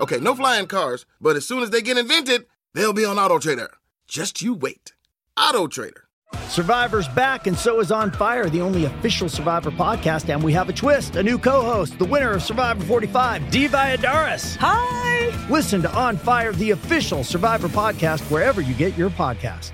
Okay, 0.00 0.18
no 0.18 0.34
flying 0.34 0.66
cars, 0.66 1.04
but 1.20 1.36
as 1.36 1.46
soon 1.46 1.62
as 1.62 1.68
they 1.68 1.82
get 1.82 1.98
invented, 1.98 2.46
they'll 2.72 2.94
be 2.94 3.04
on 3.04 3.18
Auto 3.18 3.38
Trader. 3.38 3.70
Just 4.08 4.40
you 4.40 4.54
wait. 4.54 4.94
Auto 5.36 5.66
Trader. 5.66 6.04
Survivor's 6.48 7.06
back, 7.08 7.46
and 7.46 7.56
so 7.58 7.80
is 7.80 7.92
On 7.92 8.10
Fire, 8.10 8.48
the 8.48 8.62
only 8.62 8.86
official 8.86 9.28
Survivor 9.28 9.70
podcast. 9.70 10.32
And 10.32 10.42
we 10.42 10.54
have 10.54 10.70
a 10.70 10.72
twist 10.72 11.16
a 11.16 11.22
new 11.22 11.36
co 11.38 11.60
host, 11.60 11.98
the 11.98 12.06
winner 12.06 12.30
of 12.32 12.42
Survivor 12.42 12.82
45, 12.84 13.50
Dee 13.50 13.68
Valladares. 13.68 14.56
Hi! 14.58 15.48
Listen 15.50 15.82
to 15.82 15.94
On 15.94 16.16
Fire, 16.16 16.52
the 16.52 16.70
official 16.70 17.22
Survivor 17.22 17.68
podcast, 17.68 18.20
wherever 18.30 18.62
you 18.62 18.72
get 18.74 18.96
your 18.96 19.10
podcast. 19.10 19.72